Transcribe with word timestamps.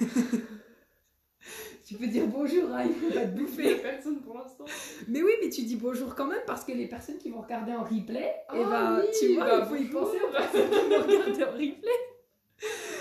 tu 1.86 1.94
peux 1.94 2.06
dire 2.06 2.26
bonjour, 2.26 2.70
hein, 2.72 2.84
il 2.86 2.94
faut 2.94 3.14
pas 3.14 3.26
te 3.26 3.38
bouffer. 3.38 3.76
personne 3.76 4.20
pour 4.20 4.38
l'instant. 4.38 4.64
Mais 5.08 5.22
oui, 5.22 5.32
mais 5.42 5.50
tu 5.50 5.62
dis 5.62 5.76
bonjour 5.76 6.14
quand 6.14 6.26
même 6.26 6.42
parce 6.46 6.64
que 6.64 6.72
les 6.72 6.86
personnes 6.86 7.18
qui 7.18 7.30
vont 7.30 7.40
regarder 7.40 7.72
en 7.72 7.84
replay, 7.84 8.20
et 8.20 8.42
Ah 8.48 8.54
ben, 8.54 9.00
oui, 9.00 9.08
tu 9.18 9.34
vois, 9.34 9.44
bah, 9.44 9.58
il 9.60 9.66
faut 9.68 9.76
y 9.76 9.88
penser 9.88 10.18
aux 10.26 10.30
personnes 10.30 10.70
qui 10.70 10.76
vont 10.88 11.02
regarder 11.02 11.44
en 11.44 11.52
replay. 11.52 11.98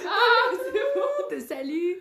Ah, 0.05 0.51
c'est 0.51 0.71
bon. 0.71 0.79
te 1.29 1.39
salue. 1.39 1.99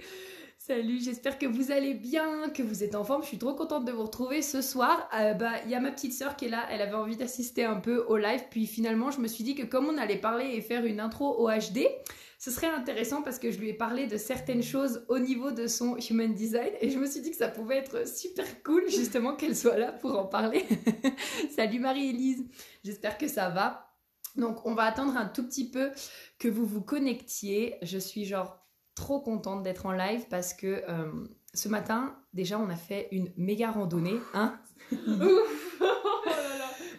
Salut, 0.69 1.01
j'espère 1.03 1.39
que 1.39 1.47
vous 1.47 1.73
allez 1.73 1.95
bien, 1.95 2.51
que 2.51 2.63
vous 2.63 2.85
êtes 2.85 2.95
en 2.95 3.03
forme. 3.03 3.23
Je 3.23 3.29
suis 3.29 3.39
trop 3.39 3.55
contente 3.55 3.87
de 3.87 3.93
vous 3.93 4.03
retrouver 4.03 4.43
ce 4.43 4.61
soir. 4.61 5.09
Euh, 5.19 5.33
bah, 5.33 5.53
il 5.65 5.71
y 5.71 5.75
a 5.75 5.81
ma 5.81 5.91
petite 5.91 6.13
sœur 6.13 6.37
qui 6.37 6.45
est 6.45 6.51
là. 6.51 6.67
Elle 6.71 6.83
avait 6.83 6.93
envie 6.93 7.17
d'assister 7.17 7.65
un 7.65 7.77
peu 7.77 8.05
au 8.07 8.19
live. 8.19 8.43
Puis 8.51 8.67
finalement, 8.67 9.11
je 9.11 9.19
me 9.21 9.29
suis 9.29 9.45
dit 9.45 9.55
que 9.55 9.65
comme 9.65 9.87
on 9.87 9.97
allait 9.97 10.19
parler 10.19 10.51
et 10.55 10.61
faire 10.61 10.85
une 10.85 11.01
intro 11.01 11.39
au 11.39 11.49
HD, 11.49 11.87
ce 12.39 12.51
serait 12.51 12.69
intéressant 12.69 13.23
parce 13.23 13.39
que 13.39 13.51
je 13.51 13.59
lui 13.59 13.71
ai 13.71 13.75
parlé 13.75 14.07
de 14.07 14.17
certaines 14.17 14.63
choses 14.63 15.05
au 15.09 15.19
niveau 15.19 15.51
de 15.51 15.67
son 15.67 15.97
human 15.97 16.33
design 16.33 16.71
et 16.81 16.89
je 16.89 16.99
me 16.99 17.07
suis 17.07 17.21
dit 17.21 17.31
que 17.31 17.37
ça 17.37 17.49
pouvait 17.49 17.79
être 17.79 18.07
super 18.07 18.63
cool 18.63 18.89
justement 18.89 19.35
qu'elle 19.35 19.57
soit 19.57 19.77
là 19.77 19.93
pour 19.93 20.17
en 20.19 20.27
parler. 20.27 20.65
Salut 21.57 21.81
Marie-Élise, 21.81 22.47
j'espère 22.85 23.19
que 23.19 23.27
ça 23.27 23.51
va. 23.51 23.93
Donc 24.37 24.65
on 24.65 24.75
va 24.75 24.85
attendre 24.85 25.17
un 25.17 25.27
tout 25.27 25.45
petit 25.45 25.69
peu 25.69 25.91
que 26.39 26.49
vous 26.49 26.65
vous 26.65 26.81
connectiez. 26.83 27.75
Je 27.83 27.99
suis 27.99 28.25
genre 28.25 28.65
trop 28.95 29.21
contente 29.21 29.63
d'être 29.63 29.87
en 29.87 29.93
live 29.93 30.27
parce 30.31 30.55
que 30.55 30.85
euh, 30.89 31.11
ce 31.55 31.69
matin, 31.69 32.17
déjà, 32.35 32.59
on 32.59 32.69
a 32.69 32.77
fait 32.77 33.09
une 33.11 33.33
méga 33.37 33.71
randonnée. 33.71 34.19
Hein 34.35 34.61
Ouf. 34.93 35.81
Oh. 36.21 36.31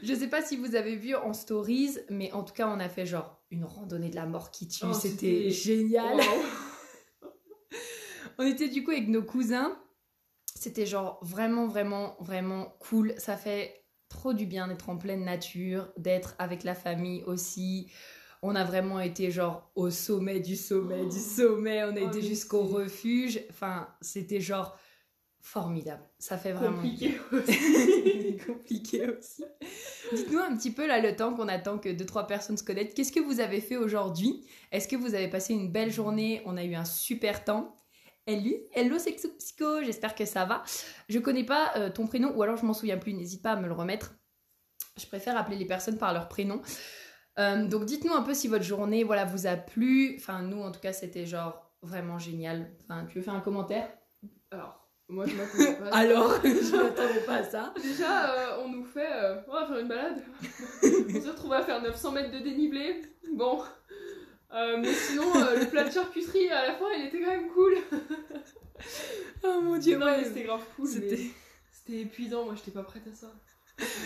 Je 0.01 0.13
sais 0.13 0.29
pas 0.29 0.41
si 0.41 0.55
vous 0.55 0.75
avez 0.75 0.95
vu 0.95 1.13
en 1.13 1.33
stories, 1.33 1.97
mais 2.09 2.31
en 2.31 2.43
tout 2.43 2.53
cas, 2.53 2.67
on 2.67 2.79
a 2.79 2.87
fait 2.87 3.05
genre 3.05 3.38
une 3.51 3.65
randonnée 3.65 4.09
de 4.09 4.15
la 4.15 4.25
mort 4.25 4.51
qui 4.51 4.67
tue. 4.67 4.85
Oh, 4.87 4.93
C'était 4.93 5.49
génial. 5.49 6.15
Wow. 6.17 6.23
On 8.37 8.45
était 8.45 8.69
du 8.69 8.83
coup 8.83 8.91
avec 8.91 9.07
nos 9.07 9.23
cousins. 9.23 9.77
C'était 10.55 10.85
genre 10.85 11.19
vraiment, 11.21 11.67
vraiment, 11.67 12.15
vraiment 12.19 12.75
cool. 12.79 13.13
Ça 13.17 13.37
fait 13.37 13.85
trop 14.09 14.33
du 14.33 14.45
bien 14.45 14.67
d'être 14.67 14.89
en 14.89 14.97
pleine 14.97 15.23
nature, 15.23 15.89
d'être 15.97 16.35
avec 16.39 16.63
la 16.63 16.75
famille 16.75 17.23
aussi. 17.23 17.91
On 18.41 18.55
a 18.55 18.63
vraiment 18.63 18.99
été 19.01 19.31
genre 19.31 19.69
au 19.75 19.89
sommet 19.89 20.39
du 20.39 20.55
sommet 20.55 21.05
du 21.05 21.19
sommet. 21.19 21.83
On 21.83 21.95
a 21.95 22.01
Oh, 22.01 22.07
été 22.07 22.21
jusqu'au 22.21 22.63
refuge. 22.63 23.41
Enfin, 23.49 23.87
c'était 24.01 24.39
genre 24.41 24.77
formidable. 25.41 26.03
Ça 26.19 26.37
fait 26.37 26.51
vraiment 26.51 26.77
Compliqué 26.77 27.17
compliqué 28.45 29.09
aussi. 29.09 29.43
Dites-nous 30.13 30.39
un 30.39 30.55
petit 30.55 30.71
peu 30.71 30.87
là 30.87 30.99
le 30.99 31.15
temps 31.15 31.33
qu'on 31.33 31.47
attend 31.47 31.77
que 31.77 31.89
deux 31.89 32.05
trois 32.05 32.27
personnes 32.27 32.57
se 32.57 32.63
connectent. 32.63 32.95
Qu'est-ce 32.95 33.11
que 33.11 33.19
vous 33.19 33.39
avez 33.39 33.61
fait 33.61 33.77
aujourd'hui? 33.77 34.45
Est-ce 34.71 34.87
que 34.87 34.95
vous 34.95 35.15
avez 35.15 35.29
passé 35.29 35.53
une 35.53 35.71
belle 35.71 35.91
journée? 35.91 36.41
On 36.45 36.57
a 36.57 36.63
eu 36.63 36.75
un 36.75 36.85
super 36.85 37.43
temps. 37.43 37.75
Hello, 38.25 38.51
hello 38.73 38.99
Sexo 38.99 39.29
Psycho, 39.39 39.81
j'espère 39.83 40.13
que 40.13 40.25
ça 40.25 40.45
va. 40.45 40.63
Je 41.07 41.17
connais 41.17 41.45
pas 41.45 41.71
euh, 41.77 41.89
ton 41.89 42.05
prénom 42.05 42.31
ou 42.35 42.43
alors 42.43 42.57
je 42.57 42.65
m'en 42.65 42.73
souviens 42.73 42.97
plus, 42.97 43.13
n'hésite 43.13 43.41
pas 43.41 43.53
à 43.53 43.55
me 43.55 43.67
le 43.67 43.73
remettre. 43.73 44.13
Je 44.99 45.07
préfère 45.07 45.35
appeler 45.35 45.57
les 45.57 45.65
personnes 45.65 45.97
par 45.97 46.13
leur 46.13 46.27
prénom. 46.27 46.61
Euh, 47.39 47.65
donc 47.65 47.85
dites-nous 47.85 48.13
un 48.13 48.21
peu 48.21 48.33
si 48.33 48.47
votre 48.47 48.65
journée 48.65 49.03
voilà, 49.03 49.25
vous 49.25 49.47
a 49.47 49.55
plu. 49.55 50.15
Enfin 50.17 50.43
nous 50.43 50.61
en 50.61 50.71
tout 50.71 50.79
cas 50.79 50.93
c'était 50.93 51.25
genre 51.25 51.71
vraiment 51.81 52.19
génial. 52.19 52.71
Enfin 52.83 53.05
tu 53.05 53.17
veux 53.17 53.23
faire 53.23 53.33
un 53.33 53.41
commentaire? 53.41 53.89
Alors, 54.51 54.78
moi 55.09 55.25
je 55.25 55.35
m'attendais 55.35 55.73
pas. 55.79 55.95
Alors 55.95 56.39
je 56.43 56.75
m'attendais 56.75 57.19
pas 57.25 57.35
à 57.35 57.43
ça. 57.43 57.73
Déjà, 57.81 58.33
euh, 58.33 58.63
on 58.63 58.69
nous 58.69 58.85
fait. 58.85 59.11
euh, 59.11 59.35
on 59.47 59.53
va 59.53 59.67
faire 59.67 59.79
une 59.79 59.87
balade. 59.87 60.21
on 60.83 61.21
se 61.21 61.27
retrouve 61.29 61.53
à 61.53 61.63
faire 61.63 61.81
900 61.81 62.11
mètres 62.11 62.31
de 62.31 62.39
dénivelé. 62.39 63.01
Bon. 63.33 63.61
Euh, 64.53 64.77
mais 64.79 64.91
sinon, 64.93 65.25
le 65.59 65.65
plat 65.69 65.83
de 65.83 65.91
charcuterie 65.91 66.49
à 66.49 66.67
la 66.67 66.73
fin, 66.73 66.85
il 66.97 67.05
était 67.07 67.19
quand 67.19 67.27
même 67.31 67.49
cool. 67.49 67.75
Oh 69.43 69.61
mon 69.61 69.77
dieu, 69.77 69.97
non, 69.97 70.05
ouais. 70.07 70.17
mais 70.19 70.23
c'était 70.23 70.43
grave 70.43 70.63
cool. 70.75 70.87
C'était- 70.87 71.29
épuisant, 71.91 72.45
moi 72.45 72.53
j'étais 72.55 72.69
pas 72.71 72.83
prête 72.83 73.03
à 73.11 73.15
ça. 73.15 73.31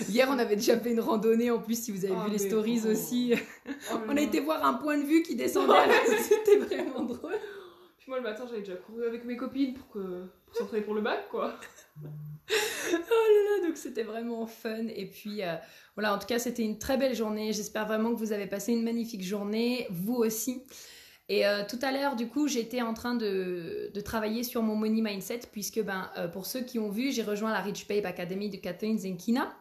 Hier, 0.07 0.27
on 0.29 0.37
avait 0.39 0.55
déjà 0.55 0.77
fait 0.79 0.91
une 0.91 0.99
randonnée 1.01 1.51
en 1.51 1.59
plus, 1.59 1.81
si 1.83 1.91
vous 1.91 2.05
avez 2.05 2.13
Ah, 2.17 2.25
vu 2.25 2.31
les 2.31 2.37
stories 2.37 2.81
oh. 2.85 2.91
aussi. 2.91 3.33
Oh 3.91 3.95
On 4.07 4.15
a 4.15 4.21
été 4.21 4.39
voir 4.39 4.63
un 4.65 4.75
point 4.75 4.97
de 4.97 5.03
vue 5.03 5.21
qui 5.23 5.35
descendait. 5.35 5.73
C'était 6.21 6.57
vraiment 6.59 7.01
drôle. 7.03 7.33
Moi 8.07 8.17
le 8.17 8.23
matin, 8.23 8.45
j'avais 8.47 8.61
déjà 8.61 8.75
couru 8.75 9.05
avec 9.05 9.23
mes 9.25 9.37
copines 9.37 9.73
pour, 9.73 9.89
que... 9.89 10.25
pour 10.45 10.55
s'entraîner 10.55 10.83
pour 10.83 10.93
le 10.93 11.01
bac, 11.01 11.29
quoi. 11.29 11.55
Oh 12.91 12.91
là 12.91 13.57
là, 13.61 13.67
donc 13.67 13.77
c'était 13.77 14.03
vraiment 14.03 14.45
fun. 14.45 14.87
Et 14.93 15.05
puis 15.05 15.41
euh, 15.43 15.55
voilà, 15.95 16.13
en 16.13 16.19
tout 16.19 16.27
cas, 16.27 16.39
c'était 16.39 16.63
une 16.63 16.77
très 16.77 16.97
belle 16.97 17.15
journée. 17.15 17.53
J'espère 17.53 17.87
vraiment 17.87 18.11
que 18.11 18.19
vous 18.19 18.33
avez 18.33 18.47
passé 18.47 18.73
une 18.73 18.83
magnifique 18.83 19.23
journée, 19.23 19.87
vous 19.89 20.15
aussi. 20.15 20.63
Et 21.29 21.47
euh, 21.47 21.63
tout 21.67 21.79
à 21.81 21.91
l'heure, 21.91 22.15
du 22.15 22.27
coup, 22.27 22.47
j'étais 22.47 22.81
en 22.81 22.93
train 22.93 23.15
de, 23.15 23.89
de 23.93 24.01
travailler 24.01 24.43
sur 24.43 24.61
mon 24.61 24.75
money 24.75 25.01
mindset, 25.01 25.41
puisque 25.51 25.81
ben, 25.81 26.11
euh, 26.17 26.27
pour 26.27 26.45
ceux 26.45 26.61
qui 26.61 26.79
ont 26.79 26.89
vu, 26.89 27.11
j'ai 27.11 27.23
rejoint 27.23 27.51
la 27.51 27.61
Rich 27.61 27.87
Babe 27.87 28.05
Academy 28.05 28.49
de 28.49 28.57
Catherine 28.57 28.99
Zenkina. 28.99 29.55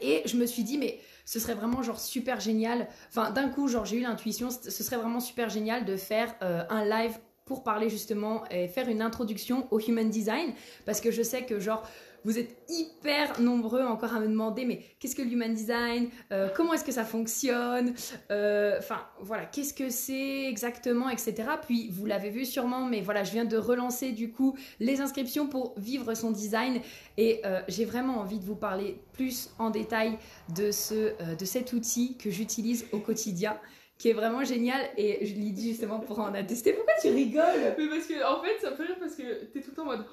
Et 0.00 0.22
je 0.26 0.36
me 0.36 0.44
suis 0.44 0.64
dit, 0.64 0.76
mais 0.76 1.00
ce 1.24 1.38
serait 1.38 1.54
vraiment 1.54 1.82
genre 1.82 2.00
super 2.00 2.40
génial. 2.40 2.88
Enfin, 3.08 3.30
d'un 3.30 3.48
coup, 3.48 3.68
genre 3.68 3.86
j'ai 3.86 3.98
eu 3.98 4.02
l'intuition, 4.02 4.50
ce 4.50 4.70
serait 4.70 4.96
vraiment 4.96 5.20
super 5.20 5.48
génial 5.48 5.86
de 5.86 5.96
faire 5.96 6.34
un 6.42 6.84
live 6.84 7.16
pour 7.46 7.62
parler 7.62 7.88
justement 7.88 8.44
et 8.50 8.68
faire 8.68 8.88
une 8.88 9.00
introduction 9.00 9.66
au 9.70 9.80
human 9.80 10.10
design, 10.10 10.52
parce 10.84 11.00
que 11.00 11.10
je 11.10 11.22
sais 11.22 11.44
que 11.44 11.58
genre 11.58 11.88
vous 12.24 12.40
êtes 12.40 12.56
hyper 12.68 13.40
nombreux 13.40 13.84
encore 13.84 14.12
à 14.12 14.18
me 14.18 14.26
demander, 14.26 14.64
mais 14.64 14.80
qu'est-ce 14.98 15.14
que 15.14 15.22
l'human 15.22 15.54
design? 15.54 16.08
Euh, 16.32 16.48
Comment 16.56 16.74
est-ce 16.74 16.84
que 16.84 16.90
ça 16.90 17.04
fonctionne? 17.04 17.94
Euh, 18.32 18.74
Enfin, 18.80 18.98
voilà, 19.20 19.44
qu'est-ce 19.44 19.72
que 19.72 19.90
c'est 19.90 20.46
exactement, 20.46 21.08
etc. 21.08 21.34
Puis, 21.64 21.88
vous 21.92 22.04
l'avez 22.04 22.30
vu 22.30 22.44
sûrement, 22.44 22.84
mais 22.84 23.00
voilà, 23.00 23.22
je 23.22 23.30
viens 23.30 23.44
de 23.44 23.56
relancer 23.56 24.10
du 24.10 24.32
coup 24.32 24.56
les 24.80 25.00
inscriptions 25.00 25.46
pour 25.46 25.74
vivre 25.78 26.14
son 26.14 26.32
design. 26.32 26.80
Et 27.16 27.42
euh, 27.44 27.60
j'ai 27.68 27.84
vraiment 27.84 28.18
envie 28.18 28.40
de 28.40 28.44
vous 28.44 28.56
parler 28.56 28.98
plus 29.12 29.50
en 29.60 29.70
détail 29.70 30.18
de, 30.52 30.72
ce, 30.72 31.12
de 31.36 31.44
cet 31.44 31.74
outil 31.74 32.16
que 32.16 32.30
j'utilise 32.30 32.86
au 32.90 32.98
quotidien, 32.98 33.56
qui 33.98 34.10
est 34.10 34.12
vraiment 34.12 34.44
génial. 34.44 34.80
Et 34.96 35.24
je 35.26 35.34
l'ai 35.34 35.50
dit 35.50 35.70
justement 35.70 36.00
pour 36.00 36.18
en 36.20 36.34
attester. 36.34 36.72
Pourquoi 36.72 36.94
tu 37.00 37.08
rigoles 37.08 37.74
Mais 37.78 37.88
parce 37.88 38.06
que, 38.06 38.24
en 38.24 38.42
fait, 38.42 38.58
ça 38.60 38.70
me 38.70 38.76
fait 38.76 38.84
rire 38.84 38.96
parce 39.00 39.14
que 39.14 39.44
t'es 39.46 39.60
tout 39.60 39.70
le 39.70 39.76
temps 39.76 39.82
en 39.82 39.86
mode. 39.86 40.04
Oh, 40.06 40.12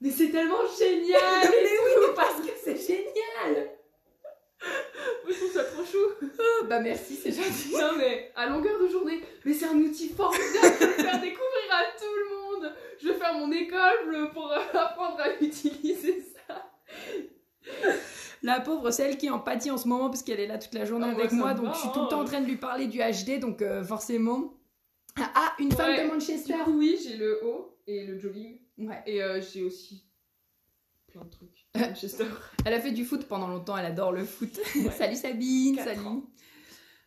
Mais 0.00 0.10
c'est 0.10 0.30
tellement 0.30 0.66
génial! 0.78 1.20
Mais 1.42 1.48
oui, 1.50 1.92
mais 2.08 2.14
parce 2.14 2.40
que 2.40 2.50
c'est 2.62 2.76
génial 2.76 3.70
Moi, 5.24 5.30
je 5.30 5.34
trouve 5.34 5.52
ça 5.52 5.64
trop 5.64 5.84
chou! 5.84 5.98
Oh, 6.22 6.66
Bah 6.68 6.80
merci, 6.80 7.16
c'est 7.16 7.32
gentil. 7.32 7.72
Non 7.72 7.92
mais 7.98 8.32
à 8.36 8.46
longueur 8.46 8.80
de 8.80 8.88
journée, 8.88 9.20
mais 9.44 9.52
c'est 9.52 9.66
un 9.66 9.76
outil 9.76 10.08
formidable 10.08 10.76
le 10.80 11.02
faire 11.02 11.20
découvrir 11.20 11.70
à 11.70 11.84
tout 11.98 12.14
le 12.14 12.36
monde. 12.36 12.72
Je 13.00 13.08
vais 13.08 13.14
faire 13.14 13.34
mon 13.34 13.50
école 13.52 14.30
pour 14.32 14.50
euh, 14.52 14.58
apprendre 14.72 15.20
à 15.20 15.42
utiliser 15.42 16.22
ça. 16.48 16.70
La 18.44 18.60
pauvre, 18.60 18.90
celle 18.90 19.16
qui 19.16 19.30
en 19.30 19.38
pâtit 19.40 19.70
en 19.70 19.78
ce 19.78 19.88
moment, 19.88 20.10
parce 20.10 20.22
qu'elle 20.22 20.38
est 20.38 20.46
là 20.46 20.58
toute 20.58 20.74
la 20.74 20.84
journée 20.84 21.06
Ah, 21.08 21.12
avec 21.14 21.32
moi, 21.32 21.54
donc 21.54 21.66
va, 21.66 21.72
je 21.72 21.78
suis 21.78 21.88
tout 21.88 22.00
le 22.00 22.04
hein. 22.04 22.08
temps 22.10 22.20
en 22.20 22.24
train 22.26 22.40
de 22.42 22.46
lui 22.46 22.56
parler 22.56 22.86
du 22.86 22.98
HD, 22.98 23.40
donc 23.40 23.62
euh, 23.62 23.82
forcément. 23.82 24.54
Ah, 25.16 25.32
Ah, 25.34 25.52
une 25.58 25.72
femme 25.72 25.90
Ouais. 25.90 26.04
de 26.06 26.10
Manchester 26.12 26.52
Du 26.54 26.62
coup 26.64 26.78
oui, 26.78 26.98
j'ai 27.02 27.16
le 27.16 27.44
haut 27.44 27.78
et 27.86 28.04
le 28.06 28.18
jogging 28.18 28.60
Ouais. 28.78 29.02
et 29.06 29.22
euh, 29.22 29.40
j'ai 29.40 29.62
aussi 29.62 30.04
plein 31.06 31.24
de 31.24 31.30
trucs. 31.30 31.66
Manchester. 31.74 32.26
Elle 32.66 32.74
a 32.74 32.80
fait 32.80 32.92
du 32.92 33.04
foot 33.04 33.24
pendant 33.26 33.48
longtemps, 33.48 33.76
elle 33.78 33.86
adore 33.86 34.12
le 34.12 34.24
foot. 34.24 34.52
salut 34.96 35.16
Sabine, 35.16 35.76
salut. 35.78 36.00
ans. 36.00 36.22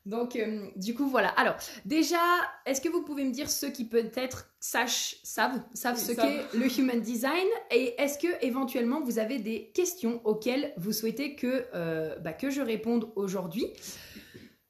Donc, 0.08 0.38
euh, 0.38 0.68
du 0.78 0.96
coup, 0.96 1.08
voilà. 1.08 1.30
Alors, 1.30 1.56
déjà, 1.84 2.18
est-ce 2.66 2.80
que 2.80 2.88
vous 2.88 3.04
pouvez 3.04 3.26
me 3.26 3.32
dire 3.32 3.50
ceux 3.50 3.70
qui 3.70 3.84
peut-être 3.84 4.50
sachent, 4.62 5.18
savent, 5.24 5.62
savent 5.74 5.98
Oui, 5.98 6.02
ce 6.02 6.12
qu'est 6.14 6.58
le 6.58 6.80
human 6.80 7.02
design 7.02 7.48
Et 7.72 7.94
est-ce 8.02 8.18
que 8.18 8.28
éventuellement 8.42 9.02
vous 9.02 9.20
avez 9.20 9.38
des 9.38 9.70
questions 9.74 10.22
auxquelles 10.24 10.74
vous 10.78 10.94
souhaitez 10.94 11.36
que, 11.36 11.66
euh, 11.76 12.18
bah, 12.20 12.32
que 12.32 12.50
je 12.50 12.62
réponde 12.62 13.10
aujourd'hui? 13.18 13.68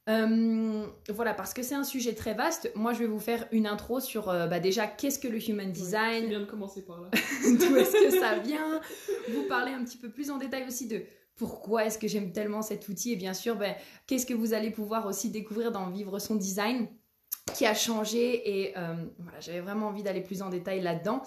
Euh, 0.10 0.88
voilà, 1.10 1.34
parce 1.36 1.54
que 1.54 1.62
c'est 1.62 1.76
un 1.76 1.84
sujet 1.84 2.16
très 2.16 2.34
vaste. 2.34 2.72
Moi, 2.76 2.94
je 2.94 3.00
vais 3.00 3.08
vous 3.08 3.20
faire 3.20 3.46
une 3.52 3.68
intro 3.68 4.00
sur 4.00 4.30
euh, 4.30 4.48
bah, 4.48 4.60
déjà 4.60 4.88
qu'est-ce 4.88 5.20
que 5.20 5.28
le 5.28 5.38
human 5.38 5.72
design, 5.72 6.30
bien 6.30 6.40
de 6.40 6.46
commencer 6.46 6.84
par 6.84 7.02
là. 7.02 7.10
d'où 7.44 7.76
est-ce 7.76 7.92
que 7.92 8.20
ça 8.20 8.40
vient, 8.44 8.82
vous 9.30 9.44
parler 9.44 9.74
un 9.74 9.84
petit 9.84 9.98
peu 9.98 10.10
plus 10.10 10.32
en 10.32 10.38
détail 10.38 10.66
aussi 10.68 10.88
de 10.88 11.04
pourquoi 11.38 11.86
est-ce 11.86 11.98
que 11.98 12.08
j'aime 12.08 12.32
tellement 12.32 12.62
cet 12.62 12.88
outil 12.90 13.14
et 13.14 13.16
bien 13.16 13.34
sûr 13.34 13.56
ben, 13.56 13.76
qu'est-ce 14.08 14.26
que 14.26 14.34
vous 14.34 14.54
allez 14.54 14.72
pouvoir 14.72 15.06
aussi 15.06 15.30
découvrir 15.30 15.72
dans 15.72 15.90
Vivre 15.90 16.20
son 16.20 16.36
design 16.36 16.88
qui 17.54 17.66
a 17.66 17.74
changé 17.74 18.62
et 18.62 18.78
euh, 18.78 18.96
voilà, 19.20 19.40
j'avais 19.40 19.62
vraiment 19.62 19.88
envie 19.88 20.04
d'aller 20.04 20.22
plus 20.22 20.42
en 20.42 20.50
détail 20.50 20.82
là-dedans. 20.82 21.22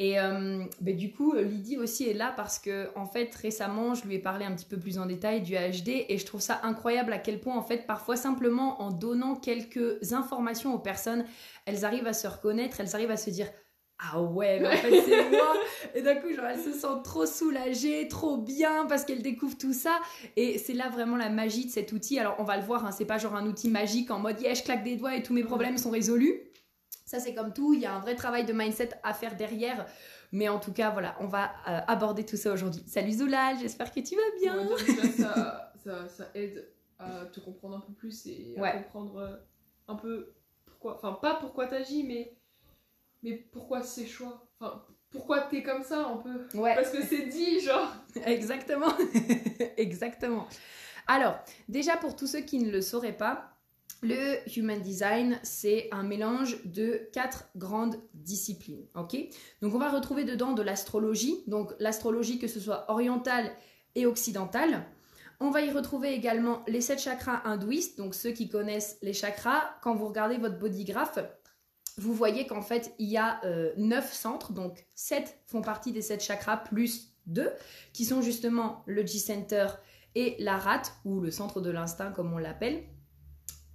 Et 0.00 0.18
euh, 0.18 0.64
ben, 0.80 0.96
du 0.96 1.12
coup, 1.12 1.34
Lydie 1.34 1.76
aussi 1.76 2.08
est 2.08 2.14
là 2.14 2.32
parce 2.36 2.58
que 2.58 2.88
en 2.96 3.06
fait 3.06 3.32
récemment, 3.34 3.94
je 3.94 4.04
lui 4.04 4.16
ai 4.16 4.18
parlé 4.18 4.44
un 4.44 4.52
petit 4.52 4.66
peu 4.66 4.76
plus 4.76 4.98
en 4.98 5.06
détail 5.06 5.40
du 5.40 5.54
HD 5.54 6.04
et 6.08 6.18
je 6.18 6.26
trouve 6.26 6.40
ça 6.40 6.60
incroyable 6.64 7.12
à 7.12 7.18
quel 7.18 7.40
point 7.40 7.56
en 7.56 7.62
fait 7.62 7.86
parfois 7.86 8.16
simplement 8.16 8.82
en 8.82 8.90
donnant 8.90 9.36
quelques 9.36 10.12
informations 10.12 10.74
aux 10.74 10.80
personnes, 10.80 11.24
elles 11.64 11.84
arrivent 11.84 12.08
à 12.08 12.12
se 12.12 12.26
reconnaître, 12.26 12.80
elles 12.80 12.94
arrivent 12.96 13.12
à 13.12 13.16
se 13.16 13.30
dire 13.30 13.46
ah 13.98 14.20
ouais, 14.20 14.58
mais 14.60 14.68
en 14.68 14.70
fait 14.72 15.00
c'est 15.02 15.30
moi. 15.30 15.54
Et 15.94 16.02
d'un 16.02 16.16
coup, 16.16 16.32
genre, 16.32 16.46
elle 16.46 16.60
se 16.60 16.72
sent 16.72 16.86
trop 17.04 17.26
soulagée, 17.26 18.08
trop 18.08 18.36
bien 18.36 18.86
parce 18.86 19.04
qu'elle 19.04 19.22
découvre 19.22 19.56
tout 19.56 19.72
ça. 19.72 20.00
Et 20.36 20.58
c'est 20.58 20.72
là 20.74 20.88
vraiment 20.88 21.16
la 21.16 21.30
magie 21.30 21.66
de 21.66 21.70
cet 21.70 21.92
outil. 21.92 22.18
Alors, 22.18 22.34
on 22.38 22.44
va 22.44 22.56
le 22.56 22.64
voir, 22.64 22.84
hein, 22.84 22.90
c'est 22.92 23.04
pas 23.04 23.18
genre 23.18 23.34
un 23.36 23.46
outil 23.46 23.68
magique 23.68 24.10
en 24.10 24.18
mode 24.18 24.40
yeah, 24.40 24.54
je 24.54 24.62
claque 24.62 24.82
des 24.82 24.96
doigts 24.96 25.14
et 25.14 25.22
tous 25.22 25.32
mes 25.32 25.44
problèmes 25.44 25.78
sont 25.78 25.90
résolus. 25.90 26.40
Ça, 27.06 27.20
c'est 27.20 27.34
comme 27.34 27.52
tout, 27.52 27.74
il 27.74 27.80
y 27.80 27.86
a 27.86 27.94
un 27.94 28.00
vrai 28.00 28.16
travail 28.16 28.44
de 28.44 28.52
mindset 28.52 28.90
à 29.04 29.14
faire 29.14 29.36
derrière. 29.36 29.86
Mais 30.32 30.48
en 30.48 30.58
tout 30.58 30.72
cas, 30.72 30.90
voilà, 30.90 31.14
on 31.20 31.26
va 31.28 31.52
euh, 31.68 31.78
aborder 31.86 32.26
tout 32.26 32.36
ça 32.36 32.52
aujourd'hui. 32.52 32.82
Salut 32.88 33.12
Zoulal, 33.12 33.56
j'espère 33.60 33.92
que 33.92 34.00
tu 34.00 34.16
vas 34.16 34.22
bien. 34.40 34.66
Que 34.66 35.06
ça, 35.22 35.72
ça, 35.84 36.08
ça 36.08 36.30
aide 36.34 36.68
à 36.98 37.26
te 37.26 37.38
comprendre 37.38 37.76
un 37.76 37.80
peu 37.80 37.92
plus 37.92 38.26
et 38.26 38.54
à 38.56 38.60
Ouais. 38.60 38.72
comprendre 38.72 39.18
euh, 39.18 39.36
un 39.86 39.94
peu 39.94 40.32
pourquoi. 40.66 40.96
Enfin, 40.96 41.12
pas 41.12 41.34
pourquoi 41.34 41.66
t'agis, 41.68 42.02
mais, 42.02 42.36
mais 43.24 43.32
pourquoi 43.50 43.82
ces 43.82 44.06
choix? 44.06 44.46
Enfin, 44.60 44.84
pourquoi 45.10 45.40
t'es 45.40 45.62
comme 45.62 45.82
ça 45.82 46.06
un 46.06 46.18
peu? 46.18 46.58
Ouais. 46.58 46.74
Parce 46.74 46.90
que 46.90 47.02
c'est 47.02 47.26
dit, 47.26 47.60
genre. 47.60 47.90
Exactement. 48.26 48.92
Exactement. 49.78 50.46
Alors, 51.06 51.38
déjà 51.68 51.96
pour 51.96 52.16
tous 52.16 52.26
ceux 52.26 52.40
qui 52.40 52.58
ne 52.58 52.70
le 52.70 52.82
sauraient 52.82 53.16
pas, 53.16 53.50
le 54.02 54.36
Human 54.58 54.80
Design, 54.80 55.40
c'est 55.42 55.88
un 55.90 56.02
mélange 56.02 56.62
de 56.66 57.08
quatre 57.12 57.48
grandes 57.56 57.96
disciplines. 58.12 58.86
Ok? 58.94 59.16
Donc, 59.62 59.74
on 59.74 59.78
va 59.78 59.88
retrouver 59.88 60.24
dedans 60.24 60.52
de 60.52 60.62
l'astrologie. 60.62 61.42
Donc, 61.46 61.72
l'astrologie, 61.78 62.38
que 62.38 62.46
ce 62.46 62.60
soit 62.60 62.90
orientale 62.90 63.50
et 63.94 64.04
occidentale. 64.04 64.84
On 65.40 65.50
va 65.50 65.62
y 65.62 65.70
retrouver 65.70 66.12
également 66.12 66.62
les 66.68 66.82
sept 66.82 67.00
chakras 67.00 67.40
hindouistes. 67.44 67.96
Donc, 67.96 68.14
ceux 68.14 68.32
qui 68.32 68.50
connaissent 68.50 68.98
les 69.00 69.14
chakras, 69.14 69.78
quand 69.82 69.94
vous 69.94 70.08
regardez 70.08 70.36
votre 70.36 70.58
bodygraph, 70.58 71.18
vous 71.96 72.14
voyez 72.14 72.46
qu'en 72.46 72.62
fait, 72.62 72.94
il 72.98 73.08
y 73.08 73.16
a 73.16 73.40
euh, 73.44 73.72
neuf 73.76 74.12
centres. 74.12 74.52
Donc, 74.52 74.86
sept 74.94 75.38
font 75.46 75.62
partie 75.62 75.92
des 75.92 76.02
sept 76.02 76.22
chakras 76.22 76.56
plus 76.56 77.14
deux 77.26 77.50
qui 77.92 78.04
sont 78.04 78.20
justement 78.20 78.82
le 78.86 79.06
G-Center 79.06 79.68
et 80.14 80.36
la 80.38 80.56
rate, 80.56 80.92
ou 81.04 81.20
le 81.20 81.30
centre 81.30 81.60
de 81.60 81.70
l'instinct 81.70 82.12
comme 82.12 82.32
on 82.32 82.38
l'appelle. 82.38 82.84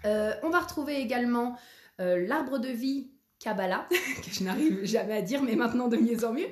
Euh, 0.06 0.34
on 0.44 0.50
va 0.50 0.60
retrouver 0.60 0.98
également 0.98 1.58
euh, 2.00 2.26
l'arbre 2.26 2.60
de 2.60 2.70
vie 2.70 3.12
Kabbalah, 3.40 3.88
que 4.24 4.32
je 4.32 4.44
n'arrive 4.44 4.86
jamais 4.86 5.18
à 5.18 5.22
dire, 5.22 5.44
mais 5.44 5.56
maintenant 5.56 5.88
de 5.88 5.98
mieux 5.98 6.24
en 6.26 6.34
mieux. 6.34 6.48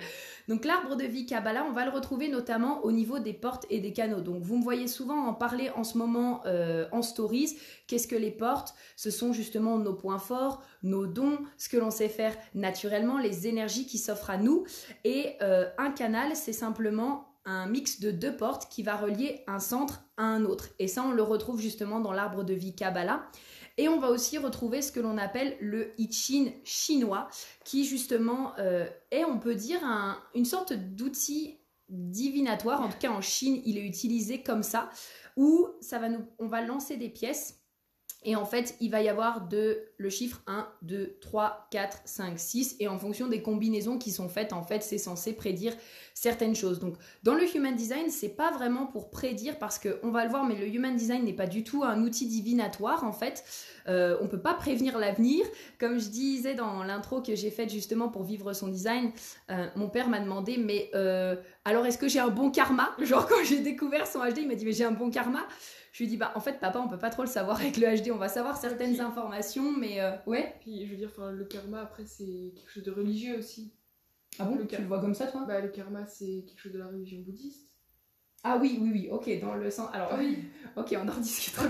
Donc 0.47 0.63
l'arbre 0.63 0.95
de 0.95 1.03
vie 1.03 1.25
Kabbalah, 1.25 1.65
on 1.69 1.73
va 1.73 1.85
le 1.85 1.91
retrouver 1.91 2.29
notamment 2.29 2.83
au 2.85 2.91
niveau 2.91 3.19
des 3.19 3.33
portes 3.33 3.65
et 3.69 3.79
des 3.79 3.91
canaux. 3.91 4.21
Donc 4.21 4.43
vous 4.43 4.57
me 4.57 4.63
voyez 4.63 4.87
souvent 4.87 5.27
en 5.27 5.33
parler 5.33 5.69
en 5.75 5.83
ce 5.83 5.97
moment 5.97 6.41
euh, 6.45 6.87
en 6.91 7.01
stories. 7.01 7.57
Qu'est-ce 7.87 8.07
que 8.07 8.15
les 8.15 8.31
portes? 8.31 8.73
Ce 8.95 9.11
sont 9.11 9.33
justement 9.33 9.77
nos 9.77 9.93
points 9.93 10.19
forts, 10.19 10.61
nos 10.83 11.05
dons, 11.05 11.39
ce 11.57 11.67
que 11.69 11.77
l'on 11.77 11.91
sait 11.91 12.09
faire 12.09 12.35
naturellement, 12.55 13.17
les 13.17 13.47
énergies 13.47 13.85
qui 13.85 13.97
s'offrent 13.97 14.29
à 14.29 14.37
nous. 14.37 14.65
Et 15.03 15.35
euh, 15.41 15.67
un 15.77 15.91
canal, 15.91 16.35
c'est 16.35 16.53
simplement 16.53 17.27
un 17.45 17.65
mix 17.67 17.99
de 17.99 18.11
deux 18.11 18.35
portes 18.35 18.69
qui 18.69 18.83
va 18.83 18.95
relier 18.95 19.43
un 19.47 19.59
centre 19.59 20.03
à 20.17 20.23
un 20.23 20.43
autre. 20.43 20.67
Et 20.79 20.87
ça, 20.87 21.03
on 21.03 21.11
le 21.11 21.23
retrouve 21.23 21.61
justement 21.61 21.99
dans 21.99 22.11
l'arbre 22.11 22.43
de 22.43 22.53
vie 22.53 22.75
Kabbalah. 22.75 23.23
Et 23.77 23.87
on 23.87 23.99
va 23.99 24.09
aussi 24.09 24.37
retrouver 24.37 24.81
ce 24.81 24.91
que 24.91 24.99
l'on 24.99 25.17
appelle 25.17 25.55
le 25.61 25.93
I 25.99 26.11
Ching 26.11 26.53
chinois, 26.63 27.27
qui 27.63 27.85
justement 27.85 28.53
euh, 28.57 28.87
est, 29.11 29.23
on 29.23 29.39
peut 29.39 29.55
dire, 29.55 29.83
un- 29.83 30.17
une 30.33 30.45
sorte 30.45 30.73
d'outil 30.73 31.59
divinatoire. 31.89 32.81
En 32.81 32.89
tout 32.89 32.97
cas, 32.99 33.11
en 33.11 33.21
Chine, 33.21 33.61
il 33.65 33.77
est 33.77 33.85
utilisé 33.85 34.41
comme 34.43 34.63
ça, 34.63 34.89
où 35.35 35.67
ça 35.79 35.99
va 35.99 36.09
nous, 36.09 36.25
on 36.39 36.47
va 36.47 36.61
lancer 36.61 36.97
des 36.97 37.09
pièces. 37.09 37.56
Et 38.23 38.35
en 38.35 38.45
fait, 38.45 38.75
il 38.81 38.91
va 38.91 39.01
y 39.01 39.09
avoir 39.09 39.47
le 39.51 40.09
chiffre 40.09 40.41
1, 40.47 40.67
2, 40.81 41.17
3, 41.21 41.67
4, 41.71 41.99
5, 42.05 42.39
6. 42.39 42.75
Et 42.79 42.87
en 42.87 42.97
fonction 42.97 43.27
des 43.27 43.41
combinaisons 43.41 43.97
qui 43.97 44.11
sont 44.11 44.27
faites, 44.27 44.53
en 44.53 44.63
fait, 44.63 44.83
c'est 44.83 44.97
censé 44.97 45.33
prédire 45.33 45.73
certaines 46.13 46.55
choses. 46.55 46.79
Donc, 46.79 46.95
dans 47.21 47.35
le 47.35 47.43
Human 47.55 47.75
Design, 47.75 48.09
c'est 48.09 48.35
pas 48.35 48.51
vraiment 48.51 48.87
pour 48.87 49.11
prédire 49.11 49.59
parce 49.59 49.77
que 49.77 49.99
on 50.01 50.09
va 50.09 50.23
le 50.23 50.31
voir, 50.31 50.45
mais 50.45 50.55
le 50.55 50.67
Human 50.67 50.95
Design 50.95 51.25
n'est 51.25 51.33
pas 51.33 51.45
du 51.45 51.63
tout 51.63 51.83
un 51.83 52.01
outil 52.01 52.25
divinatoire 52.25 53.03
en 53.03 53.11
fait. 53.11 53.43
Euh, 53.87 54.17
on 54.19 54.27
peut 54.27 54.41
pas 54.41 54.55
prévenir 54.55 54.97
l'avenir. 54.97 55.45
Comme 55.79 55.99
je 55.99 56.09
disais 56.09 56.55
dans 56.55 56.83
l'intro 56.83 57.21
que 57.21 57.35
j'ai 57.35 57.51
faite 57.51 57.71
justement 57.71 58.09
pour 58.09 58.23
vivre 58.23 58.51
son 58.53 58.67
design, 58.67 59.11
euh, 59.51 59.67
mon 59.75 59.89
père 59.89 60.09
m'a 60.09 60.19
demandé 60.19 60.57
mais 60.57 60.89
euh, 60.95 61.35
alors 61.67 61.85
est-ce 61.85 61.97
que 61.97 62.07
j'ai 62.07 62.19
un 62.19 62.29
bon 62.29 62.49
karma? 62.49 62.95
Genre 63.01 63.27
quand 63.27 63.43
j'ai 63.43 63.59
découvert 63.59 64.07
son 64.07 64.19
HD, 64.19 64.37
il 64.37 64.47
m'a 64.47 64.55
dit 64.55 64.63
mais 64.63 64.71
j'ai 64.71 64.85
un 64.85 64.91
bon 64.91 65.11
karma. 65.11 65.45
Je 65.91 65.99
lui 65.99 66.05
ai 66.05 66.07
dit 66.07 66.15
bah 66.15 66.31
en 66.35 66.39
fait 66.39 66.61
papa 66.61 66.79
on 66.79 66.87
peut 66.87 66.97
pas 66.97 67.09
trop 67.09 67.23
le 67.23 67.27
savoir 67.27 67.59
avec 67.59 67.75
le 67.75 67.87
HD, 68.01 68.11
on 68.11 68.17
va 68.17 68.29
savoir 68.29 68.55
certaines 68.55 69.01
informations, 69.01 69.73
mais 69.73 69.99
euh, 69.99 70.11
ouais. 70.27 70.55
Puis 70.61 70.85
je 70.85 70.91
veux 70.91 70.97
dire, 70.97 71.09
enfin, 71.11 71.31
le 71.31 71.43
karma 71.43 71.81
après 71.81 72.05
c'est 72.05 72.53
quelque 72.55 72.71
chose 72.71 72.83
de 72.83 72.91
religieux 72.91 73.37
aussi. 73.37 73.73
Ah 74.39 74.45
bon? 74.45 74.55
Le 74.55 74.65
Tu 74.65 74.77
le 74.77 74.87
vois 74.87 75.01
comme 75.01 75.13
ça 75.13 75.27
toi? 75.27 75.43
Bah, 75.45 75.59
le 75.59 75.67
karma 75.67 76.05
c'est 76.05 76.45
quelque 76.47 76.61
chose 76.61 76.71
de 76.71 76.79
la 76.79 76.87
religion 76.87 77.19
bouddhiste. 77.19 77.67
Ah 78.45 78.57
oui 78.61 78.77
oui 78.79 78.89
oui. 78.93 79.09
Ok 79.11 79.29
dans 79.41 79.55
le 79.55 79.69
sens. 79.69 79.89
Alors 79.93 80.13
Oui. 80.17 80.45
Ok, 80.77 80.95
on 80.97 81.07
en 81.07 81.11
rediscutera. 81.11 81.65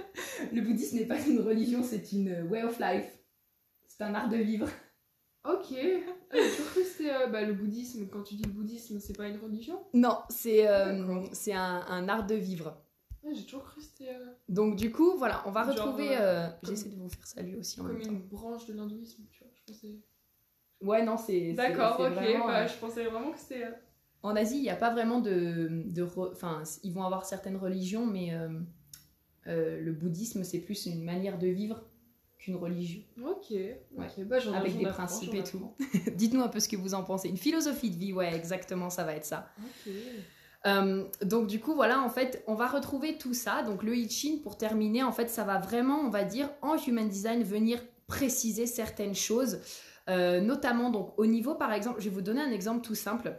Le 0.52 0.60
bouddhisme 0.60 0.98
n'est 0.98 1.06
pas 1.06 1.18
une 1.26 1.40
religion, 1.40 1.82
c'est 1.82 2.12
une 2.12 2.42
way 2.50 2.62
of 2.62 2.78
life. 2.78 3.18
C'est 3.88 4.04
un 4.04 4.14
art 4.14 4.28
de 4.28 4.36
vivre. 4.36 4.68
Ok. 5.44 5.68
J'ai 5.72 6.50
toujours 6.50 6.66
cru 6.70 6.80
que 6.82 6.86
c'était 6.86 7.12
euh, 7.14 7.26
bah, 7.28 7.42
le 7.42 7.54
bouddhisme. 7.54 8.06
Quand 8.08 8.22
tu 8.22 8.34
dis 8.34 8.42
le 8.44 8.50
bouddhisme, 8.52 8.98
c'est 9.00 9.16
pas 9.16 9.28
une 9.28 9.38
religion? 9.38 9.80
Non, 9.94 10.18
c'est 10.28 10.68
euh, 10.68 11.22
c'est 11.32 11.52
un, 11.54 11.82
un 11.88 12.08
art 12.08 12.26
de 12.26 12.34
vivre. 12.34 12.76
J'ai 13.32 13.44
toujours 13.44 13.64
cru 13.64 13.80
que 13.80 13.86
c'était 13.86 14.14
euh, 14.14 14.26
Donc 14.48 14.76
du 14.76 14.90
coup, 14.92 15.16
voilà, 15.16 15.42
on 15.46 15.50
va 15.50 15.62
Genre, 15.64 15.72
retrouver... 15.72 16.16
euh, 16.16 16.46
euh, 16.46 16.48
J'essaie 16.62 16.88
de 16.88 16.96
vous 16.96 17.08
faire 17.08 17.26
salut 17.26 17.56
aussi 17.56 17.80
en 17.80 17.84
comme 17.84 17.92
même 17.94 18.02
temps. 18.02 18.12
une 18.12 18.22
branche 18.28 18.66
de 18.66 18.72
l'hindouisme, 18.74 19.24
tu 19.30 19.44
vois. 19.44 19.52
Je 19.54 19.72
pensais. 19.72 19.98
Ouais, 20.82 21.04
non, 21.04 21.16
c'est... 21.16 21.50
c'est- 21.50 21.54
D'accord, 21.54 21.96
c'est 21.98 22.08
ok. 22.08 22.14
vraiment, 22.14 22.46
bah, 22.46 22.62
euh, 22.64 22.68
je 22.68 22.78
pensais 22.78 23.04
vraiment 23.04 23.32
que 23.32 23.38
c'était. 23.38 23.64
euh, 23.64 23.70
En 24.22 24.36
Asie, 24.36 24.56
il 24.58 24.62
n'y 24.62 24.70
a 24.70 24.76
pas 24.76 24.90
vraiment 24.92 25.20
de... 25.20 25.82
de 25.86 26.02
re- 26.02 26.32
Enfin, 26.32 26.62
ils 26.82 26.92
vont 26.94 27.04
avoir 27.04 27.24
certaines 27.26 27.56
religions, 27.56 28.06
mais 28.06 28.34
euh, 28.34 28.48
euh, 29.46 29.80
le 29.80 29.92
bouddhisme, 29.92 30.44
c'est 30.44 30.60
plus 30.60 30.86
une 30.86 31.02
manière 31.04 31.38
de 31.38 31.48
vivre 31.48 31.84
qu'une 32.40 32.56
religion. 32.56 33.02
Ok. 33.22 33.52
Ok. 33.96 34.24
Bah, 34.24 34.38
j'en 34.38 34.54
Avec 34.54 34.76
des 34.76 34.86
principes 34.86 35.34
et 35.34 35.44
tout. 35.44 35.74
Dites-nous 36.14 36.42
un 36.42 36.48
peu 36.48 36.58
ce 36.58 36.68
que 36.68 36.76
vous 36.76 36.94
en 36.94 37.04
pensez. 37.04 37.28
Une 37.28 37.36
philosophie 37.36 37.90
de 37.90 37.96
vie, 37.96 38.12
ouais, 38.12 38.34
exactement, 38.34 38.90
ça 38.90 39.04
va 39.04 39.14
être 39.14 39.26
ça. 39.26 39.50
Ok. 39.58 39.92
Euh, 40.66 41.04
donc 41.22 41.46
du 41.46 41.58
coup 41.58 41.74
voilà 41.74 42.02
en 42.02 42.10
fait 42.10 42.44
on 42.46 42.54
va 42.54 42.66
retrouver 42.66 43.16
tout 43.16 43.32
ça 43.32 43.62
donc 43.62 43.82
le 43.82 43.96
I 43.96 44.10
Ching 44.10 44.42
pour 44.42 44.58
terminer 44.58 45.02
en 45.02 45.10
fait 45.10 45.30
ça 45.30 45.42
va 45.42 45.56
vraiment 45.56 46.00
on 46.00 46.10
va 46.10 46.22
dire 46.22 46.50
en 46.60 46.76
Human 46.76 47.08
Design 47.08 47.42
venir 47.42 47.82
préciser 48.06 48.66
certaines 48.66 49.14
choses 49.14 49.60
euh, 50.10 50.42
notamment 50.42 50.90
donc 50.90 51.18
au 51.18 51.24
niveau 51.24 51.54
par 51.54 51.72
exemple 51.72 52.02
je 52.02 52.10
vais 52.10 52.14
vous 52.14 52.20
donner 52.20 52.42
un 52.42 52.50
exemple 52.50 52.82
tout 52.82 52.94
simple 52.94 53.38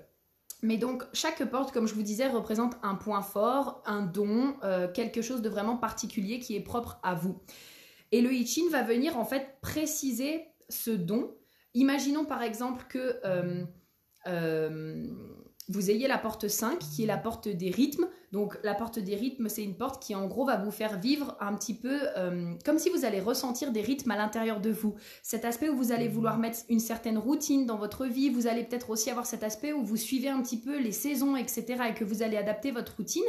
mais 0.63 0.77
donc 0.77 1.03
chaque 1.13 1.48
porte 1.51 1.71
comme 1.71 1.88
je 1.88 1.94
vous 1.94 2.01
disais 2.01 2.27
représente 2.27 2.74
un 2.81 2.95
point 2.95 3.21
fort 3.21 3.83
un 3.86 4.01
don 4.01 4.56
euh, 4.63 4.92
quelque 4.92 5.21
chose 5.21 5.44
de 5.44 5.50
vraiment 5.50 5.77
particulier 5.77 6.39
qui 6.39 6.56
est 6.56 6.63
propre 6.63 7.00
à 7.03 7.13
vous 7.13 7.39
et 8.12 8.22
le 8.22 8.34
I 8.34 8.46
Ching 8.46 8.69
va 8.69 8.84
venir 8.84 9.18
en 9.18 9.25
fait 9.25 9.58
préciser 9.62 10.46
ce 10.69 10.92
don 10.92 11.36
imaginons 11.74 12.25
par 12.25 12.44
exemple 12.44 12.86
que 12.90 13.19
euh, 13.25 13.63
euh, 14.27 15.08
vous 15.70 15.89
ayez 15.89 16.08
la 16.08 16.18
porte 16.18 16.48
5 16.48 16.80
qui 16.80 17.03
est 17.03 17.08
la 17.08 17.18
porte 17.18 17.48
des 17.48 17.70
rythmes. 17.70 18.08
Donc 18.32 18.58
la 18.63 18.74
porte 18.74 19.00
des 19.00 19.15
rythmes, 19.15 19.48
c'est 19.48 19.63
une 19.63 19.77
porte 19.77 20.01
qui 20.01 20.15
en 20.15 20.27
gros 20.27 20.46
va 20.46 20.58
vous 20.58 20.72
faire 20.72 21.00
vivre 21.00 21.38
un 21.39 21.56
petit 21.56 21.74
peu 21.74 22.00
euh, 22.18 22.53
comme 22.65 22.77
si 22.77 22.89
vous 22.89 23.06
allez 23.06 23.20
ressentir 23.20 23.72
des 23.72 23.82
rythmes 23.82 24.12
à 24.12 24.18
l'intérieur 24.18 24.60
de 24.60 24.70
vous. 24.70 24.96
Cet 25.24 25.46
aspect 25.46 25.70
où 25.70 25.77
vous 25.77 25.91
allez 25.91 26.08
vouloir 26.08 26.38
mettre 26.38 26.60
une 26.70 26.80
certaine 26.80 27.18
routine 27.18 27.65
dans 27.65 27.77
votre 27.77 28.06
vie, 28.06 28.30
vous 28.30 28.48
allez 28.48 28.63
peut-être 28.63 28.89
aussi 28.89 29.10
avoir 29.10 29.25
cet 29.25 29.44
aspect 29.44 29.72
où 29.74 29.84
vous 29.84 29.98
suivez 29.98 30.30
un 30.30 30.41
petit 30.41 30.60
peu 30.60 30.77
les 30.77 30.91
saisons, 30.91 31.36
etc. 31.36 31.84
et 31.89 31.94
que 31.94 32.03
vous 32.03 32.24
allez 32.24 32.38
adapter 32.38 32.72
votre 32.72 32.96
routine. 32.98 33.24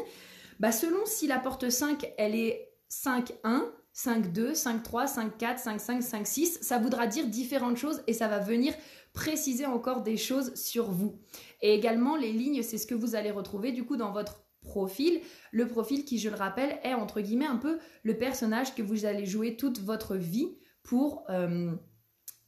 Bah, 0.59 0.73
selon 0.73 1.05
si 1.05 1.27
la 1.27 1.39
porte 1.39 1.69
5, 1.69 2.13
elle 2.19 2.35
est 2.35 2.73
5-1, 2.91 3.65
5-2, 3.95 4.55
5-3, 4.55 5.07
5-4, 5.39 5.63
5-5, 5.63 6.03
5-6, 6.03 6.63
ça 6.63 6.79
voudra 6.79 7.07
dire 7.07 7.27
différentes 7.27 7.77
choses 7.77 8.03
et 8.07 8.13
ça 8.13 8.29
va 8.29 8.39
venir 8.39 8.75
préciser 9.13 9.67
encore 9.67 10.03
des 10.03 10.17
choses 10.17 10.55
sur 10.55 10.91
vous. 10.91 11.19
Et 11.61 11.75
également, 11.75 12.17
les 12.17 12.33
lignes, 12.33 12.63
c'est 12.63 12.79
ce 12.79 12.87
que 12.87 12.95
vous 12.95 13.15
allez 13.15 13.31
retrouver 13.31 13.73
du 13.73 13.85
coup 13.85 13.97
dans 13.97 14.13
votre 14.13 14.45
profil. 14.63 15.21
Le 15.51 15.67
profil 15.67 16.05
qui, 16.05 16.19
je 16.19 16.31
le 16.31 16.37
rappelle, 16.37 16.79
est 16.83 16.95
entre 16.95 17.21
guillemets 17.21 17.47
un 17.47 17.57
peu 17.57 17.79
le 18.03 18.17
personnage 18.17 18.75
que 18.75 18.83
vous 18.83 19.05
allez 19.05 19.27
jouer 19.27 19.57
toute 19.57 19.81
votre 19.81 20.17
vie 20.17 20.57
pour 20.83 21.25
euh, 21.29 21.73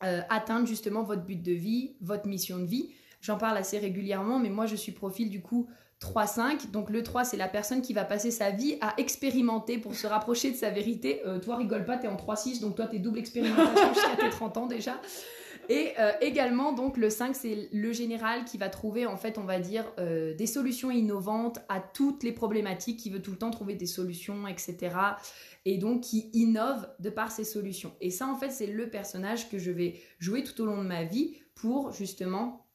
euh, 0.02 0.20
atteindre 0.30 0.66
justement 0.66 1.02
votre 1.02 1.24
but 1.24 1.42
de 1.42 1.52
vie, 1.52 1.96
votre 2.00 2.26
mission 2.26 2.58
de 2.58 2.66
vie. 2.66 2.90
J'en 3.20 3.38
parle 3.38 3.56
assez 3.56 3.78
régulièrement, 3.78 4.38
mais 4.38 4.50
moi 4.50 4.66
je 4.66 4.76
suis 4.76 4.92
profil 4.92 5.30
du 5.30 5.40
coup 5.42 5.68
3-5. 6.00 6.70
Donc 6.70 6.90
le 6.90 7.02
3, 7.02 7.24
c'est 7.24 7.36
la 7.36 7.48
personne 7.48 7.82
qui 7.82 7.92
va 7.92 8.04
passer 8.04 8.30
sa 8.30 8.50
vie 8.50 8.76
à 8.80 8.94
expérimenter 8.98 9.78
pour 9.78 9.94
se 9.94 10.06
rapprocher 10.06 10.50
de 10.50 10.56
sa 10.56 10.70
vérité. 10.70 11.22
Euh, 11.26 11.38
toi, 11.38 11.56
rigole 11.56 11.84
pas, 11.84 11.96
t'es 11.96 12.08
en 12.08 12.16
3-6, 12.16 12.60
donc 12.60 12.76
toi, 12.76 12.86
t'es 12.86 12.98
double 12.98 13.18
expérimentation 13.18 13.94
jusqu'à 13.94 14.16
tes 14.16 14.30
30 14.30 14.56
ans 14.56 14.66
déjà. 14.66 15.00
Et 15.68 15.92
euh, 15.98 16.12
également, 16.20 16.72
donc 16.72 16.96
le 16.96 17.10
5, 17.10 17.34
c'est 17.34 17.68
le 17.72 17.92
général 17.92 18.44
qui 18.44 18.58
va 18.58 18.68
trouver, 18.68 19.06
en 19.06 19.16
fait, 19.16 19.38
on 19.38 19.44
va 19.44 19.58
dire, 19.60 19.84
euh, 19.98 20.34
des 20.34 20.46
solutions 20.46 20.90
innovantes 20.90 21.58
à 21.68 21.80
toutes 21.80 22.22
les 22.22 22.32
problématiques, 22.32 22.98
qui 22.98 23.10
veut 23.10 23.22
tout 23.22 23.30
le 23.30 23.38
temps 23.38 23.50
trouver 23.50 23.74
des 23.74 23.86
solutions, 23.86 24.46
etc. 24.46 24.96
Et 25.64 25.78
donc 25.78 26.02
qui 26.02 26.30
innove 26.34 26.86
de 26.98 27.08
par 27.08 27.30
ses 27.30 27.44
solutions. 27.44 27.92
Et 28.00 28.10
ça, 28.10 28.26
en 28.26 28.36
fait, 28.36 28.50
c'est 28.50 28.66
le 28.66 28.90
personnage 28.90 29.48
que 29.48 29.58
je 29.58 29.70
vais 29.70 30.00
jouer 30.18 30.44
tout 30.44 30.60
au 30.60 30.66
long 30.66 30.82
de 30.82 30.88
ma 30.88 31.04
vie 31.04 31.36
pour 31.54 31.92
justement, 31.92 32.66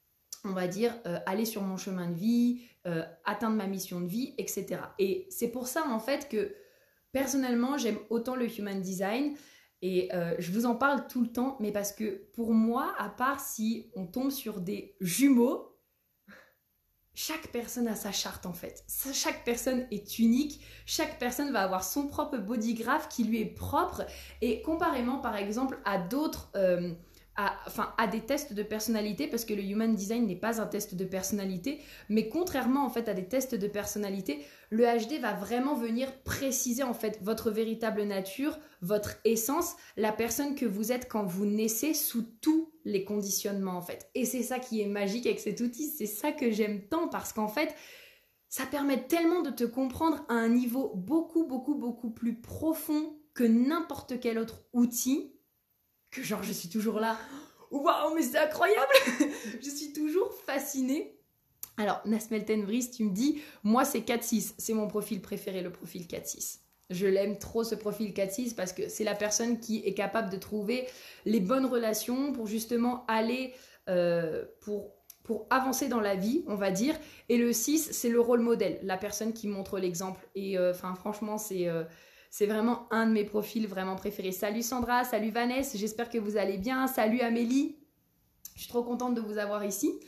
on 0.43 0.53
va 0.53 0.67
dire, 0.67 0.95
euh, 1.05 1.19
aller 1.25 1.45
sur 1.45 1.61
mon 1.61 1.77
chemin 1.77 2.09
de 2.09 2.15
vie, 2.15 2.61
euh, 2.87 3.03
atteindre 3.25 3.57
ma 3.57 3.67
mission 3.67 3.99
de 3.99 4.07
vie, 4.07 4.33
etc. 4.37 4.81
Et 4.99 5.27
c'est 5.29 5.49
pour 5.49 5.67
ça, 5.67 5.85
en 5.87 5.99
fait, 5.99 6.29
que 6.29 6.55
personnellement, 7.11 7.77
j'aime 7.77 7.99
autant 8.09 8.35
le 8.35 8.47
human 8.47 8.81
design 8.81 9.35
Et 9.81 10.13
euh, 10.13 10.35
je 10.39 10.51
vous 10.51 10.65
en 10.65 10.75
parle 10.75 11.07
tout 11.07 11.21
le 11.21 11.31
temps, 11.31 11.57
mais 11.59 11.71
parce 11.71 11.91
que 11.91 12.27
pour 12.33 12.53
moi, 12.53 12.93
à 12.97 13.09
part 13.09 13.39
si 13.39 13.91
on 13.95 14.05
tombe 14.05 14.31
sur 14.31 14.59
des 14.61 14.95
jumeaux, 14.99 15.69
chaque 17.13 17.47
personne 17.51 17.89
a 17.89 17.95
sa 17.95 18.13
charte 18.13 18.45
en 18.45 18.53
fait. 18.53 18.85
Chaque 19.13 19.43
personne 19.43 19.85
est 19.91 20.19
unique, 20.19 20.61
chaque 20.85 21.19
personne 21.19 21.51
va 21.51 21.63
avoir 21.63 21.83
son 21.83 22.07
propre 22.07 22.37
body 22.37 22.75
graph 22.75 23.09
qui 23.09 23.25
lui 23.25 23.41
est 23.41 23.53
propre. 23.53 24.05
Et 24.41 24.61
comparément 24.61 25.19
par 25.19 25.35
exemple 25.35 25.79
à 25.83 25.97
d'autres... 25.97 26.49
Euh, 26.55 26.93
à, 27.41 27.55
enfin, 27.67 27.93
à 27.97 28.05
des 28.05 28.19
tests 28.19 28.51
de 28.51 28.63
personnalité, 28.63 29.27
parce 29.27 29.45
que 29.45 29.53
le 29.53 29.63
human 29.63 29.95
design 29.95 30.27
n'est 30.27 30.35
pas 30.35 30.59
un 30.59 30.65
test 30.65 30.95
de 30.95 31.05
personnalité, 31.05 31.79
mais 32.09 32.27
contrairement 32.27 32.85
en 32.85 32.89
fait 32.89 33.07
à 33.07 33.13
des 33.13 33.29
tests 33.29 33.55
de 33.55 33.67
personnalité, 33.67 34.43
le 34.71 34.83
HD 34.83 35.21
va 35.21 35.31
vraiment 35.33 35.73
venir 35.73 36.11
préciser 36.23 36.83
en 36.83 36.93
fait 36.93 37.17
votre 37.21 37.49
véritable 37.49 38.03
nature, 38.03 38.59
votre 38.81 39.15
essence, 39.23 39.77
la 39.95 40.11
personne 40.11 40.53
que 40.53 40.65
vous 40.65 40.91
êtes 40.91 41.07
quand 41.07 41.23
vous 41.23 41.45
naissez 41.45 41.93
sous 41.93 42.23
tous 42.41 42.73
les 42.83 43.05
conditionnements 43.05 43.77
en 43.77 43.81
fait. 43.81 44.09
Et 44.15 44.25
c'est 44.25 44.43
ça 44.43 44.59
qui 44.59 44.81
est 44.81 44.87
magique 44.87 45.25
avec 45.25 45.39
cet 45.39 45.61
outil, 45.61 45.87
c'est 45.87 46.07
ça 46.07 46.33
que 46.33 46.51
j'aime 46.51 46.89
tant 46.89 47.07
parce 47.07 47.31
qu'en 47.31 47.47
fait, 47.47 47.73
ça 48.49 48.65
permet 48.65 49.07
tellement 49.07 49.43
de 49.43 49.51
te 49.51 49.63
comprendre 49.63 50.25
à 50.27 50.33
un 50.33 50.49
niveau 50.49 50.91
beaucoup 50.93 51.47
beaucoup 51.47 51.75
beaucoup 51.75 52.09
plus 52.09 52.41
profond 52.41 53.15
que 53.33 53.45
n'importe 53.45 54.19
quel 54.19 54.39
autre 54.39 54.65
outil 54.73 55.38
que 56.11 56.23
genre 56.23 56.43
je 56.43 56.53
suis 56.53 56.69
toujours 56.69 56.99
là. 56.99 57.17
Waouh, 57.71 58.15
mais 58.15 58.23
c'est 58.23 58.37
incroyable 58.37 58.93
Je 59.61 59.69
suis 59.69 59.93
toujours 59.93 60.33
fascinée. 60.45 61.15
Alors, 61.77 62.01
Nasmel 62.05 62.43
Tenvris, 62.43 62.91
tu 62.91 63.05
me 63.05 63.11
dis, 63.11 63.41
moi 63.63 63.85
c'est 63.85 64.01
4-6, 64.01 64.55
c'est 64.57 64.73
mon 64.73 64.87
profil 64.87 65.21
préféré, 65.21 65.61
le 65.61 65.71
profil 65.71 66.07
4-6. 66.07 66.59
Je 66.89 67.05
l'aime 67.05 67.37
trop 67.37 67.63
ce 67.63 67.75
profil 67.75 68.11
4-6 68.11 68.55
parce 68.55 68.73
que 68.73 68.89
c'est 68.89 69.03
la 69.03 69.15
personne 69.15 69.59
qui 69.59 69.77
est 69.85 69.93
capable 69.93 70.29
de 70.29 70.37
trouver 70.37 70.87
les 71.25 71.39
bonnes 71.39 71.65
relations 71.65 72.33
pour 72.33 72.47
justement 72.47 73.05
aller, 73.07 73.53
euh, 73.87 74.43
pour, 74.61 74.95
pour 75.23 75.45
avancer 75.51 75.87
dans 75.87 76.01
la 76.01 76.15
vie, 76.15 76.43
on 76.47 76.55
va 76.55 76.71
dire. 76.71 76.95
Et 77.29 77.37
le 77.37 77.53
6, 77.53 77.91
c'est 77.91 78.09
le 78.09 78.19
rôle 78.19 78.41
modèle, 78.41 78.79
la 78.83 78.97
personne 78.97 79.31
qui 79.31 79.47
montre 79.47 79.79
l'exemple. 79.79 80.27
Et 80.35 80.57
euh, 80.57 80.71
enfin, 80.71 80.95
franchement, 80.95 81.37
c'est... 81.37 81.67
Euh, 81.67 81.83
c'est 82.29 82.45
vraiment 82.45 82.87
un 82.91 83.07
de 83.07 83.11
mes 83.11 83.25
profils 83.25 83.67
vraiment 83.67 83.95
préférés. 83.95 84.31
Salut 84.31 84.61
Sandra, 84.61 85.03
salut 85.03 85.31
Vanessa, 85.31 85.77
j'espère 85.77 86.09
que 86.09 86.17
vous 86.17 86.37
allez 86.37 86.57
bien. 86.57 86.87
Salut 86.87 87.21
Amélie, 87.21 87.77
je 88.55 88.61
suis 88.61 88.69
trop 88.69 88.83
contente 88.83 89.15
de 89.15 89.21
vous 89.21 89.37
avoir 89.37 89.65
ici. 89.65 89.99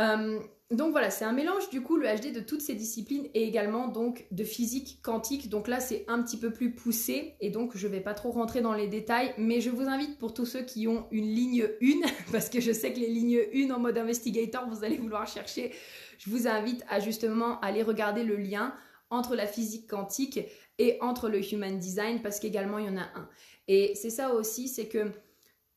Euh, 0.00 0.40
donc 0.70 0.92
voilà, 0.92 1.10
c'est 1.10 1.26
un 1.26 1.32
mélange 1.32 1.68
du 1.68 1.82
coup 1.82 1.98
le 1.98 2.06
HD 2.06 2.32
de 2.32 2.40
toutes 2.40 2.62
ces 2.62 2.74
disciplines 2.74 3.28
et 3.34 3.44
également 3.44 3.88
donc 3.88 4.26
de 4.30 4.42
physique 4.42 5.00
quantique. 5.02 5.50
Donc 5.50 5.68
là 5.68 5.80
c'est 5.80 6.04
un 6.08 6.22
petit 6.22 6.38
peu 6.38 6.50
plus 6.50 6.74
poussé 6.74 7.34
et 7.40 7.50
donc 7.50 7.76
je 7.76 7.86
vais 7.86 8.00
pas 8.00 8.14
trop 8.14 8.30
rentrer 8.30 8.62
dans 8.62 8.72
les 8.72 8.86
détails, 8.86 9.34
mais 9.36 9.60
je 9.60 9.68
vous 9.68 9.88
invite 9.88 10.18
pour 10.18 10.32
tous 10.32 10.46
ceux 10.46 10.62
qui 10.62 10.88
ont 10.88 11.06
une 11.10 11.26
ligne 11.26 11.68
1 11.82 12.08
parce 12.32 12.48
que 12.48 12.60
je 12.60 12.72
sais 12.72 12.92
que 12.92 13.00
les 13.00 13.08
lignes 13.08 13.40
1 13.54 13.70
en 13.70 13.78
mode 13.78 13.98
investigator 13.98 14.66
vous 14.68 14.82
allez 14.82 14.96
vouloir 14.96 15.26
chercher. 15.26 15.72
Je 16.18 16.30
vous 16.30 16.46
invite 16.46 16.82
à 16.88 17.00
justement 17.00 17.60
aller 17.60 17.82
regarder 17.82 18.24
le 18.24 18.36
lien 18.36 18.74
entre 19.10 19.36
la 19.36 19.46
physique 19.46 19.88
quantique 19.90 20.40
et 20.78 20.98
entre 21.00 21.28
le 21.28 21.40
human 21.52 21.78
design 21.78 22.22
parce 22.22 22.40
qu'également 22.40 22.78
il 22.78 22.86
y 22.86 22.88
en 22.88 22.96
a 22.96 23.08
un. 23.14 23.28
Et 23.68 23.94
c'est 23.94 24.10
ça 24.10 24.34
aussi, 24.34 24.68
c'est 24.68 24.88
que 24.88 25.12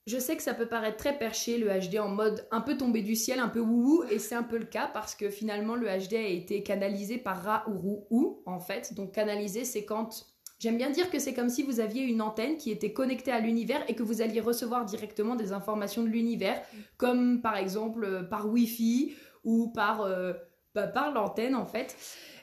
je 0.07 0.19
sais 0.19 0.35
que 0.35 0.43
ça 0.43 0.53
peut 0.53 0.67
paraître 0.67 0.97
très 0.97 1.17
perché 1.17 1.57
le 1.57 1.67
HD 1.67 1.97
en 1.97 2.09
mode 2.09 2.47
un 2.51 2.61
peu 2.61 2.77
tombé 2.77 3.01
du 3.01 3.15
ciel, 3.15 3.39
un 3.39 3.49
peu 3.49 3.59
wouhou, 3.59 4.03
et 4.11 4.19
c'est 4.19 4.35
un 4.35 4.43
peu 4.43 4.57
le 4.57 4.65
cas 4.65 4.87
parce 4.93 5.15
que 5.15 5.29
finalement 5.29 5.75
le 5.75 5.87
HD 5.87 6.13
a 6.13 6.27
été 6.27 6.61
canalisé 6.61 7.17
par 7.17 7.43
Ra 7.43 7.65
ou 7.67 8.05
ou 8.11 8.43
en 8.45 8.59
fait. 8.59 8.93
Donc 8.93 9.13
canalisé, 9.13 9.65
c'est 9.65 9.85
quand 9.85 10.25
J'aime 10.57 10.77
bien 10.77 10.89
dire 10.89 11.09
que 11.09 11.19
c'est 11.19 11.33
comme 11.33 11.49
si 11.49 11.63
vous 11.63 11.81
aviez 11.81 12.03
une 12.03 12.21
antenne 12.21 12.55
qui 12.55 12.71
était 12.71 12.93
connectée 12.93 13.31
à 13.31 13.39
l'univers 13.39 13.83
et 13.89 13.95
que 13.95 14.03
vous 14.03 14.21
alliez 14.21 14.39
recevoir 14.39 14.85
directement 14.85 15.35
des 15.35 15.51
informations 15.51 16.01
de 16.01 16.07
l'univers, 16.07 16.61
comme 16.97 17.41
par 17.41 17.57
exemple 17.57 18.05
euh, 18.05 18.23
par 18.23 18.47
Wi-Fi 18.47 19.13
ou 19.43 19.67
par, 19.73 20.01
euh, 20.01 20.33
bah, 20.73 20.87
par 20.87 21.11
l'antenne 21.11 21.55
en 21.55 21.65
fait. 21.65 21.97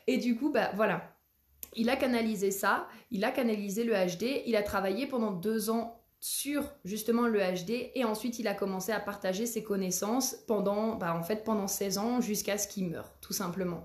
Et 0.07 0.19
du 0.19 0.37
coup, 0.37 0.51
bah 0.51 0.71
voilà, 0.75 1.12
il 1.77 1.91
a 1.91 1.97
canalisé 1.97 2.51
ça, 2.51 2.89
il 3.11 3.25
a 3.25 3.31
canalisé 3.31 3.85
le 3.85 3.95
HD, 3.95 4.43
il 4.47 4.57
a 4.57 4.63
travaillé 4.63 5.07
pendant 5.07 5.31
deux 5.33 5.71
ans 5.71 6.03
sur 6.21 6.63
justement 6.85 7.27
le 7.27 7.41
HD 7.41 7.91
et 7.95 8.05
ensuite 8.05 8.39
il 8.39 8.47
a 8.47 8.55
commencé 8.55 8.93
à 8.93 9.01
partager 9.01 9.45
ses 9.45 9.65
connaissances 9.65 10.37
pendant, 10.47 10.95
bah, 10.95 11.17
en 11.17 11.23
fait, 11.23 11.45
pendant 11.45 11.67
16 11.67 11.99
ans 11.99 12.21
jusqu'à 12.21 12.59
ce 12.59 12.69
qu'il 12.69 12.89
meure, 12.89 13.11
tout 13.21 13.33
simplement. 13.33 13.85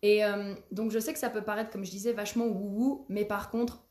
Et 0.00 0.24
euh, 0.24 0.54
donc 0.70 0.90
je 0.90 0.98
sais 0.98 1.12
que 1.12 1.18
ça 1.18 1.30
peut 1.30 1.42
paraître, 1.42 1.70
comme 1.70 1.84
je 1.84 1.90
disais, 1.90 2.12
vachement 2.12 2.46
wouhou, 2.46 3.04
mais 3.08 3.24
par 3.24 3.50
contre, 3.50 3.84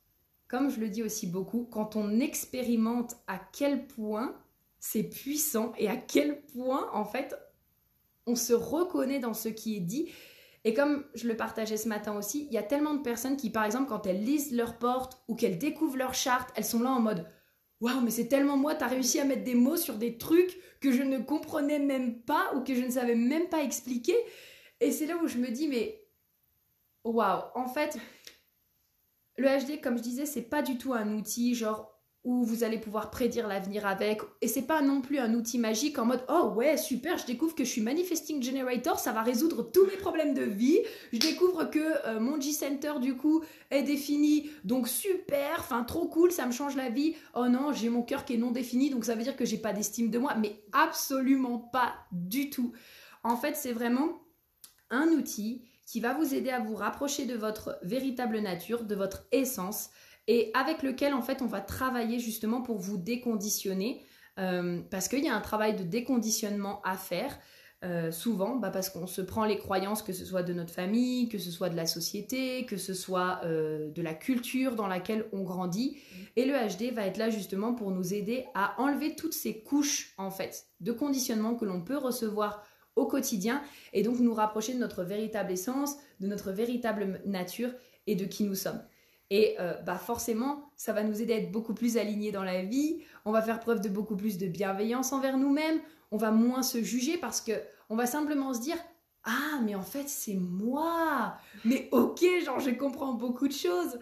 comme 0.48 0.70
je 0.70 0.80
le 0.80 0.90
dis 0.90 1.04
aussi 1.04 1.28
beaucoup, 1.28 1.68
quand 1.72 1.96
on 1.96 2.20
expérimente 2.20 3.16
à 3.28 3.40
quel 3.54 3.88
point 3.88 4.36
c'est 4.80 5.04
puissant 5.04 5.72
et 5.78 5.88
à 5.88 5.96
quel 5.96 6.42
point 6.42 6.90
en 6.94 7.06
fait 7.06 7.36
on 8.28 8.36
se 8.36 8.54
reconnaît 8.54 9.20
dans 9.20 9.34
ce 9.34 9.50
qui 9.50 9.78
est 9.78 9.82
dit, 9.82 10.10
et 10.64 10.74
comme 10.74 11.06
je 11.16 11.28
le 11.28 11.36
partageais 11.36 11.78
ce 11.78 11.88
matin 11.88 12.16
aussi, 12.16 12.46
il 12.48 12.54
y 12.54 12.58
a 12.58 12.64
tellement 12.64 12.94
de 12.94 13.02
personnes 13.02 13.38
qui, 13.38 13.50
par 13.50 13.66
exemple, 13.66 13.90
quand 13.90 14.06
elles 14.06 14.24
lisent 14.24 14.52
leur 14.52 14.78
porte 14.78 15.24
ou 15.28 15.36
qu'elles 15.36 15.58
découvrent 15.58 15.98
leur 15.98 16.14
charte, 16.14 16.52
elles 16.56 16.66
sont 16.66 16.82
là 16.82 16.92
en 16.92 17.00
mode 17.00 17.28
Waouh, 17.80 18.02
mais 18.02 18.12
c'est 18.12 18.28
tellement 18.28 18.58
moi, 18.58 18.76
t'as 18.76 18.88
réussi 18.88 19.20
à 19.20 19.26
mettre 19.26 19.44
des 19.44 19.56
mots 19.56 19.76
sur 19.76 19.96
des 19.96 20.20
trucs 20.20 20.56
que 20.82 20.92
je 20.92 21.02
ne 21.02 21.18
comprenais 21.18 21.80
même 21.80 22.22
pas 22.22 22.54
ou 22.56 22.62
que 22.62 22.76
je 22.76 22.82
ne 22.82 22.92
savais 22.92 23.16
même 23.16 23.50
pas 23.50 23.64
expliquer. 23.64 24.16
Et 24.80 24.92
c'est 24.92 25.08
là 25.08 25.18
où 25.18 25.28
je 25.28 25.40
me 25.40 25.50
dis 25.50 25.68
Mais 25.68 26.08
waouh, 27.04 27.42
en 27.56 27.68
fait, 27.68 27.98
le 29.38 29.48
HD, 29.48 29.82
comme 29.82 29.98
je 29.98 30.04
disais, 30.04 30.28
c'est 30.28 30.44
pas 30.44 30.62
du 30.62 30.78
tout 30.78 30.94
un 30.94 31.12
outil 31.16 31.56
genre 31.56 31.92
où 32.24 32.44
vous 32.44 32.64
allez 32.64 32.78
pouvoir 32.78 33.10
prédire 33.10 33.48
l'avenir 33.48 33.88
avec. 33.88 34.22
Et 34.42 34.48
c'est 34.48 34.62
pas 34.62 34.82
non 34.82 35.02
plus 35.02 35.18
un 35.18 35.34
outil 35.34 35.58
magique 35.58 35.98
en 35.98 36.06
mode 36.06 36.24
oh 36.30 36.54
ouais 36.56 36.78
super 36.78 37.18
je 37.18 37.26
découvre 37.26 37.56
que 37.56 37.64
je 37.64 37.70
suis 37.70 37.82
manifesting 37.82 38.44
generator 38.44 39.00
ça 39.00 39.12
va 39.12 39.24
résoudre 39.24 39.64
tous 39.72 39.86
mes 39.88 39.98
problèmes 39.98 40.36
de 40.36 40.44
vie. 40.44 40.80
Je 41.12 41.20
découvre 41.20 41.66
que 41.66 41.80
euh, 42.08 42.20
mon 42.20 42.40
G 42.40 42.52
center 42.52 42.94
du 43.02 43.16
coup 43.18 43.44
est 43.72 43.82
défini 43.82 44.52
donc 44.64 44.88
super 44.88 45.56
enfin 45.60 45.84
trop 45.84 46.08
cool 46.08 46.32
ça 46.32 46.46
me 46.46 46.52
change 46.52 46.76
la 46.76 46.90
vie. 46.90 47.16
Oh 47.34 47.48
non 47.48 47.74
j'ai 47.74 47.90
mon 47.90 48.04
cœur 48.04 48.24
qui 48.24 48.36
est 48.36 48.38
non 48.38 48.52
défini 48.52 48.92
donc 48.92 49.06
ça 49.06 49.16
veut 49.16 49.24
dire 49.24 49.36
que 49.36 49.46
j'ai 49.46 49.58
pas 49.58 49.74
d'estime 49.74 50.12
de 50.12 50.20
moi 50.20 50.36
mais 50.36 50.64
absolument 50.74 51.58
pas 51.58 51.96
du 52.12 52.52
tout. 52.52 52.72
En 53.24 53.36
fait 53.36 53.56
c'est 53.56 53.74
vraiment 53.74 54.22
un 54.92 55.08
outil 55.08 55.64
qui 55.88 56.00
va 56.00 56.14
vous 56.14 56.36
aider 56.36 56.52
à 56.52 56.60
vous 56.60 56.76
rapprocher 56.76 57.26
de 57.26 57.36
votre 57.36 57.78
véritable 57.82 58.40
nature, 58.40 58.86
de 58.86 58.96
votre 58.96 59.26
essence 59.32 59.90
et 60.28 60.52
avec 60.54 60.84
lequel 60.84 61.14
en 61.14 61.22
fait 61.22 61.42
on 61.42 61.48
va 61.48 61.62
travailler 61.62 62.20
justement 62.20 62.62
pour 62.62 62.78
vous 62.78 62.98
déconditionner 62.98 64.04
euh, 64.40 64.82
parce 64.90 65.08
qu'il 65.08 65.24
y 65.24 65.30
a 65.30 65.36
un 65.36 65.42
travail 65.42 65.76
de 65.76 65.84
déconditionnement 65.84 66.82
à 66.84 66.96
faire. 66.98 67.38
Euh, 67.84 68.12
souvent, 68.12 68.58
bah, 68.58 68.70
parce 68.70 68.92
qu'on 68.92 69.08
se 69.08 69.22
prend 69.22 69.44
les 69.44 69.58
croyances, 69.58 70.04
que 70.04 70.14
ce 70.14 70.24
soit 70.24 70.44
de 70.44 70.54
notre 70.54 70.72
famille, 70.72 71.30
que 71.30 71.40
ce 71.40 71.50
soit 71.50 71.70
de 71.70 71.76
la 71.76 71.88
société, 71.88 72.68
que 72.68 72.78
ce 72.78 72.94
soit 72.94 73.42
euh, 73.44 73.90
de 73.90 74.04
la 74.04 74.14
culture 74.14 74.76
dans 74.76 74.86
laquelle 74.86 75.26
on 75.34 75.42
grandit. 75.42 75.98
Et 76.36 76.46
le 76.46 76.54
HD 76.54 76.94
va 76.94 77.08
être 77.08 77.18
là 77.18 77.32
justement 77.32 77.74
pour 77.74 77.90
nous 77.90 78.14
aider 78.14 78.46
à 78.54 78.80
enlever 78.80 79.16
toutes 79.16 79.34
ces 79.34 79.64
couches 79.64 80.16
de 80.80 80.92
conditionnement 80.92 81.56
que 81.56 81.66
l'on 81.66 81.82
peut 81.82 81.98
recevoir 81.98 82.64
au 82.96 83.08
quotidien 83.08 83.64
et 83.94 84.04
donc 84.04 84.20
nous 84.20 84.34
rapprocher 84.36 84.76
de 84.76 84.80
notre 84.80 85.04
véritable 85.04 85.52
essence, 85.52 85.96
de 86.20 86.28
notre 86.28 86.52
véritable 86.52 87.22
nature 87.26 87.72
et 88.06 88.16
de 88.16 88.26
qui 88.26 88.44
nous 88.44 88.54
sommes. 88.54 88.82
Et 89.32 89.56
euh, 89.62 89.74
bah 89.86 89.96
forcément, 89.96 90.70
ça 90.76 90.92
va 90.92 91.04
nous 91.04 91.22
aider 91.22 91.34
à 91.34 91.38
être 91.38 91.54
beaucoup 91.54 91.74
plus 91.74 91.96
alignés 91.96 92.34
dans 92.34 92.44
la 92.44 92.64
vie. 92.64 93.02
On 93.24 93.32
va 93.32 93.42
faire 93.42 93.62
preuve 93.62 93.80
de 93.80 93.88
beaucoup 93.88 94.18
plus 94.18 94.38
de 94.38 94.46
bienveillance 94.46 95.14
envers 95.14 95.38
nous-mêmes. 95.38 95.80
On 96.12 96.18
va 96.18 96.32
moins 96.32 96.64
se 96.64 96.84
juger 96.84 97.18
parce 97.18 97.40
que 97.40 97.54
on 97.90 97.96
va 97.96 98.06
simplement 98.06 98.54
se 98.54 98.60
dire 98.60 98.78
ah 99.24 99.62
mais 99.64 99.74
en 99.74 99.84
fait 99.84 100.10
c'est 100.10 100.36
moi. 100.36 101.36
Mais 101.64 101.88
ok, 101.92 102.22
genre 102.44 102.60
je 102.60 102.72
comprends 102.72 103.14
beaucoup 103.14 103.48
de 103.48 103.54
choses. 103.54 104.00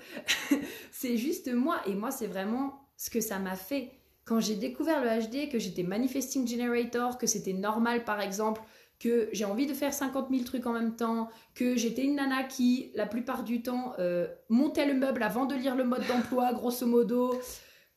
c'est 0.92 1.18
juste 1.18 1.54
moi 1.54 1.80
et 1.86 1.94
moi 1.94 2.10
c'est 2.10 2.28
vraiment 2.28 2.90
ce 2.98 3.12
que 3.12 3.22
ça 3.22 3.38
m'a 3.38 3.56
fait 3.56 3.92
quand 4.26 4.40
j'ai 4.40 4.56
découvert 4.56 5.04
le 5.04 5.10
HD, 5.28 5.52
que 5.52 5.58
j'étais 5.58 5.82
manifesting 5.82 6.48
generator, 6.48 7.18
que 7.18 7.26
c'était 7.26 7.54
normal 7.54 8.04
par 8.04 8.22
exemple 8.22 8.62
que 9.00 9.30
j'ai 9.32 9.46
envie 9.46 9.66
de 9.66 9.74
faire 9.74 9.94
50 9.94 10.28
000 10.30 10.44
trucs 10.44 10.66
en 10.66 10.74
même 10.74 10.96
temps, 10.96 11.30
que 11.56 11.76
j'étais 11.78 12.04
une 12.04 12.16
nana 12.16 12.44
qui, 12.44 12.92
la 12.96 13.06
plupart 13.06 13.44
du 13.44 13.62
temps, 13.62 13.94
euh, 13.98 14.28
montait 14.50 14.86
le 14.86 14.94
meuble 14.94 15.24
avant 15.24 15.46
de 15.46 15.56
lire 15.56 15.76
le 15.76 15.86
mode 15.86 16.06
d'emploi, 16.08 16.54
grosso 16.54 16.86
modo, 16.86 17.40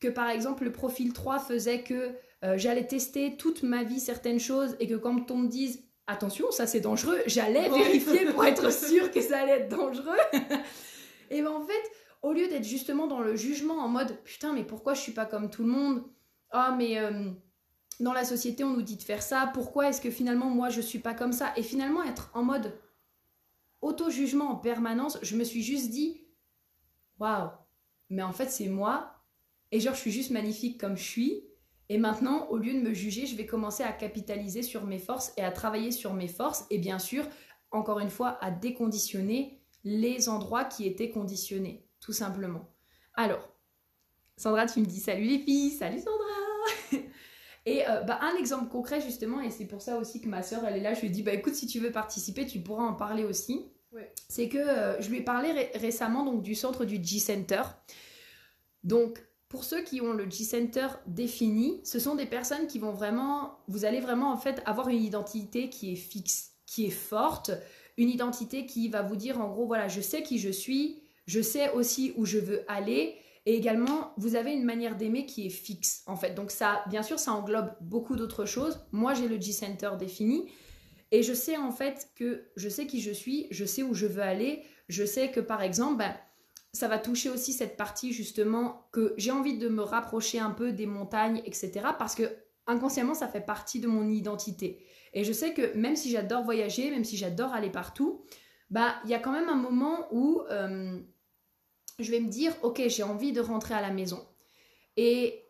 que 0.00 0.08
par 0.08 0.28
exemple 0.30 0.64
le 0.64 0.72
profil 0.72 1.12
3 1.12 1.40
faisait 1.40 1.82
que 1.82 2.12
euh, 2.44 2.56
j'allais 2.56 2.86
tester 2.86 3.36
toute 3.36 3.62
ma 3.62 3.82
vie 3.82 4.00
certaines 4.00 4.40
choses 4.40 4.76
et 4.80 4.86
que 4.86 4.94
quand 4.94 5.30
on 5.30 5.38
me 5.38 5.48
dise 5.48 5.84
attention, 6.06 6.50
ça 6.50 6.66
c'est 6.66 6.80
dangereux, 6.80 7.18
j'allais 7.26 7.68
vérifier 7.68 8.26
pour 8.26 8.44
être 8.44 8.72
sûre 8.86 9.10
que 9.10 9.20
ça 9.20 9.40
allait 9.40 9.60
être 9.60 9.68
dangereux. 9.68 10.16
et 11.30 11.42
ben 11.42 11.50
en 11.50 11.66
fait, 11.66 11.90
au 12.22 12.32
lieu 12.32 12.46
d'être 12.46 12.64
justement 12.64 13.08
dans 13.08 13.20
le 13.20 13.34
jugement 13.34 13.78
en 13.78 13.88
mode 13.88 14.16
putain, 14.22 14.52
mais 14.52 14.64
pourquoi 14.64 14.94
je 14.94 15.00
suis 15.00 15.12
pas 15.12 15.26
comme 15.26 15.50
tout 15.50 15.62
le 15.62 15.70
monde? 15.70 16.04
Ah, 16.50 16.70
oh, 16.70 16.76
mais. 16.76 16.98
Euh, 16.98 17.30
dans 18.02 18.12
la 18.12 18.24
société, 18.24 18.64
on 18.64 18.72
nous 18.72 18.82
dit 18.82 18.96
de 18.96 19.02
faire 19.02 19.22
ça. 19.22 19.50
Pourquoi 19.54 19.88
est-ce 19.88 20.00
que 20.00 20.10
finalement, 20.10 20.50
moi, 20.50 20.70
je 20.70 20.80
suis 20.80 20.98
pas 20.98 21.14
comme 21.14 21.32
ça? 21.32 21.52
Et 21.56 21.62
finalement, 21.62 22.02
être 22.02 22.30
en 22.34 22.42
mode 22.42 22.76
auto-jugement 23.80 24.50
en 24.50 24.56
permanence, 24.56 25.18
je 25.22 25.36
me 25.36 25.44
suis 25.44 25.62
juste 25.62 25.90
dit, 25.90 26.26
waouh, 27.20 27.50
mais 28.10 28.22
en 28.22 28.32
fait, 28.32 28.50
c'est 28.50 28.68
moi. 28.68 29.14
et 29.70 29.80
genre 29.80 29.94
je 29.94 30.00
suis 30.00 30.10
juste 30.10 30.32
magnifique 30.32 30.78
comme 30.80 30.96
je 30.96 31.02
suis. 31.02 31.44
Et 31.88 31.98
maintenant, 31.98 32.48
au 32.48 32.58
lieu 32.58 32.74
de 32.74 32.80
me 32.80 32.92
juger, 32.92 33.26
je 33.26 33.36
vais 33.36 33.46
commencer 33.46 33.84
à 33.84 33.92
capitaliser 33.92 34.62
sur 34.62 34.84
mes 34.84 34.98
forces 34.98 35.32
et 35.36 35.42
à 35.42 35.52
travailler 35.52 35.92
sur 35.92 36.12
mes 36.12 36.28
forces. 36.28 36.66
Et 36.70 36.78
bien 36.78 36.98
sûr, 36.98 37.24
encore 37.70 38.00
une 38.00 38.10
fois, 38.10 38.38
à 38.44 38.50
déconditionner 38.50 39.62
les 39.84 40.28
endroits 40.28 40.64
qui 40.64 40.86
étaient 40.86 41.10
conditionnés, 41.10 41.86
tout 42.00 42.12
simplement. 42.12 42.68
Alors, 43.14 43.48
Sandra, 44.36 44.66
tu 44.66 44.80
me 44.80 44.86
dis 44.86 45.00
salut 45.00 45.24
les 45.24 45.38
filles, 45.38 45.70
salut 45.70 45.98
Sandra 45.98 46.51
Et 47.64 47.88
euh, 47.88 48.00
bah, 48.00 48.18
un 48.22 48.36
exemple 48.36 48.68
concret 48.68 49.00
justement, 49.00 49.40
et 49.40 49.50
c'est 49.50 49.66
pour 49.66 49.82
ça 49.82 49.96
aussi 49.96 50.20
que 50.20 50.28
ma 50.28 50.42
soeur 50.42 50.64
elle 50.66 50.76
est 50.76 50.80
là, 50.80 50.94
je 50.94 51.00
lui 51.00 51.08
ai 51.08 51.10
dit 51.10 51.22
bah 51.22 51.32
écoute 51.32 51.54
si 51.54 51.66
tu 51.66 51.78
veux 51.78 51.92
participer, 51.92 52.46
tu 52.46 52.60
pourras 52.60 52.84
en 52.84 52.94
parler 52.94 53.24
aussi. 53.24 53.66
C'est 54.28 54.48
que 54.48 54.56
euh, 54.56 55.00
je 55.02 55.10
lui 55.10 55.18
ai 55.18 55.20
parlé 55.20 55.70
récemment 55.74 56.24
donc 56.24 56.42
du 56.42 56.54
centre 56.54 56.86
du 56.86 56.98
G-Center. 57.02 57.62
Donc 58.84 59.22
pour 59.50 59.64
ceux 59.64 59.82
qui 59.82 60.00
ont 60.00 60.14
le 60.14 60.28
G-Center 60.28 60.88
défini, 61.06 61.82
ce 61.84 61.98
sont 61.98 62.14
des 62.14 62.24
personnes 62.24 62.66
qui 62.66 62.78
vont 62.78 62.92
vraiment, 62.92 63.58
vous 63.68 63.84
allez 63.84 64.00
vraiment 64.00 64.32
en 64.32 64.38
fait 64.38 64.62
avoir 64.64 64.88
une 64.88 65.02
identité 65.02 65.68
qui 65.68 65.92
est 65.92 65.96
fixe, 65.96 66.52
qui 66.64 66.86
est 66.86 66.90
forte, 66.90 67.50
une 67.98 68.08
identité 68.08 68.64
qui 68.64 68.88
va 68.88 69.02
vous 69.02 69.16
dire 69.16 69.40
en 69.40 69.50
gros 69.50 69.66
voilà 69.66 69.88
je 69.88 70.00
sais 70.00 70.22
qui 70.22 70.38
je 70.38 70.48
suis, 70.48 71.02
je 71.26 71.42
sais 71.42 71.70
aussi 71.72 72.14
où 72.16 72.24
je 72.24 72.38
veux 72.38 72.64
aller 72.68 73.16
et 73.44 73.56
également, 73.56 74.12
vous 74.16 74.36
avez 74.36 74.52
une 74.52 74.64
manière 74.64 74.96
d'aimer 74.96 75.26
qui 75.26 75.46
est 75.46 75.50
fixe, 75.50 76.02
en 76.06 76.16
fait. 76.16 76.34
Donc 76.34 76.50
ça, 76.50 76.84
bien 76.88 77.02
sûr, 77.02 77.18
ça 77.18 77.32
englobe 77.32 77.74
beaucoup 77.80 78.14
d'autres 78.14 78.44
choses. 78.44 78.86
Moi, 78.92 79.14
j'ai 79.14 79.26
le 79.26 79.40
G-Center 79.40 79.90
défini. 79.98 80.48
Et 81.10 81.22
je 81.22 81.34
sais 81.34 81.56
en 81.56 81.72
fait 81.72 82.08
que 82.14 82.50
je 82.56 82.68
sais 82.68 82.86
qui 82.86 83.00
je 83.00 83.10
suis, 83.10 83.46
je 83.50 83.64
sais 83.64 83.82
où 83.82 83.94
je 83.94 84.06
veux 84.06 84.22
aller. 84.22 84.62
Je 84.88 85.04
sais 85.04 85.30
que, 85.30 85.40
par 85.40 85.62
exemple, 85.62 85.98
ben, 85.98 86.16
ça 86.72 86.88
va 86.88 86.98
toucher 86.98 87.30
aussi 87.30 87.52
cette 87.52 87.76
partie, 87.76 88.12
justement, 88.12 88.88
que 88.92 89.12
j'ai 89.18 89.32
envie 89.32 89.58
de 89.58 89.68
me 89.68 89.82
rapprocher 89.82 90.38
un 90.38 90.50
peu 90.50 90.72
des 90.72 90.86
montagnes, 90.86 91.42
etc. 91.44 91.72
Parce 91.98 92.14
que 92.14 92.24
inconsciemment, 92.66 93.14
ça 93.14 93.26
fait 93.26 93.44
partie 93.44 93.80
de 93.80 93.88
mon 93.88 94.08
identité. 94.08 94.86
Et 95.14 95.24
je 95.24 95.32
sais 95.32 95.52
que 95.52 95.76
même 95.76 95.96
si 95.96 96.10
j'adore 96.10 96.44
voyager, 96.44 96.90
même 96.90 97.04
si 97.04 97.16
j'adore 97.16 97.52
aller 97.52 97.70
partout, 97.70 98.24
bah, 98.70 98.94
il 99.04 99.10
y 99.10 99.14
a 99.14 99.18
quand 99.18 99.32
même 99.32 99.48
un 99.48 99.56
moment 99.56 100.06
où... 100.12 100.42
Euh, 100.48 101.02
je 102.02 102.10
vais 102.10 102.20
me 102.20 102.28
dire, 102.28 102.54
ok, 102.62 102.82
j'ai 102.88 103.02
envie 103.02 103.32
de 103.32 103.40
rentrer 103.40 103.74
à 103.74 103.80
la 103.80 103.90
maison. 103.90 104.24
Et 104.96 105.44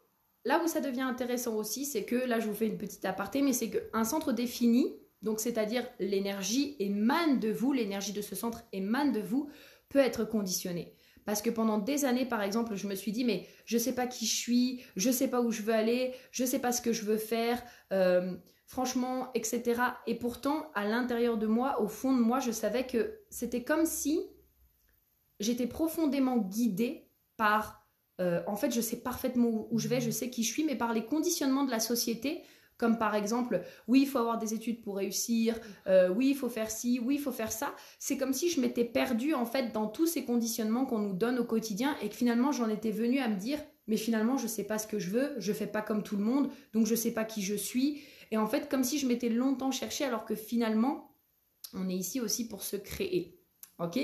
là 0.45 0.63
où 0.63 0.69
ça 0.69 0.81
devient 0.81 1.03
intéressant 1.03 1.57
aussi, 1.57 1.85
c'est 1.85 2.05
que, 2.05 2.17
là 2.17 2.41
je 2.41 2.47
vous 2.47 2.55
fais 2.55 2.67
une 2.67 2.79
petite 2.79 3.05
aparté, 3.05 3.43
mais 3.43 3.53
c'est 3.53 3.71
qu'un 3.71 4.05
centre 4.05 4.33
défini, 4.33 4.95
donc 5.23 5.41
c'est-à-dire 5.41 5.87
l'énergie 5.99 6.77
émane 6.79 7.39
de 7.39 7.51
vous, 7.51 7.73
l'énergie 7.73 8.13
de 8.13 8.23
ce 8.23 8.35
centre 8.35 8.63
émane 8.73 9.13
de 9.13 9.21
vous, 9.21 9.49
peut 9.89 9.99
être 9.99 10.25
conditionnée. 10.25 10.97
Parce 11.25 11.41
que 11.41 11.51
pendant 11.51 11.79
des 11.79 12.05
années, 12.05 12.27
par 12.27 12.43
exemple, 12.43 12.75
je 12.75 12.89
me 12.89 12.97
suis 12.97 13.13
dit, 13.13 13.25
mais 13.25 13.47
je 13.65 13.79
sais 13.79 13.95
pas 13.95 14.07
qui 14.07 14.27
je 14.27 14.35
suis, 14.35 14.83
je 14.97 15.11
sais 15.11 15.29
pas 15.29 15.41
où 15.41 15.53
je 15.53 15.63
veux 15.63 15.73
aller, 15.73 16.15
je 16.33 16.45
sais 16.45 16.59
pas 16.59 16.73
ce 16.73 16.83
que 16.83 16.93
je 16.93 17.05
veux 17.05 17.17
faire, 17.17 17.63
euh, 17.93 18.35
franchement, 18.67 19.31
etc. 19.35 19.81
Et 20.07 20.17
pourtant, 20.17 20.71
à 20.75 20.85
l'intérieur 20.85 21.39
de 21.39 21.47
moi, 21.47 21.81
au 21.81 21.87
fond 21.87 22.13
de 22.13 22.21
moi, 22.21 22.41
je 22.41 22.51
savais 22.51 22.87
que 22.87 23.21
c'était 23.31 23.63
comme 23.63 23.87
si 23.87 24.21
j'étais 25.43 25.67
profondément 25.67 26.39
guidée 26.39 27.09
par, 27.37 27.87
euh, 28.21 28.43
en 28.47 28.57
fait, 28.57 28.71
je 28.73 28.81
sais 28.81 28.97
parfaitement 28.97 29.69
où 29.71 29.79
je 29.79 29.89
vais, 29.89 30.01
je 30.01 30.11
sais 30.11 30.31
qui 30.31 30.43
je 30.43 30.53
suis, 30.53 30.65
mais 30.65 30.77
par 30.77 30.93
les 30.93 31.05
conditionnements 31.05 31.65
de 31.65 31.71
la 31.71 31.81
société, 31.81 32.43
comme 32.83 32.99
par 32.99 33.15
exemple, 33.15 33.63
oui, 33.87 34.03
il 34.03 34.07
faut 34.09 34.19
avoir 34.19 34.39
des 34.39 34.55
études 34.55 34.83
pour 34.83 34.97
réussir, 34.97 35.57
euh, 35.87 36.09
oui, 36.09 36.31
il 36.31 36.35
faut 36.35 36.49
faire 36.49 36.71
ci, 36.71 37.01
oui, 37.05 37.15
il 37.15 37.21
faut 37.21 37.31
faire 37.31 37.53
ça. 37.53 37.75
C'est 37.99 38.17
comme 38.17 38.33
si 38.33 38.49
je 38.49 38.61
m'étais 38.61 38.85
perdue, 38.85 39.35
en 39.35 39.47
fait, 39.47 39.73
dans 39.73 39.87
tous 39.87 40.07
ces 40.07 40.25
conditionnements 40.25 40.85
qu'on 40.85 40.99
nous 40.99 41.15
donne 41.15 41.39
au 41.39 41.45
quotidien 41.45 41.97
et 42.03 42.09
que 42.09 42.15
finalement, 42.15 42.51
j'en 42.51 42.69
étais 42.69 42.91
venue 42.91 43.21
à 43.21 43.29
me 43.29 43.37
dire, 43.37 43.61
mais 43.87 43.97
finalement, 43.97 44.37
je 44.37 44.45
ne 44.45 44.49
sais 44.49 44.65
pas 44.65 44.79
ce 44.79 44.87
que 44.87 44.99
je 44.99 45.11
veux, 45.11 45.35
je 45.39 45.53
fais 45.53 45.67
pas 45.67 45.83
comme 45.83 46.03
tout 46.03 46.17
le 46.17 46.25
monde, 46.25 46.51
donc 46.73 46.87
je 46.87 46.93
ne 46.93 46.97
sais 46.97 47.13
pas 47.13 47.25
qui 47.25 47.43
je 47.43 47.55
suis. 47.55 48.03
Et 48.31 48.37
en 48.37 48.47
fait, 48.47 48.69
comme 48.69 48.83
si 48.83 48.99
je 48.99 49.07
m'étais 49.07 49.29
longtemps 49.29 49.71
cherchée, 49.71 50.05
alors 50.05 50.25
que 50.25 50.35
finalement, 50.35 51.15
on 51.75 51.89
est 51.89 51.95
ici 51.95 52.21
aussi 52.21 52.49
pour 52.49 52.63
se 52.63 52.77
créer. 52.77 53.39
Ok? 53.79 53.99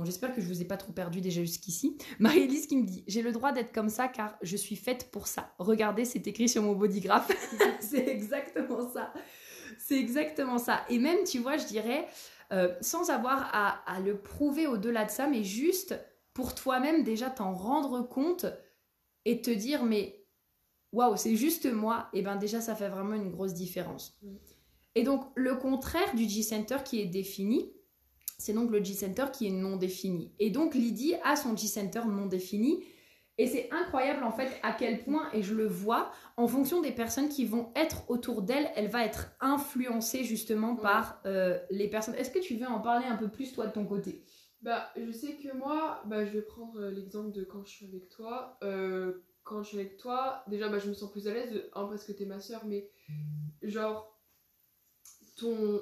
Bon, 0.00 0.06
j'espère 0.06 0.34
que 0.34 0.40
je 0.40 0.46
vous 0.46 0.62
ai 0.62 0.64
pas 0.64 0.78
trop 0.78 0.94
perdu 0.94 1.20
déjà 1.20 1.42
jusqu'ici. 1.42 1.98
Marie-Élise 2.18 2.66
qui 2.66 2.78
me 2.78 2.86
dit 2.86 3.04
J'ai 3.06 3.20
le 3.20 3.32
droit 3.32 3.52
d'être 3.52 3.70
comme 3.70 3.90
ça 3.90 4.08
car 4.08 4.34
je 4.40 4.56
suis 4.56 4.76
faite 4.76 5.10
pour 5.10 5.26
ça. 5.26 5.52
Regardez, 5.58 6.06
c'est 6.06 6.26
écrit 6.26 6.48
sur 6.48 6.62
mon 6.62 6.72
bodygraph. 6.72 7.30
c'est 7.80 8.08
exactement 8.08 8.90
ça. 8.90 9.12
C'est 9.78 9.98
exactement 9.98 10.56
ça. 10.56 10.86
Et 10.88 10.98
même, 10.98 11.24
tu 11.24 11.38
vois, 11.38 11.58
je 11.58 11.66
dirais, 11.66 12.06
euh, 12.50 12.74
sans 12.80 13.10
avoir 13.10 13.50
à, 13.52 14.00
le 14.00 14.16
prouver 14.16 14.66
au-delà 14.66 15.04
de 15.04 15.10
ça, 15.10 15.26
mais 15.26 15.44
juste 15.44 15.94
pour 16.32 16.54
toi-même 16.54 17.04
déjà 17.04 17.28
t'en 17.28 17.52
rendre 17.52 18.00
compte 18.00 18.46
et 19.26 19.42
te 19.42 19.50
dire 19.50 19.84
Mais 19.84 20.24
waouh, 20.92 21.18
c'est 21.18 21.36
juste 21.36 21.70
moi. 21.70 22.08
Et 22.14 22.22
bien, 22.22 22.36
déjà, 22.36 22.62
ça 22.62 22.74
fait 22.74 22.88
vraiment 22.88 23.16
une 23.16 23.30
grosse 23.30 23.52
différence. 23.52 24.16
Mm. 24.22 24.36
Et 24.94 25.02
donc, 25.02 25.26
le 25.34 25.56
contraire 25.56 26.14
du 26.14 26.26
G-Center 26.26 26.78
qui 26.86 27.02
est 27.02 27.06
défini, 27.06 27.70
c'est 28.40 28.54
donc 28.54 28.70
le 28.70 28.82
G-Center 28.82 29.26
qui 29.32 29.46
est 29.46 29.50
non 29.50 29.76
défini. 29.76 30.32
Et 30.38 30.50
donc 30.50 30.74
Lydie 30.74 31.14
a 31.22 31.36
son 31.36 31.54
G-Center 31.56 32.02
non 32.08 32.26
défini. 32.26 32.82
Et 33.36 33.46
c'est 33.46 33.70
incroyable 33.70 34.22
en 34.24 34.32
fait 34.32 34.50
à 34.62 34.72
quel 34.72 35.02
point, 35.02 35.30
et 35.32 35.42
je 35.42 35.54
le 35.54 35.66
vois, 35.66 36.12
en 36.36 36.46
fonction 36.46 36.82
des 36.82 36.92
personnes 36.92 37.28
qui 37.28 37.46
vont 37.46 37.72
être 37.74 38.10
autour 38.10 38.42
d'elle, 38.42 38.70
elle 38.76 38.88
va 38.88 39.04
être 39.04 39.30
influencée 39.40 40.24
justement 40.24 40.76
par 40.76 41.22
euh, 41.24 41.58
les 41.70 41.88
personnes. 41.88 42.14
Est-ce 42.16 42.30
que 42.30 42.38
tu 42.38 42.56
veux 42.56 42.66
en 42.66 42.80
parler 42.80 43.06
un 43.06 43.16
peu 43.16 43.28
plus 43.28 43.52
toi 43.52 43.66
de 43.66 43.72
ton 43.72 43.86
côté? 43.86 44.24
Bah 44.60 44.90
je 44.96 45.10
sais 45.10 45.36
que 45.36 45.56
moi, 45.56 46.02
bah, 46.06 46.26
je 46.26 46.32
vais 46.32 46.42
prendre 46.42 46.78
euh, 46.80 46.90
l'exemple 46.90 47.32
de 47.32 47.44
quand 47.44 47.64
je 47.64 47.70
suis 47.70 47.86
avec 47.86 48.10
toi. 48.10 48.58
Euh, 48.62 49.22
quand 49.42 49.62
je 49.62 49.68
suis 49.68 49.78
avec 49.78 49.96
toi, 49.96 50.44
déjà 50.48 50.68
bah, 50.68 50.78
je 50.78 50.88
me 50.88 50.94
sens 50.94 51.10
plus 51.10 51.26
à 51.26 51.32
l'aise, 51.32 51.62
un 51.74 51.86
parce 51.86 52.04
que 52.04 52.12
t'es 52.12 52.26
ma 52.26 52.40
soeur, 52.40 52.66
mais 52.66 52.90
genre 53.62 54.20
ton... 55.36 55.80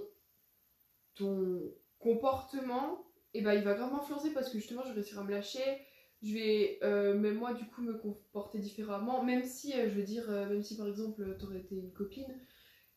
ton 1.16 1.61
comportement, 1.98 3.04
et 3.34 3.40
eh 3.40 3.42
ben, 3.42 3.54
il 3.54 3.62
va 3.62 3.74
vraiment 3.74 4.00
influencer 4.00 4.32
parce 4.32 4.50
que 4.50 4.58
justement 4.58 4.82
je 4.82 4.88
vais 4.88 4.94
réussir 4.94 5.18
à 5.18 5.24
me 5.24 5.30
lâcher, 5.30 5.61
je 6.22 6.34
vais 6.34 6.78
euh, 6.82 7.16
même 7.16 7.37
moi 7.37 7.52
du 7.52 7.64
coup 7.66 7.82
me 7.82 7.94
comporter 7.94 8.58
différemment, 8.58 9.22
même 9.22 9.44
si 9.44 9.72
euh, 9.72 9.88
je 9.88 9.94
veux 9.94 10.02
dire, 10.02 10.30
euh, 10.30 10.48
même 10.48 10.62
si 10.62 10.76
par 10.76 10.88
exemple 10.88 11.37
t'aurais 11.38 11.58
été 11.58 11.76
une 11.76 11.92
copine 11.92 12.34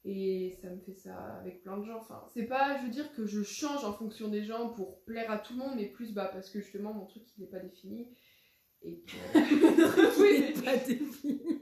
et 0.03 0.57
ça 0.61 0.69
me 0.69 0.79
fait 0.79 0.95
ça 0.95 1.15
avec 1.39 1.61
plein 1.61 1.77
de 1.77 1.85
gens, 1.85 1.97
enfin 1.97 2.23
c'est 2.33 2.45
pas, 2.45 2.77
je 2.77 2.85
veux 2.85 2.89
dire 2.89 3.13
que 3.13 3.25
je 3.25 3.43
change 3.43 3.83
en 3.83 3.93
fonction 3.93 4.29
des 4.29 4.43
gens 4.43 4.69
pour 4.69 5.03
plaire 5.03 5.29
à 5.29 5.37
tout 5.37 5.53
le 5.53 5.59
monde, 5.59 5.73
mais 5.75 5.85
plus 5.85 6.13
bah 6.13 6.29
parce 6.31 6.49
que 6.49 6.59
justement 6.59 6.93
mon 6.93 7.05
truc 7.05 7.23
il 7.37 7.41
n'est 7.41 7.49
pas 7.49 7.59
défini 7.59 8.07
et 8.81 9.01
que... 9.01 9.11
oui, 10.21 10.35
il 10.37 10.45
n'est 10.45 10.63
pas 10.63 10.77
défini. 10.77 11.41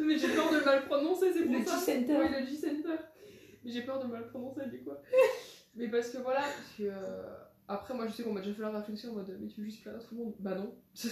mais 0.00 0.18
j'ai 0.18 0.28
peur 0.28 0.52
de 0.52 0.64
mal 0.64 0.84
prononcer, 0.84 1.32
c'est 1.32 1.44
pour 1.44 1.54
le 1.54 1.64
ça. 1.64 1.78
G-Center. 1.78 2.18
Oui, 2.18 2.28
le 2.28 2.46
G-Center. 2.46 2.98
J'ai 3.64 3.82
peur 3.82 4.02
de 4.02 4.10
mal 4.10 4.26
prononcer, 4.28 4.66
du 4.66 4.82
coup. 4.82 4.90
mais 5.74 5.88
parce 5.88 6.10
que 6.10 6.18
voilà, 6.18 6.40
parce 6.40 6.76
que, 6.76 6.82
euh, 6.84 7.34
après, 7.68 7.94
moi 7.94 8.06
je 8.06 8.12
sais 8.12 8.22
qu'on 8.22 8.32
m'a 8.32 8.40
déjà 8.40 8.54
fait 8.54 8.62
la 8.62 8.70
réflexion 8.70 9.12
en 9.12 9.14
mode 9.14 9.38
mais 9.40 9.48
tu 9.48 9.60
veux 9.60 9.66
juste 9.66 9.82
plaire 9.82 9.96
à 9.96 9.98
tout 9.98 10.14
le 10.14 10.24
monde? 10.24 10.34
Bah 10.40 10.54
non. 10.54 10.74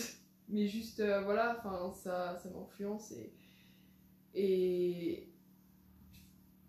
mais 0.48 0.66
juste, 0.66 1.00
euh, 1.00 1.22
voilà, 1.22 1.56
enfin, 1.58 1.92
ça, 1.94 2.38
ça 2.42 2.48
m'influence 2.50 3.12
et. 3.12 3.32
Et. 4.34 5.32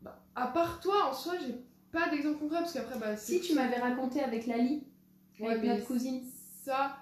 Bah, 0.02 0.24
à 0.36 0.48
part 0.48 0.80
toi, 0.80 1.10
en 1.10 1.14
soi, 1.14 1.34
j'ai 1.40 1.56
pas 1.92 2.10
d'exemple 2.10 2.40
concret 2.40 2.60
parce 2.60 2.74
qu'après, 2.74 3.00
bah. 3.00 3.18
Si 3.18 3.42
tu 3.42 3.54
m'avais 3.54 3.78
raconté 3.78 4.22
avec 4.22 4.48
Lali, 4.48 4.84
avec 5.40 5.64
notre 5.64 5.86
cousine. 5.86 6.24
Ça. 6.64 6.98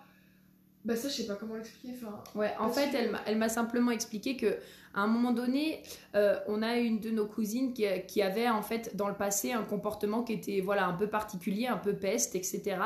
Bah 0.85 0.95
ça, 0.95 1.09
je 1.09 1.15
sais 1.15 1.27
pas 1.27 1.35
comment 1.35 1.55
l'expliquer. 1.55 1.93
Enfin, 1.93 2.23
ouais, 2.35 2.55
en 2.57 2.69
fait, 2.69 2.89
elle 3.25 3.37
m'a 3.37 3.49
simplement 3.49 3.91
expliqué 3.91 4.37
que 4.37 4.57
à 4.99 5.03
un 5.03 5.07
moment 5.07 5.31
donné, 5.31 5.81
euh, 6.15 6.39
on 6.47 6.61
a 6.61 6.77
une 6.77 6.99
de 6.99 7.09
nos 7.09 7.25
cousines 7.25 7.73
qui, 7.73 7.85
qui, 8.07 8.21
avait 8.21 8.49
en 8.49 8.61
fait 8.61 8.95
dans 8.95 9.07
le 9.07 9.15
passé 9.15 9.53
un 9.53 9.63
comportement 9.63 10.23
qui 10.23 10.33
était 10.33 10.61
voilà 10.61 10.87
un 10.87 10.93
peu 10.93 11.07
particulier, 11.07 11.67
un 11.67 11.77
peu 11.77 11.93
peste, 11.93 12.35
etc. 12.35 12.77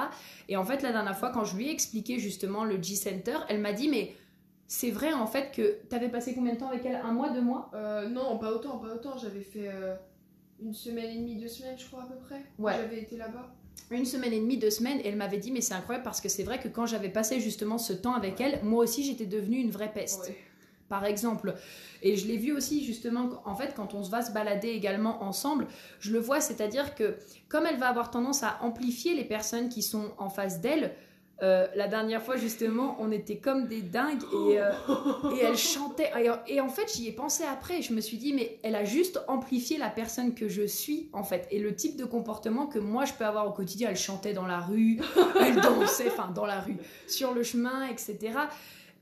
Et 0.47 0.57
en 0.57 0.63
fait, 0.63 0.81
la 0.81 0.91
dernière 0.91 1.17
fois, 1.17 1.31
quand 1.31 1.43
je 1.43 1.57
lui 1.57 1.67
ai 1.67 1.71
expliqué 1.71 2.19
justement 2.19 2.63
le 2.63 2.81
G-Center, 2.81 3.37
elle 3.49 3.59
m'a 3.59 3.73
dit 3.73 3.89
mais 3.89 4.13
c'est 4.67 4.91
vrai 4.91 5.13
en 5.13 5.27
fait 5.27 5.51
que 5.51 5.79
tu 5.89 5.95
avais 5.95 6.09
passé 6.09 6.33
combien 6.33 6.53
de 6.53 6.59
temps 6.59 6.69
avec 6.69 6.85
elle? 6.85 6.95
Un 6.95 7.11
mois, 7.11 7.29
deux 7.29 7.41
mois? 7.41 7.71
Euh, 7.73 8.07
Non, 8.07 8.37
pas 8.37 8.51
autant, 8.51 8.77
pas 8.77 8.93
autant. 8.93 9.17
J'avais 9.17 9.41
fait 9.41 9.67
euh, 9.67 9.95
une 10.61 10.73
semaine 10.73 11.09
et 11.09 11.17
demie, 11.17 11.35
deux 11.35 11.47
semaines, 11.47 11.77
je 11.77 11.87
crois 11.87 12.03
à 12.03 12.05
peu 12.05 12.17
près. 12.25 12.41
Ouais. 12.59 12.73
J'avais 12.77 13.01
été 13.01 13.17
là-bas 13.17 13.53
une 13.91 14.05
semaine 14.05 14.33
et 14.33 14.39
demie, 14.39 14.57
deux 14.57 14.69
semaines, 14.69 14.99
et 14.99 15.07
elle 15.07 15.15
m'avait 15.15 15.37
dit, 15.37 15.51
mais 15.51 15.61
c'est 15.61 15.73
incroyable 15.73 16.03
parce 16.03 16.21
que 16.21 16.29
c'est 16.29 16.43
vrai 16.43 16.59
que 16.59 16.67
quand 16.67 16.85
j'avais 16.85 17.09
passé 17.09 17.39
justement 17.39 17.77
ce 17.77 17.93
temps 17.93 18.13
avec 18.13 18.39
elle, 18.41 18.63
moi 18.63 18.83
aussi 18.83 19.03
j'étais 19.03 19.25
devenue 19.25 19.57
une 19.57 19.71
vraie 19.71 19.91
peste. 19.91 20.31
Par 20.93 21.05
exemple. 21.05 21.55
Et 22.03 22.15
je 22.19 22.27
l'ai 22.27 22.37
vu 22.37 22.51
aussi 22.59 22.85
justement, 22.85 23.23
en 23.45 23.55
fait, 23.55 23.73
quand 23.75 23.95
on 23.95 24.03
se 24.03 24.11
va 24.11 24.21
se 24.21 24.31
balader 24.31 24.69
également 24.69 25.23
ensemble, 25.23 25.65
je 25.99 26.11
le 26.15 26.19
vois, 26.19 26.39
c'est-à-dire 26.47 26.93
que 26.93 27.07
comme 27.49 27.65
elle 27.65 27.79
va 27.79 27.87
avoir 27.87 28.11
tendance 28.11 28.43
à 28.43 28.51
amplifier 28.61 29.15
les 29.15 29.27
personnes 29.35 29.69
qui 29.69 29.81
sont 29.81 30.07
en 30.17 30.29
face 30.29 30.61
d'elle, 30.61 30.93
Euh, 31.41 31.67
la 31.75 31.87
dernière 31.87 32.21
fois, 32.21 32.37
justement, 32.37 32.95
on 32.99 33.11
était 33.11 33.39
comme 33.45 33.67
des 33.67 33.81
dingues 33.81 34.23
et, 34.31 34.61
euh, 34.61 34.71
et 35.35 35.39
elle 35.43 35.57
chantait. 35.57 36.11
Et, 36.23 36.29
et 36.55 36.61
en 36.61 36.69
fait, 36.69 36.87
j'y 36.93 37.07
ai 37.07 37.11
pensé 37.11 37.43
après. 37.57 37.81
Je 37.81 37.91
me 37.93 38.01
suis 38.01 38.17
dit, 38.17 38.33
mais 38.33 38.59
elle 38.63 38.75
a 38.75 38.85
juste 38.85 39.19
amplifié 39.27 39.77
la 39.77 39.89
personne 39.89 40.35
que 40.35 40.47
je 40.47 40.65
suis, 40.65 41.09
en 41.11 41.23
fait. 41.23 41.47
Et 41.51 41.59
le 41.59 41.71
type 41.75 41.95
de 41.97 42.05
comportement 42.05 42.67
que 42.67 42.79
moi, 42.79 43.03
je 43.09 43.13
peux 43.17 43.25
avoir 43.25 43.45
au 43.47 43.51
quotidien. 43.51 43.89
Elle 43.89 43.97
chantait 44.09 44.35
dans 44.39 44.47
la 44.47 44.61
rue, 44.69 45.01
elle 45.45 45.59
dansait, 45.59 46.07
enfin, 46.13 46.29
dans 46.33 46.45
la 46.45 46.61
rue, 46.61 46.77
sur 47.07 47.33
le 47.33 47.43
chemin, 47.43 47.77
etc. 47.93 48.15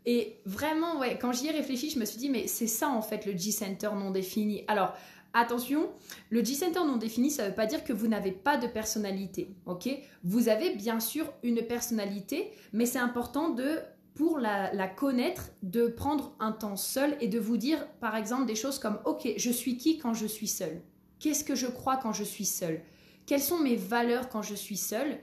Et 0.05 0.39
vraiment, 0.45 0.99
ouais, 0.99 1.17
quand 1.19 1.31
j'y 1.31 1.47
ai 1.47 1.51
réfléchi, 1.51 1.89
je 1.89 1.99
me 1.99 2.05
suis 2.05 2.17
dit, 2.17 2.29
mais 2.29 2.47
c'est 2.47 2.67
ça, 2.67 2.89
en 2.89 3.01
fait, 3.01 3.25
le 3.25 3.37
G-Center 3.37 3.89
non 3.95 4.11
défini. 4.11 4.63
Alors, 4.67 4.95
Attention, 5.33 5.89
le 6.29 6.43
G-Center 6.43 6.81
non 6.85 6.97
défini, 6.97 7.31
ça 7.31 7.43
ne 7.43 7.49
veut 7.49 7.55
pas 7.55 7.65
dire 7.65 7.85
que 7.85 7.93
vous 7.93 8.09
n'avez 8.09 8.33
pas 8.33 8.57
de 8.57 8.67
personnalité, 8.67 9.55
ok? 9.65 9.87
Vous 10.25 10.49
avez 10.49 10.75
bien 10.75 10.99
sûr 10.99 11.25
une 11.41 11.65
personnalité, 11.65 12.51
mais 12.73 12.85
c'est 12.85 12.99
important 12.99 13.49
de, 13.49 13.79
pour 14.13 14.39
la, 14.39 14.73
la, 14.73 14.89
connaître, 14.89 15.51
de 15.63 15.87
prendre 15.87 16.35
un 16.41 16.51
temps 16.51 16.75
seul 16.75 17.15
et 17.21 17.29
de 17.29 17.39
vous 17.39 17.55
dire, 17.55 17.87
par 18.01 18.17
exemple, 18.17 18.45
des 18.45 18.55
choses 18.55 18.77
comme, 18.77 18.99
ok, 19.05 19.29
je 19.37 19.51
suis 19.51 19.77
qui 19.77 19.97
quand 19.97 20.13
je 20.13 20.25
suis 20.25 20.47
seul 20.47 20.81
Qu'est-ce 21.19 21.45
que 21.45 21.55
je 21.55 21.67
crois 21.67 21.95
quand 21.95 22.13
je 22.13 22.23
suis 22.25 22.45
seul 22.45 22.81
Quelles 23.25 23.41
sont 23.41 23.59
mes 23.59 23.77
valeurs 23.77 24.27
quand 24.27 24.41
je 24.41 24.55
suis 24.55 24.75
seul 24.75 25.17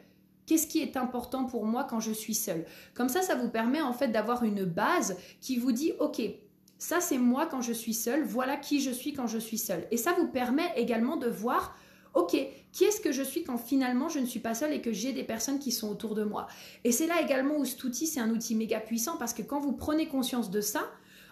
Qu'est-ce 0.48 0.66
qui 0.66 0.80
est 0.80 0.96
important 0.96 1.44
pour 1.44 1.66
moi 1.66 1.84
quand 1.84 2.00
je 2.00 2.10
suis 2.10 2.32
seul 2.32 2.64
Comme 2.94 3.10
ça, 3.10 3.20
ça 3.20 3.34
vous 3.34 3.50
permet 3.50 3.82
en 3.82 3.92
fait 3.92 4.08
d'avoir 4.08 4.44
une 4.44 4.64
base 4.64 5.18
qui 5.42 5.58
vous 5.58 5.72
dit, 5.72 5.92
ok, 6.00 6.22
ça, 6.78 7.00
c'est 7.00 7.18
moi 7.18 7.44
quand 7.44 7.60
je 7.60 7.74
suis 7.74 7.92
seule. 7.92 8.24
Voilà 8.24 8.56
qui 8.56 8.80
je 8.80 8.90
suis 8.90 9.12
quand 9.12 9.26
je 9.26 9.36
suis 9.36 9.58
seule. 9.58 9.86
Et 9.90 9.98
ça 9.98 10.14
vous 10.18 10.26
permet 10.26 10.72
également 10.76 11.18
de 11.18 11.28
voir, 11.28 11.76
ok, 12.14 12.34
qui 12.72 12.84
est-ce 12.84 13.02
que 13.02 13.12
je 13.12 13.22
suis 13.22 13.44
quand 13.44 13.58
finalement 13.58 14.08
je 14.08 14.20
ne 14.20 14.24
suis 14.24 14.40
pas 14.40 14.54
seule 14.54 14.72
et 14.72 14.80
que 14.80 14.90
j'ai 14.90 15.12
des 15.12 15.22
personnes 15.22 15.58
qui 15.58 15.70
sont 15.70 15.90
autour 15.90 16.14
de 16.14 16.24
moi? 16.24 16.46
Et 16.82 16.92
c'est 16.92 17.06
là 17.06 17.20
également 17.20 17.58
où 17.58 17.66
cet 17.66 17.84
outil, 17.84 18.06
c'est 18.06 18.20
un 18.20 18.30
outil 18.30 18.54
méga 18.54 18.80
puissant 18.80 19.18
parce 19.18 19.34
que 19.34 19.42
quand 19.42 19.60
vous 19.60 19.72
prenez 19.72 20.08
conscience 20.08 20.50
de 20.50 20.62
ça, 20.62 20.80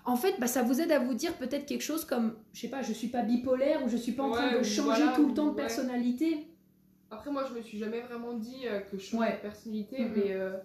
en 0.04 0.16
fait, 0.16 0.34
bah, 0.38 0.46
ça 0.46 0.62
vous 0.62 0.82
aide 0.82 0.92
à 0.92 0.98
vous 0.98 1.14
dire 1.14 1.32
peut-être 1.38 1.64
quelque 1.64 1.82
chose 1.82 2.04
comme, 2.04 2.34
je 2.52 2.60
sais 2.60 2.68
pas, 2.68 2.82
je 2.82 2.92
suis 2.92 3.08
pas 3.08 3.22
bipolaire 3.22 3.82
ou 3.82 3.88
je 3.88 3.96
suis 3.96 4.12
pas 4.12 4.24
en 4.24 4.30
train 4.30 4.58
de 4.58 4.62
changer 4.62 5.04
tout 5.14 5.28
le 5.28 5.32
temps 5.32 5.46
de 5.46 5.54
personnalité. 5.54 6.46
Après, 7.10 7.30
moi, 7.30 7.44
je 7.48 7.54
me 7.54 7.62
suis 7.62 7.78
jamais 7.78 8.00
vraiment 8.00 8.34
dit 8.34 8.66
euh, 8.66 8.80
que 8.80 8.98
je 8.98 9.04
changeais 9.04 9.36
de 9.36 9.40
personnalité, 9.40 10.08
mais 10.08 10.32
euh, 10.32 10.56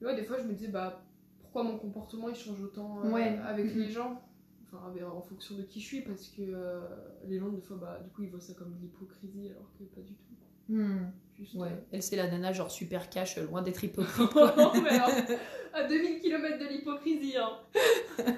ouais, 0.00 0.16
des 0.16 0.24
fois, 0.24 0.38
je 0.38 0.44
me 0.44 0.52
dis, 0.52 0.68
bah 0.68 1.02
pourquoi 1.52 1.70
mon 1.70 1.78
comportement 1.78 2.30
il 2.30 2.34
change 2.34 2.62
autant 2.62 3.04
euh, 3.04 3.44
avec 3.44 3.74
les 3.74 3.90
gens? 3.90 4.22
Enfin 4.64 4.90
en 5.14 5.20
fonction 5.20 5.54
de 5.54 5.62
qui 5.64 5.80
je 5.80 5.86
suis 5.86 6.00
parce 6.00 6.28
que 6.28 6.40
euh, 6.40 6.80
les 7.26 7.38
gens 7.38 7.50
des 7.50 7.60
fois 7.60 7.76
bah 7.78 8.00
du 8.02 8.08
coup 8.08 8.22
ils 8.22 8.30
voient 8.30 8.40
ça 8.40 8.54
comme 8.54 8.72
de 8.72 8.80
l'hypocrisie 8.80 9.50
alors 9.50 9.70
que 9.78 9.84
pas 9.84 10.00
du 10.00 10.14
tout. 10.14 11.58
Ouais. 11.58 11.68
Euh, 11.68 11.76
elle 11.92 12.02
c'est 12.02 12.16
la 12.16 12.30
nana 12.30 12.54
genre 12.54 12.70
super 12.70 13.10
cash 13.10 13.36
loin 13.36 13.60
d'être 13.60 13.84
hypocrite 13.84 14.30
à 15.74 15.84
2000 15.86 16.20
km 16.20 16.58
de 16.58 16.68
l'hypocrisie 16.68 17.34
hein. 17.36 17.58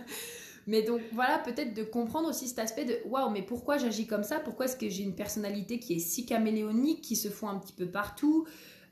Mais 0.67 0.83
donc 0.83 1.01
voilà, 1.13 1.39
peut-être 1.39 1.75
de 1.75 1.83
comprendre 1.83 2.29
aussi 2.29 2.49
cet 2.49 2.59
aspect 2.59 2.85
de 2.85 2.99
waouh, 3.07 3.31
mais 3.31 3.43
pourquoi 3.43 3.79
j'agis 3.79 4.07
comme 4.07 4.25
ça? 4.25 4.41
Pourquoi 4.41 4.67
est-ce 4.67 4.77
que 4.77 4.89
j'ai 4.89 5.03
une 5.03 5.15
personnalité 5.15 5.79
qui 5.79 5.95
est 5.95 5.99
si 5.99 6.27
caméléonique, 6.27 7.03
qui 7.03 7.17
se 7.17 7.29
fond 7.29 7.49
un 7.49 7.59
petit 7.59 7.73
peu 7.73 7.87
partout? 7.87 8.47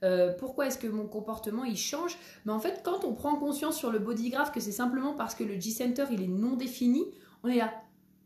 Euh, 0.04 0.32
pourquoi 0.36 0.66
est-ce 0.66 0.78
que 0.78 0.88
mon 0.88 1.06
comportement 1.06 1.64
il 1.64 1.76
change? 1.76 2.18
Mais 2.44 2.52
en 2.52 2.58
fait, 2.58 2.82
quand 2.84 3.04
on 3.04 3.14
prend 3.14 3.36
conscience 3.36 3.76
sur 3.76 3.90
le 3.90 3.98
bodygraph 3.98 4.52
que 4.52 4.60
c'est 4.60 4.72
simplement 4.72 5.14
parce 5.14 5.34
que 5.34 5.44
le 5.44 5.58
G-center 5.60 6.06
il 6.10 6.22
est 6.22 6.28
non 6.28 6.56
défini, 6.56 7.04
on 7.44 7.48
est 7.48 7.58
là. 7.58 7.72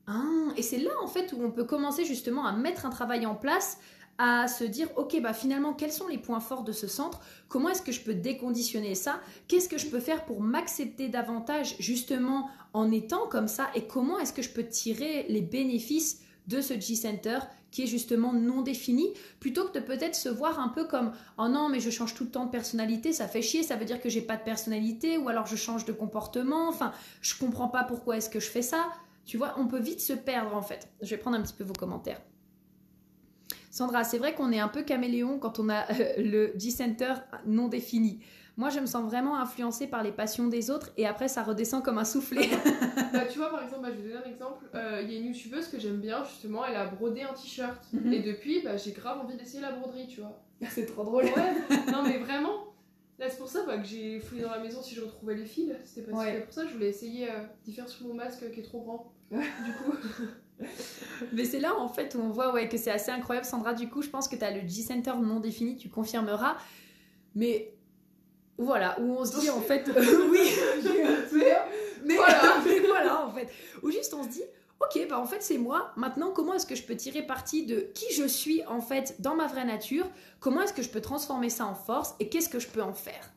Ah, 0.06 0.22
et 0.56 0.62
c'est 0.62 0.78
là 0.78 0.92
en 1.02 1.08
fait 1.08 1.32
où 1.32 1.42
on 1.42 1.50
peut 1.50 1.64
commencer 1.64 2.04
justement 2.04 2.46
à 2.46 2.52
mettre 2.52 2.86
un 2.86 2.90
travail 2.90 3.26
en 3.26 3.34
place, 3.34 3.78
à 4.18 4.48
se 4.48 4.64
dire 4.64 4.88
ok 4.96 5.20
bah 5.20 5.32
finalement 5.32 5.74
quels 5.74 5.92
sont 5.92 6.08
les 6.08 6.18
points 6.18 6.40
forts 6.40 6.64
de 6.64 6.72
ce 6.72 6.86
centre? 6.86 7.20
Comment 7.48 7.68
est-ce 7.68 7.82
que 7.82 7.92
je 7.92 8.00
peux 8.00 8.14
déconditionner 8.14 8.94
ça? 8.94 9.20
Qu'est-ce 9.48 9.68
que 9.68 9.78
je 9.78 9.86
peux 9.86 10.00
faire 10.00 10.24
pour 10.24 10.40
m'accepter 10.40 11.08
davantage 11.08 11.76
justement 11.78 12.48
en 12.72 12.90
étant 12.90 13.26
comme 13.28 13.48
ça? 13.48 13.68
Et 13.74 13.86
comment 13.86 14.18
est-ce 14.18 14.32
que 14.32 14.42
je 14.42 14.50
peux 14.50 14.66
tirer 14.66 15.26
les 15.28 15.42
bénéfices 15.42 16.20
de 16.46 16.60
ce 16.60 16.78
G-Center 16.78 17.38
qui 17.70 17.82
est 17.82 17.86
justement 17.86 18.32
non 18.32 18.62
défini, 18.62 19.12
plutôt 19.38 19.66
que 19.66 19.78
de 19.78 19.84
peut-être 19.84 20.14
se 20.14 20.28
voir 20.28 20.60
un 20.60 20.68
peu 20.68 20.84
comme 20.84 21.12
oh 21.36 21.48
non 21.48 21.68
mais 21.68 21.80
je 21.80 21.90
change 21.90 22.14
tout 22.14 22.24
le 22.24 22.30
temps 22.30 22.46
de 22.46 22.50
personnalité, 22.50 23.12
ça 23.12 23.28
fait 23.28 23.42
chier, 23.42 23.62
ça 23.62 23.76
veut 23.76 23.84
dire 23.84 24.00
que 24.00 24.08
j'ai 24.08 24.22
pas 24.22 24.36
de 24.36 24.42
personnalité, 24.42 25.18
ou 25.18 25.28
alors 25.28 25.46
je 25.46 25.56
change 25.56 25.84
de 25.84 25.92
comportement, 25.92 26.68
enfin 26.68 26.92
je 27.20 27.34
comprends 27.38 27.68
pas 27.68 27.84
pourquoi 27.84 28.16
est-ce 28.16 28.30
que 28.30 28.40
je 28.40 28.48
fais 28.48 28.62
ça. 28.62 28.88
Tu 29.26 29.36
vois, 29.36 29.56
on 29.58 29.66
peut 29.66 29.80
vite 29.80 30.00
se 30.00 30.12
perdre 30.12 30.54
en 30.54 30.62
fait. 30.62 30.88
Je 31.02 31.10
vais 31.10 31.18
prendre 31.18 31.36
un 31.36 31.42
petit 31.42 31.52
peu 31.52 31.64
vos 31.64 31.74
commentaires. 31.74 32.22
Sandra, 33.76 34.04
c'est 34.04 34.16
vrai 34.16 34.34
qu'on 34.34 34.52
est 34.52 34.58
un 34.58 34.68
peu 34.68 34.82
caméléon 34.84 35.38
quand 35.38 35.58
on 35.58 35.68
a 35.68 35.84
euh, 35.92 36.14
le 36.16 36.52
G-Center 36.56 37.12
non 37.44 37.68
défini. 37.68 38.20
Moi, 38.56 38.70
je 38.70 38.80
me 38.80 38.86
sens 38.86 39.04
vraiment 39.04 39.38
influencée 39.38 39.86
par 39.86 40.02
les 40.02 40.12
passions 40.12 40.48
des 40.48 40.70
autres 40.70 40.92
et 40.96 41.06
après, 41.06 41.28
ça 41.28 41.42
redescend 41.42 41.82
comme 41.82 41.98
un 41.98 42.06
soufflet. 42.06 42.48
bah, 43.12 43.26
tu 43.30 43.36
vois, 43.36 43.50
par 43.50 43.62
exemple, 43.62 43.82
bah, 43.82 43.88
je 43.90 43.96
vais 43.96 44.02
vous 44.02 44.08
donner 44.14 44.24
un 44.24 44.30
exemple. 44.30 44.64
Euh, 44.74 45.02
il 45.04 45.12
y 45.12 45.16
a 45.16 45.20
une 45.20 45.26
youtubeuse 45.26 45.68
que 45.68 45.78
j'aime 45.78 46.00
bien, 46.00 46.24
justement, 46.24 46.64
elle 46.64 46.76
a 46.76 46.86
brodé 46.86 47.20
un 47.20 47.34
t-shirt. 47.34 47.76
Mhm. 47.92 48.14
Et 48.14 48.22
depuis, 48.22 48.62
bah, 48.62 48.78
j'ai 48.78 48.92
grave 48.92 49.20
envie 49.20 49.36
d'essayer 49.36 49.60
la 49.60 49.72
broderie, 49.72 50.06
tu 50.06 50.22
vois. 50.22 50.42
C'est 50.70 50.86
trop 50.86 51.04
drôle. 51.04 51.24
Ouais, 51.24 51.92
non, 51.92 52.02
mais 52.02 52.16
vraiment. 52.16 52.72
Là, 53.18 53.28
c'est 53.28 53.38
pour 53.38 53.48
ça 53.48 53.64
bah, 53.66 53.76
que 53.76 53.84
j'ai 53.84 54.20
fouillé 54.20 54.42
dans 54.42 54.52
la 54.52 54.58
maison 54.58 54.82
si 54.82 54.94
je 54.94 55.02
retrouvais 55.02 55.34
les 55.34 55.44
fils. 55.44 55.74
C'était 55.84 56.10
que 56.10 56.44
pour 56.44 56.52
ça 56.52 56.62
que 56.62 56.68
je 56.68 56.74
voulais 56.74 56.88
essayer 56.88 57.30
euh, 57.30 57.42
d'y 57.64 57.74
faire 57.74 57.88
sur 57.88 58.06
mon 58.06 58.14
masque 58.14 58.50
qui 58.52 58.60
est 58.60 58.62
trop 58.62 58.80
grand. 58.80 59.12
du 59.30 59.38
coup. 59.38 59.92
Mais 61.32 61.44
c'est 61.44 61.60
là 61.60 61.74
en 61.76 61.88
fait 61.88 62.14
où 62.14 62.20
on 62.20 62.30
voit 62.30 62.52
ouais, 62.52 62.68
que 62.68 62.76
c'est 62.76 62.90
assez 62.90 63.10
incroyable. 63.10 63.46
Sandra, 63.46 63.74
du 63.74 63.88
coup, 63.88 64.02
je 64.02 64.08
pense 64.08 64.28
que 64.28 64.36
tu 64.36 64.44
as 64.44 64.50
le 64.50 64.60
G-Center 64.66 65.12
non 65.22 65.40
défini, 65.40 65.76
tu 65.76 65.88
confirmeras. 65.88 66.56
Mais 67.34 67.76
voilà, 68.58 68.98
où 69.00 69.18
on 69.18 69.24
se 69.24 69.38
dit 69.38 69.50
en 69.50 69.60
fait, 69.60 69.88
euh, 69.96 70.28
oui, 70.30 70.50
mais, 72.04 72.16
voilà. 72.16 72.56
mais 72.64 72.80
voilà 72.80 73.26
en 73.26 73.32
fait, 73.32 73.48
où 73.82 73.90
juste 73.90 74.14
on 74.14 74.22
se 74.22 74.28
dit, 74.28 74.42
ok, 74.80 75.06
bah 75.08 75.18
en 75.18 75.26
fait 75.26 75.42
c'est 75.42 75.58
moi, 75.58 75.92
maintenant 75.96 76.30
comment 76.30 76.54
est-ce 76.54 76.66
que 76.66 76.74
je 76.74 76.82
peux 76.82 76.96
tirer 76.96 77.22
parti 77.22 77.66
de 77.66 77.90
qui 77.94 78.12
je 78.14 78.24
suis 78.24 78.64
en 78.66 78.80
fait 78.80 79.20
dans 79.20 79.34
ma 79.34 79.46
vraie 79.46 79.64
nature, 79.64 80.08
comment 80.40 80.62
est-ce 80.62 80.72
que 80.72 80.82
je 80.82 80.88
peux 80.88 81.02
transformer 81.02 81.50
ça 81.50 81.66
en 81.66 81.74
force? 81.74 82.14
Et 82.20 82.28
qu'est-ce 82.28 82.48
que 82.48 82.58
je 82.58 82.68
peux 82.68 82.82
en 82.82 82.94
faire? 82.94 83.30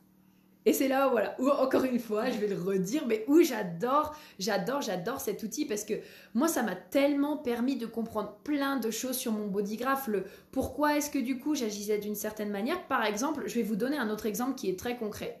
Et 0.66 0.74
c'est 0.74 0.88
là, 0.88 1.08
voilà, 1.08 1.34
où 1.38 1.48
encore 1.48 1.84
une 1.84 1.98
fois, 1.98 2.30
je 2.30 2.36
vais 2.36 2.46
le 2.46 2.60
redire, 2.60 3.06
mais 3.06 3.24
où 3.28 3.40
j'adore, 3.40 4.14
j'adore, 4.38 4.82
j'adore 4.82 5.20
cet 5.20 5.42
outil 5.42 5.64
parce 5.64 5.84
que 5.84 5.94
moi, 6.34 6.48
ça 6.48 6.62
m'a 6.62 6.76
tellement 6.76 7.38
permis 7.38 7.76
de 7.76 7.86
comprendre 7.86 8.36
plein 8.44 8.76
de 8.76 8.90
choses 8.90 9.16
sur 9.16 9.32
mon 9.32 9.46
bodygraph. 9.46 10.08
Le 10.08 10.24
pourquoi 10.52 10.96
est-ce 10.98 11.10
que 11.10 11.18
du 11.18 11.38
coup 11.38 11.54
j'agissais 11.54 11.98
d'une 11.98 12.14
certaine 12.14 12.50
manière. 12.50 12.86
Par 12.88 13.04
exemple, 13.04 13.44
je 13.46 13.54
vais 13.54 13.62
vous 13.62 13.76
donner 13.76 13.96
un 13.96 14.10
autre 14.10 14.26
exemple 14.26 14.54
qui 14.54 14.68
est 14.68 14.78
très 14.78 14.98
concret. 14.98 15.40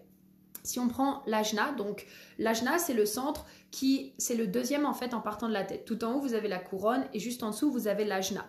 Si 0.62 0.78
on 0.78 0.88
prend 0.88 1.22
l'ajna, 1.26 1.72
donc 1.72 2.06
l'ajna 2.38 2.78
c'est 2.78 2.94
le 2.94 3.06
centre 3.06 3.46
qui, 3.70 4.12
c'est 4.18 4.34
le 4.34 4.46
deuxième 4.46 4.86
en 4.86 4.94
fait 4.94 5.14
en 5.14 5.20
partant 5.20 5.48
de 5.48 5.54
la 5.54 5.64
tête. 5.64 5.84
Tout 5.84 6.02
en 6.04 6.14
haut 6.14 6.20
vous 6.20 6.34
avez 6.34 6.48
la 6.48 6.58
couronne 6.58 7.04
et 7.12 7.18
juste 7.18 7.42
en 7.42 7.50
dessous 7.50 7.70
vous 7.70 7.88
avez 7.88 8.04
l'ajna. 8.04 8.46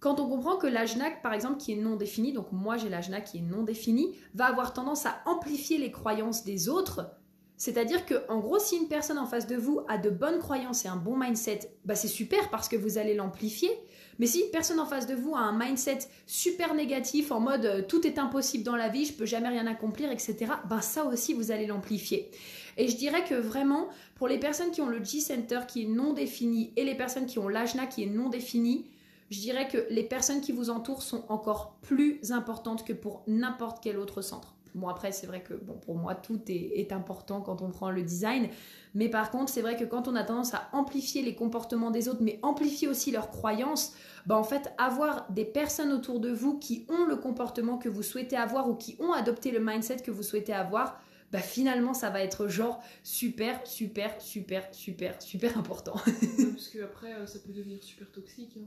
Quand 0.00 0.18
on 0.18 0.28
comprend 0.28 0.56
que 0.56 0.66
l'ajna, 0.66 1.10
par 1.22 1.34
exemple, 1.34 1.58
qui 1.58 1.72
est 1.72 1.76
non 1.76 1.96
défini, 1.96 2.32
donc 2.32 2.52
moi 2.52 2.78
j'ai 2.78 2.88
l'ajna 2.88 3.20
qui 3.20 3.38
est 3.38 3.42
non 3.42 3.62
défini, 3.62 4.16
va 4.34 4.46
avoir 4.46 4.72
tendance 4.72 5.04
à 5.04 5.20
amplifier 5.26 5.76
les 5.76 5.92
croyances 5.92 6.42
des 6.42 6.70
autres. 6.70 7.10
C'est-à-dire 7.58 8.06
que, 8.06 8.14
en 8.30 8.38
gros, 8.38 8.58
si 8.58 8.78
une 8.78 8.88
personne 8.88 9.18
en 9.18 9.26
face 9.26 9.46
de 9.46 9.56
vous 9.56 9.82
a 9.86 9.98
de 9.98 10.08
bonnes 10.08 10.38
croyances 10.38 10.86
et 10.86 10.88
un 10.88 10.96
bon 10.96 11.18
mindset, 11.18 11.70
bah 11.84 11.94
c'est 11.94 12.08
super 12.08 12.48
parce 12.48 12.70
que 12.70 12.76
vous 12.76 12.96
allez 12.96 13.14
l'amplifier. 13.14 13.70
Mais 14.18 14.24
si 14.24 14.40
une 14.40 14.50
personne 14.50 14.80
en 14.80 14.86
face 14.86 15.06
de 15.06 15.14
vous 15.14 15.34
a 15.34 15.40
un 15.40 15.58
mindset 15.58 15.98
super 16.26 16.72
négatif, 16.74 17.30
en 17.30 17.40
mode 17.40 17.66
euh, 17.66 17.82
tout 17.82 18.06
est 18.06 18.18
impossible 18.18 18.64
dans 18.64 18.76
la 18.76 18.88
vie, 18.88 19.04
je 19.04 19.12
peux 19.12 19.26
jamais 19.26 19.48
rien 19.48 19.66
accomplir, 19.66 20.10
etc., 20.10 20.36
bah 20.70 20.80
ça 20.80 21.04
aussi 21.04 21.34
vous 21.34 21.50
allez 21.50 21.66
l'amplifier. 21.66 22.30
Et 22.78 22.88
je 22.88 22.96
dirais 22.96 23.24
que 23.24 23.34
vraiment, 23.34 23.88
pour 24.14 24.28
les 24.28 24.38
personnes 24.38 24.70
qui 24.70 24.80
ont 24.80 24.88
le 24.88 25.04
G-Center 25.04 25.60
qui 25.68 25.82
est 25.82 25.88
non 25.88 26.14
défini 26.14 26.72
et 26.76 26.84
les 26.84 26.94
personnes 26.94 27.26
qui 27.26 27.38
ont 27.38 27.48
l'ajna 27.48 27.84
qui 27.84 28.04
est 28.04 28.10
non 28.10 28.30
défini, 28.30 28.86
je 29.30 29.38
dirais 29.38 29.68
que 29.68 29.86
les 29.90 30.02
personnes 30.02 30.40
qui 30.40 30.52
vous 30.52 30.70
entourent 30.70 31.02
sont 31.02 31.24
encore 31.28 31.76
plus 31.82 32.32
importantes 32.32 32.84
que 32.84 32.92
pour 32.92 33.22
n'importe 33.26 33.78
quel 33.82 33.96
autre 33.96 34.22
centre. 34.22 34.56
Bon, 34.74 34.88
après, 34.88 35.12
c'est 35.12 35.26
vrai 35.26 35.42
que 35.42 35.54
bon, 35.54 35.74
pour 35.74 35.96
moi, 35.96 36.14
tout 36.14 36.40
est, 36.48 36.92
important 36.92 37.40
quand 37.40 37.62
on 37.62 37.70
prend 37.70 37.90
le 37.90 38.02
design. 38.02 38.48
Mais 38.94 39.08
par 39.08 39.30
contre, 39.30 39.50
c'est 39.52 39.62
vrai 39.62 39.76
que 39.76 39.84
quand 39.84 40.08
on 40.08 40.14
a 40.14 40.22
tendance 40.22 40.54
à 40.54 40.68
amplifier 40.72 41.22
les 41.22 41.34
comportements 41.34 41.90
des 41.90 42.08
autres, 42.08 42.22
mais 42.22 42.38
amplifier 42.42 42.88
aussi 42.88 43.10
leurs 43.10 43.30
croyances, 43.30 43.94
bah 44.26 44.36
en 44.36 44.44
fait, 44.44 44.72
avoir 44.78 45.30
des 45.30 45.44
personnes 45.44 45.92
autour 45.92 46.20
de 46.20 46.30
vous 46.30 46.58
qui 46.58 46.86
ont 46.88 47.04
le 47.04 47.16
comportement 47.16 47.78
que 47.78 47.88
vous 47.88 48.02
souhaitez 48.02 48.36
avoir 48.36 48.68
ou 48.68 48.74
qui 48.74 48.96
ont 49.00 49.12
adopté 49.12 49.50
le 49.50 49.60
mindset 49.60 49.98
que 49.98 50.10
vous 50.10 50.22
souhaitez 50.22 50.52
avoir, 50.52 51.00
bah 51.32 51.38
finalement, 51.38 51.94
ça 51.94 52.10
va 52.10 52.20
être 52.22 52.48
genre 52.48 52.82
super, 53.04 53.64
super, 53.64 54.20
super, 54.20 54.68
super, 54.72 55.20
super 55.22 55.58
important. 55.58 55.94
Parce 55.94 56.68
que 56.68 56.82
après, 56.82 57.12
euh, 57.12 57.26
ça 57.26 57.38
peut 57.38 57.52
devenir 57.52 57.82
super 57.82 58.10
toxique. 58.10 58.56
Hein. 58.56 58.66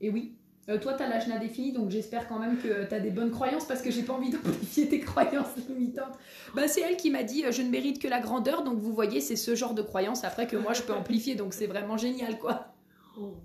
Et 0.00 0.10
oui. 0.10 0.34
Euh, 0.68 0.78
toi, 0.78 0.94
tu 0.94 1.02
as 1.02 1.08
l'âge 1.08 1.26
défini, 1.40 1.72
donc 1.72 1.90
j'espère 1.90 2.28
quand 2.28 2.38
même 2.38 2.58
que 2.58 2.84
tu 2.86 2.94
as 2.94 3.00
des 3.00 3.10
bonnes 3.10 3.30
croyances 3.30 3.64
parce 3.64 3.82
que 3.82 3.90
j'ai 3.90 4.02
pas 4.02 4.12
envie 4.12 4.30
d'amplifier 4.30 4.88
tes 4.88 5.00
croyances 5.00 5.56
limitantes. 5.68 6.18
Bah, 6.54 6.68
c'est 6.68 6.82
elle 6.82 6.96
qui 6.96 7.10
m'a 7.10 7.22
dit 7.22 7.44
euh, 7.44 7.50
je 7.50 7.62
ne 7.62 7.70
mérite 7.70 8.00
que 8.00 8.06
la 8.08 8.20
grandeur, 8.20 8.62
donc 8.62 8.78
vous 8.78 8.92
voyez, 8.92 9.20
c'est 9.20 9.36
ce 9.36 9.54
genre 9.54 9.74
de 9.74 9.82
croyance 9.82 10.22
après 10.22 10.46
que 10.46 10.56
moi 10.56 10.72
je 10.72 10.82
peux 10.82 10.92
amplifier, 10.92 11.34
donc 11.34 11.54
c'est 11.54 11.66
vraiment 11.66 11.96
génial 11.96 12.38
quoi. 12.38 12.74
Oh. 13.18 13.36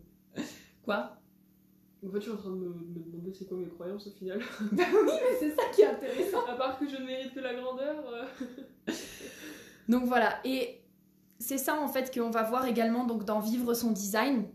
Quoi? 0.84 1.18
En 2.06 2.12
fait, 2.12 2.18
je 2.18 2.24
suis 2.24 2.32
en 2.32 2.38
train 2.38 2.52
de 2.52 2.58
me, 2.58 2.68
me 2.68 3.00
demander 3.12 3.34
c'est 3.34 3.46
quoi 3.48 3.58
mes 3.58 3.70
croyances 3.70 4.06
au 4.06 4.12
final. 4.12 4.40
bah 4.74 4.84
oui, 4.94 5.12
mais 5.12 5.38
c'est 5.40 5.50
ça 5.56 5.64
qui 5.74 5.82
est 5.82 5.88
intéressant. 5.88 6.46
à 6.46 6.56
part 6.56 6.78
que 6.78 6.88
je 6.88 6.98
ne 6.98 7.06
mérite 7.06 7.34
que 7.34 7.40
la 7.40 7.56
grandeur. 7.56 7.96
euh. 8.14 8.92
Donc 9.90 10.04
voilà, 10.04 10.36
et 10.44 10.82
c'est 11.40 11.58
ça 11.58 11.80
en 11.80 11.88
fait 11.88 12.14
qu'on 12.14 12.30
va 12.30 12.44
voir 12.44 12.68
également 12.68 13.06
donc 13.06 13.24
dans 13.26 13.40
Vivre 13.40 13.74
son 13.74 13.92
design. 13.92 14.46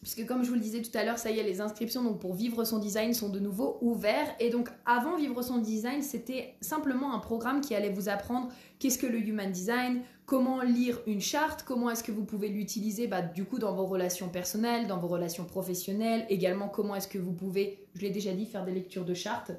Puisque 0.00 0.24
comme 0.26 0.44
je 0.44 0.48
vous 0.48 0.54
le 0.54 0.60
disais 0.60 0.80
tout 0.80 0.96
à 0.96 1.04
l'heure, 1.04 1.18
ça 1.18 1.30
y 1.30 1.40
est, 1.40 1.42
les 1.42 1.60
inscriptions 1.60 2.14
pour 2.14 2.34
Vivre 2.34 2.64
son 2.64 2.78
design 2.78 3.14
sont 3.14 3.30
de 3.30 3.40
nouveau 3.40 3.78
ouvertes. 3.80 4.34
Et 4.38 4.50
donc 4.50 4.68
avant 4.86 5.16
Vivre 5.16 5.42
son 5.42 5.58
design, 5.58 6.02
c'était 6.02 6.54
simplement 6.60 7.14
un 7.14 7.18
programme 7.18 7.60
qui 7.60 7.74
allait 7.74 7.90
vous 7.90 8.08
apprendre 8.08 8.48
qu'est-ce 8.78 8.98
que 8.98 9.06
le 9.06 9.18
Human 9.18 9.50
Design, 9.50 10.02
comment 10.24 10.62
lire 10.62 11.00
une 11.06 11.20
charte, 11.20 11.64
comment 11.64 11.90
est-ce 11.90 12.04
que 12.04 12.12
vous 12.12 12.24
pouvez 12.24 12.48
l'utiliser 12.48 13.08
bah, 13.08 13.22
du 13.22 13.44
coup 13.44 13.58
dans 13.58 13.74
vos 13.74 13.86
relations 13.86 14.28
personnelles, 14.28 14.86
dans 14.86 14.98
vos 14.98 15.08
relations 15.08 15.44
professionnelles, 15.44 16.26
également 16.28 16.68
comment 16.68 16.94
est-ce 16.94 17.08
que 17.08 17.18
vous 17.18 17.32
pouvez, 17.32 17.86
je 17.94 18.02
l'ai 18.02 18.10
déjà 18.10 18.32
dit, 18.32 18.46
faire 18.46 18.64
des 18.64 18.72
lectures 18.72 19.04
de 19.04 19.14
chartes. 19.14 19.50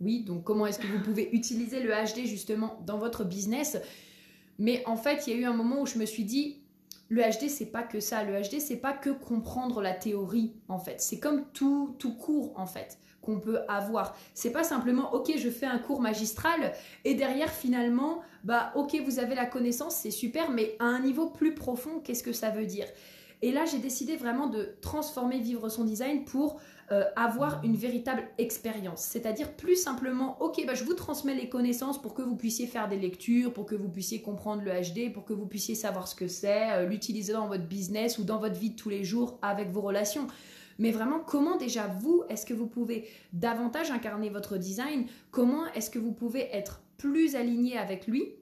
Oui, 0.00 0.24
donc 0.24 0.42
comment 0.42 0.66
est-ce 0.66 0.80
que 0.80 0.86
vous 0.88 1.00
pouvez 1.00 1.30
utiliser 1.32 1.80
le 1.80 1.90
HD 1.90 2.26
justement 2.26 2.80
dans 2.84 2.98
votre 2.98 3.24
business. 3.24 3.78
Mais 4.58 4.82
en 4.86 4.96
fait, 4.96 5.26
il 5.26 5.32
y 5.32 5.36
a 5.36 5.38
eu 5.38 5.44
un 5.44 5.52
moment 5.52 5.82
où 5.82 5.86
je 5.86 5.98
me 5.98 6.06
suis 6.06 6.24
dit, 6.24 6.63
le 7.14 7.22
HD, 7.22 7.48
c'est 7.48 7.66
pas 7.66 7.84
que 7.84 8.00
ça. 8.00 8.24
Le 8.24 8.42
HD, 8.42 8.58
c'est 8.58 8.76
pas 8.76 8.92
que 8.92 9.10
comprendre 9.10 9.80
la 9.80 9.92
théorie, 9.92 10.52
en 10.68 10.78
fait. 10.78 11.00
C'est 11.00 11.20
comme 11.20 11.44
tout, 11.52 11.94
tout 12.00 12.16
cours, 12.16 12.52
en 12.56 12.66
fait, 12.66 12.98
qu'on 13.22 13.38
peut 13.38 13.60
avoir. 13.68 14.16
C'est 14.34 14.50
pas 14.50 14.64
simplement, 14.64 15.14
ok, 15.14 15.32
je 15.36 15.48
fais 15.48 15.66
un 15.66 15.78
cours 15.78 16.00
magistral 16.00 16.72
et 17.04 17.14
derrière, 17.14 17.50
finalement, 17.50 18.22
bah, 18.42 18.72
ok, 18.74 19.00
vous 19.04 19.20
avez 19.20 19.36
la 19.36 19.46
connaissance, 19.46 19.94
c'est 19.94 20.10
super, 20.10 20.50
mais 20.50 20.74
à 20.80 20.86
un 20.86 20.98
niveau 20.98 21.30
plus 21.30 21.54
profond, 21.54 22.00
qu'est-ce 22.02 22.24
que 22.24 22.32
ça 22.32 22.50
veut 22.50 22.66
dire? 22.66 22.86
Et 23.42 23.52
là, 23.52 23.64
j'ai 23.64 23.78
décidé 23.78 24.16
vraiment 24.16 24.46
de 24.46 24.74
transformer 24.80 25.38
Vivre 25.38 25.68
son 25.68 25.84
design 25.84 26.24
pour 26.24 26.60
euh, 26.92 27.04
avoir 27.16 27.62
une 27.64 27.76
véritable 27.76 28.24
expérience. 28.38 29.00
C'est-à-dire 29.02 29.52
plus 29.52 29.76
simplement, 29.76 30.36
ok, 30.40 30.64
bah, 30.66 30.74
je 30.74 30.84
vous 30.84 30.94
transmets 30.94 31.34
les 31.34 31.48
connaissances 31.48 32.00
pour 32.00 32.14
que 32.14 32.22
vous 32.22 32.36
puissiez 32.36 32.66
faire 32.66 32.88
des 32.88 32.98
lectures, 32.98 33.52
pour 33.52 33.66
que 33.66 33.74
vous 33.74 33.88
puissiez 33.88 34.20
comprendre 34.20 34.62
le 34.62 34.70
HD, 34.70 35.12
pour 35.12 35.24
que 35.24 35.32
vous 35.32 35.46
puissiez 35.46 35.74
savoir 35.74 36.08
ce 36.08 36.14
que 36.14 36.28
c'est, 36.28 36.72
euh, 36.72 36.86
l'utiliser 36.86 37.32
dans 37.32 37.46
votre 37.46 37.64
business 37.64 38.18
ou 38.18 38.24
dans 38.24 38.38
votre 38.38 38.58
vie 38.58 38.70
de 38.70 38.76
tous 38.76 38.90
les 38.90 39.02
jours 39.02 39.38
avec 39.42 39.70
vos 39.70 39.80
relations. 39.80 40.26
Mais 40.78 40.90
vraiment, 40.90 41.20
comment 41.20 41.56
déjà 41.56 41.86
vous, 41.86 42.24
est-ce 42.28 42.44
que 42.44 42.54
vous 42.54 42.66
pouvez 42.66 43.08
davantage 43.32 43.90
incarner 43.90 44.28
votre 44.28 44.56
design? 44.58 45.06
Comment 45.30 45.66
est-ce 45.74 45.90
que 45.90 45.98
vous 45.98 46.12
pouvez 46.12 46.48
être 46.54 46.82
plus 46.98 47.36
aligné 47.36 47.78
avec 47.78 48.06
lui? 48.06 48.34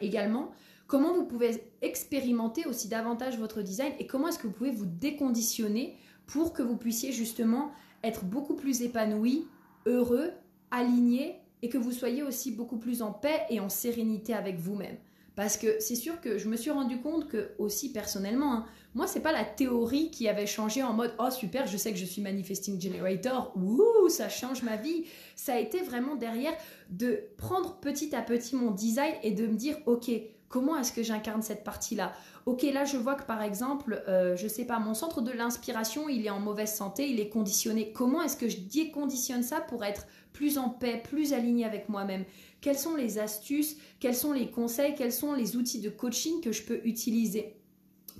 Également 0.00 0.52
Comment 0.86 1.14
vous 1.14 1.24
pouvez 1.24 1.64
expérimenter 1.82 2.66
aussi 2.66 2.88
davantage 2.88 3.38
votre 3.38 3.62
design 3.62 3.92
et 3.98 4.06
comment 4.06 4.28
est-ce 4.28 4.38
que 4.38 4.46
vous 4.46 4.52
pouvez 4.52 4.70
vous 4.70 4.86
déconditionner 4.86 5.96
pour 6.26 6.52
que 6.52 6.62
vous 6.62 6.76
puissiez 6.76 7.12
justement 7.12 7.72
être 8.02 8.24
beaucoup 8.24 8.54
plus 8.54 8.82
épanoui, 8.82 9.46
heureux, 9.86 10.30
aligné 10.70 11.40
et 11.62 11.68
que 11.68 11.78
vous 11.78 11.92
soyez 11.92 12.22
aussi 12.22 12.50
beaucoup 12.50 12.78
plus 12.78 13.00
en 13.00 13.12
paix 13.12 13.42
et 13.48 13.60
en 13.60 13.70
sérénité 13.70 14.34
avec 14.34 14.58
vous-même. 14.58 14.96
Parce 15.36 15.56
que 15.56 15.80
c'est 15.80 15.96
sûr 15.96 16.20
que 16.20 16.38
je 16.38 16.48
me 16.48 16.56
suis 16.56 16.70
rendu 16.70 17.00
compte 17.00 17.28
que 17.28 17.52
aussi 17.58 17.90
personnellement, 17.90 18.52
hein, 18.52 18.66
moi 18.94 19.06
c'est 19.08 19.20
pas 19.20 19.32
la 19.32 19.44
théorie 19.44 20.10
qui 20.10 20.28
avait 20.28 20.46
changé 20.46 20.82
en 20.82 20.92
mode 20.92 21.12
oh 21.18 21.30
super, 21.30 21.66
je 21.66 21.76
sais 21.76 21.90
que 21.90 21.98
je 21.98 22.04
suis 22.04 22.22
manifesting 22.22 22.80
generator, 22.80 23.52
ouh 23.56 24.08
ça 24.08 24.28
change 24.28 24.62
ma 24.62 24.76
vie. 24.76 25.06
Ça 25.34 25.54
a 25.54 25.58
été 25.58 25.80
vraiment 25.80 26.14
derrière 26.14 26.52
de 26.90 27.24
prendre 27.36 27.80
petit 27.80 28.14
à 28.14 28.22
petit 28.22 28.54
mon 28.54 28.70
design 28.70 29.14
et 29.22 29.32
de 29.32 29.46
me 29.46 29.54
dire 29.54 29.76
ok 29.86 30.10
comment 30.54 30.78
est-ce 30.78 30.92
que 30.92 31.02
j'incarne 31.02 31.42
cette 31.42 31.64
partie-là? 31.64 32.12
Ok, 32.46 32.62
là 32.62 32.84
je 32.84 32.96
vois 32.96 33.16
que 33.16 33.24
par 33.24 33.42
exemple, 33.42 34.04
euh, 34.06 34.36
je 34.36 34.46
sais 34.46 34.64
pas, 34.64 34.78
mon 34.78 34.94
centre 34.94 35.20
de 35.20 35.32
l'inspiration, 35.32 36.08
il 36.08 36.24
est 36.24 36.30
en 36.30 36.38
mauvaise 36.38 36.72
santé, 36.72 37.10
il 37.10 37.18
est 37.18 37.28
conditionné. 37.28 37.90
Comment 37.90 38.22
est-ce 38.22 38.36
que 38.36 38.48
je 38.48 38.60
déconditionne 38.60 39.42
ça 39.42 39.60
pour 39.60 39.84
être 39.84 40.06
plus 40.32 40.56
en 40.56 40.68
paix, 40.68 41.02
plus 41.02 41.32
aligné 41.32 41.64
avec 41.64 41.88
moi-même? 41.88 42.24
Quelles 42.60 42.78
sont 42.78 42.94
les 42.94 43.18
astuces, 43.18 43.74
quels 43.98 44.14
sont 44.14 44.32
les 44.32 44.48
conseils, 44.48 44.94
quels 44.94 45.12
sont 45.12 45.34
les 45.34 45.56
outils 45.56 45.80
de 45.80 45.90
coaching 45.90 46.40
que 46.40 46.52
je 46.52 46.62
peux 46.62 46.80
utiliser 46.84 47.56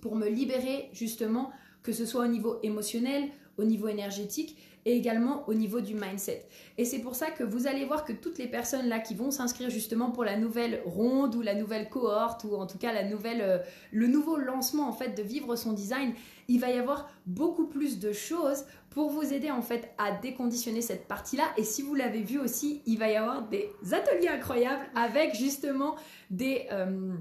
pour 0.03 0.17
me 0.17 0.29
libérer 0.29 0.89
justement, 0.93 1.53
que 1.85 1.93
ce 1.93 2.05
soit 2.05 2.25
au 2.25 2.29
niveau 2.29 2.59
émotionnel, 2.65 3.29
au 3.59 3.65
niveau 3.65 3.87
énergétique? 3.87 4.59
Et 4.87 4.97
également 4.97 5.49
au 5.49 5.55
niveau 5.55 5.81
du 5.81 5.95
mindset. 5.95 6.47
Et 6.79 6.85
c'est 6.85 6.99
pour 6.99 7.15
ça 7.15 7.31
que 7.31 7.43
vous 7.43 7.67
allez 7.67 7.85
voir 7.85 8.05
que 8.05 8.13
toutes 8.13 8.39
les 8.39 8.47
personnes 8.47 8.89
là 8.89 8.99
qui 8.99 9.15
vont 9.15 9.31
s'inscrire 9.31 9.71
justement 9.71 10.11
pour 10.11 10.25
la 10.25 10.37
nouvelle 10.37 10.83
ronde 10.85 11.35
ou 11.35 11.43
la 11.43 11.55
nouvelle 11.55 11.89
cohorte 11.89 12.45
ou 12.45 12.55
en 12.55 12.67
tout 12.67 12.79
cas 12.79 12.93
la 12.93 13.05
nouvelle, 13.05 13.41
euh, 13.41 13.59
le 13.93 14.07
nouveau 14.07 14.37
lancement 14.37 14.89
en 14.89 14.93
fait 14.93 15.17
de 15.17 15.23
vivre 15.23 15.57
son 15.57 15.73
design, 15.73 16.13
il 16.49 16.61
va 16.61 16.71
y 16.71 16.79
avoir 16.79 17.11
beaucoup 17.27 17.67
plus 17.67 17.99
de 17.99 18.13
choses 18.13 18.65
pour 18.91 19.11
vous 19.11 19.33
aider 19.33 19.51
en 19.51 19.63
fait 19.63 19.91
à 19.99 20.13
déconditionner 20.13 20.83
cette 20.83 21.09
partie-là. 21.09 21.45
Et 21.57 21.65
si 21.65 21.83
vous 21.83 21.95
l'avez 21.95 22.23
vu 22.23 22.39
aussi, 22.39 22.83
il 22.87 22.99
va 22.99 23.09
y 23.09 23.17
avoir 23.17 23.49
des 23.49 23.71
ateliers 23.93 24.29
incroyables 24.29 24.85
avec 24.95 25.35
justement 25.35 25.97
des... 26.31 26.67
euh, 26.71 27.15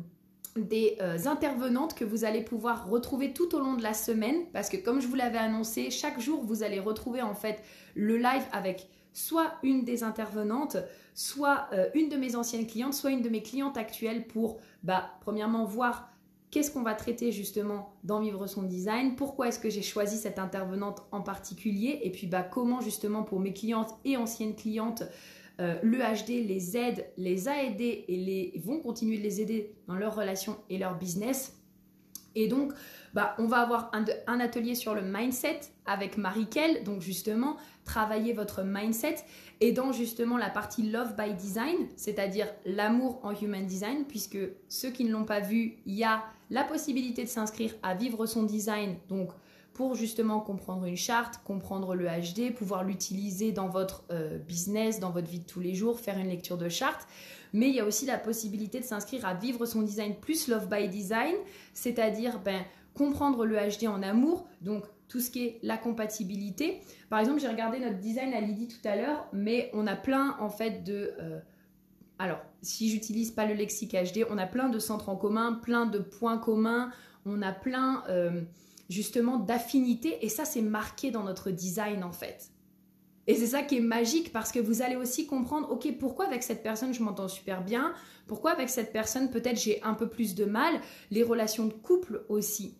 des 0.55 0.97
euh, 1.01 1.17
intervenantes 1.25 1.95
que 1.95 2.05
vous 2.05 2.25
allez 2.25 2.41
pouvoir 2.41 2.87
retrouver 2.89 3.33
tout 3.33 3.55
au 3.55 3.59
long 3.59 3.73
de 3.73 3.81
la 3.81 3.93
semaine 3.93 4.45
parce 4.53 4.69
que 4.69 4.77
comme 4.77 5.01
je 5.01 5.07
vous 5.07 5.15
l'avais 5.15 5.39
annoncé, 5.39 5.89
chaque 5.89 6.19
jour 6.19 6.43
vous 6.43 6.63
allez 6.63 6.79
retrouver 6.79 7.21
en 7.21 7.33
fait 7.33 7.63
le 7.95 8.17
live 8.17 8.43
avec 8.51 8.87
soit 9.13 9.53
une 9.63 9.83
des 9.83 10.03
intervenantes, 10.03 10.77
soit 11.13 11.67
euh, 11.73 11.87
une 11.95 12.09
de 12.09 12.17
mes 12.17 12.35
anciennes 12.35 12.67
clientes, 12.67 12.93
soit 12.93 13.11
une 13.11 13.21
de 13.21 13.29
mes 13.29 13.41
clientes 13.41 13.77
actuelles 13.77 14.27
pour 14.27 14.59
bah, 14.83 15.11
premièrement 15.21 15.65
voir 15.65 16.09
qu'est-ce 16.51 16.69
qu'on 16.69 16.83
va 16.83 16.93
traiter 16.93 17.31
justement 17.31 17.95
dans 18.03 18.19
Vivre 18.19 18.45
son 18.45 18.61
design, 18.61 19.15
pourquoi 19.15 19.47
est-ce 19.47 19.59
que 19.59 19.71
j'ai 19.71 19.81
choisi 19.81 20.17
cette 20.17 20.37
intervenante 20.37 21.01
en 21.11 21.21
particulier 21.21 21.99
et 22.03 22.11
puis 22.11 22.27
bah, 22.27 22.43
comment 22.43 22.79
justement 22.79 23.23
pour 23.23 23.39
mes 23.39 23.53
clientes 23.53 23.89
et 24.05 24.17
anciennes 24.17 24.55
clientes 24.55 25.03
euh, 25.59 25.75
le 25.83 25.99
HD 25.99 26.47
les 26.47 26.77
aide, 26.77 27.05
les 27.17 27.47
a 27.47 27.63
aidés 27.63 28.05
et 28.07 28.17
les 28.17 28.61
vont 28.63 28.79
continuer 28.79 29.17
de 29.17 29.23
les 29.23 29.41
aider 29.41 29.75
dans 29.87 29.95
leurs 29.95 30.15
relations 30.15 30.57
et 30.69 30.77
leur 30.77 30.97
business. 30.97 31.59
Et 32.35 32.47
donc, 32.47 32.73
bah, 33.13 33.35
on 33.37 33.45
va 33.45 33.57
avoir 33.57 33.91
un, 33.93 34.05
un 34.25 34.39
atelier 34.39 34.73
sur 34.73 34.95
le 34.95 35.03
mindset 35.03 35.59
avec 35.85 36.17
Marie-Kel, 36.17 36.83
donc 36.83 37.01
justement, 37.01 37.57
travailler 37.85 38.33
votre 38.33 38.63
mindset. 38.63 39.17
Et 39.61 39.71
dans 39.71 39.91
justement 39.91 40.37
la 40.37 40.49
partie 40.49 40.89
Love 40.89 41.15
by 41.15 41.33
Design, 41.35 41.87
c'est-à-dire 41.95 42.47
l'amour 42.65 43.19
en 43.23 43.33
Human 43.39 43.65
Design, 43.65 44.05
puisque 44.07 44.39
ceux 44.67 44.89
qui 44.89 45.05
ne 45.05 45.11
l'ont 45.11 45.25
pas 45.25 45.41
vu, 45.41 45.77
il 45.85 45.93
y 45.93 46.03
a 46.03 46.23
la 46.49 46.63
possibilité 46.63 47.23
de 47.23 47.29
s'inscrire 47.29 47.73
à 47.83 47.93
vivre 47.93 48.25
son 48.25 48.43
design, 48.43 48.95
donc 49.09 49.29
pour 49.73 49.95
justement 49.95 50.39
comprendre 50.39 50.85
une 50.85 50.97
charte, 50.97 51.41
comprendre 51.43 51.95
le 51.95 52.05
HD, 52.05 52.53
pouvoir 52.53 52.83
l'utiliser 52.83 53.51
dans 53.51 53.67
votre 53.67 54.03
euh, 54.11 54.37
business, 54.37 54.99
dans 54.99 55.09
votre 55.09 55.27
vie 55.27 55.39
de 55.39 55.45
tous 55.45 55.59
les 55.59 55.73
jours, 55.73 55.99
faire 55.99 56.17
une 56.19 56.29
lecture 56.29 56.57
de 56.57 56.69
charte. 56.69 57.07
Mais 57.53 57.69
il 57.69 57.75
y 57.75 57.79
a 57.79 57.85
aussi 57.85 58.05
la 58.05 58.17
possibilité 58.17 58.79
de 58.79 58.85
s'inscrire 58.85 59.25
à 59.25 59.33
vivre 59.33 59.65
son 59.65 59.81
design 59.81 60.15
plus 60.15 60.47
Love 60.47 60.67
by 60.67 60.87
Design, 60.89 61.35
c'est-à-dire 61.73 62.39
ben, 62.39 62.63
comprendre 62.93 63.45
le 63.45 63.55
HD 63.55 63.87
en 63.87 64.03
amour, 64.03 64.47
donc 64.61 64.83
tout 65.07 65.19
ce 65.19 65.31
qui 65.31 65.45
est 65.45 65.59
la 65.63 65.77
compatibilité. 65.77 66.81
Par 67.09 67.19
exemple, 67.19 67.39
j'ai 67.39 67.47
regardé 67.47 67.79
notre 67.79 67.97
design 67.97 68.33
à 68.33 68.41
Lydie 68.41 68.67
tout 68.67 68.87
à 68.87 68.95
l'heure, 68.95 69.27
mais 69.33 69.69
on 69.73 69.87
a 69.87 69.95
plein 69.95 70.35
en 70.39 70.49
fait 70.49 70.83
de... 70.83 71.13
euh, 71.19 71.39
alors, 72.19 72.39
si 72.61 72.89
j'utilise 72.89 73.31
pas 73.31 73.45
le 73.45 73.55
lexique 73.55 73.93
HD, 73.93 74.25
on 74.29 74.37
a 74.37 74.45
plein 74.45 74.69
de 74.69 74.79
centres 74.79 75.09
en 75.09 75.15
commun, 75.15 75.53
plein 75.53 75.87
de 75.87 75.99
points 75.99 76.37
communs, 76.37 76.91
on 77.25 77.41
a 77.41 77.51
plein... 77.51 78.03
euh, 78.09 78.41
justement 78.89 79.37
d'affinité 79.37 80.25
et 80.25 80.29
ça 80.29 80.45
c'est 80.45 80.61
marqué 80.61 81.11
dans 81.11 81.23
notre 81.23 81.51
design 81.51 82.03
en 82.03 82.11
fait. 82.11 82.49
Et 83.25 83.35
c'est 83.35 83.47
ça 83.47 83.61
qui 83.61 83.77
est 83.77 83.81
magique 83.81 84.33
parce 84.33 84.51
que 84.51 84.59
vous 84.59 84.81
allez 84.81 84.97
aussi 84.97 85.27
comprendre, 85.27 85.71
ok, 85.71 85.97
pourquoi 85.97 86.25
avec 86.25 86.43
cette 86.43 86.61
personne 86.61 86.93
je 86.93 87.01
m'entends 87.01 87.29
super 87.29 87.63
bien, 87.63 87.93
pourquoi 88.27 88.51
avec 88.51 88.69
cette 88.69 88.91
personne 88.91 89.31
peut-être 89.31 89.59
j'ai 89.59 89.81
un 89.83 89.93
peu 89.93 90.09
plus 90.09 90.35
de 90.35 90.45
mal, 90.45 90.81
les 91.09 91.23
relations 91.23 91.65
de 91.65 91.73
couple 91.73 92.25
aussi. 92.27 92.77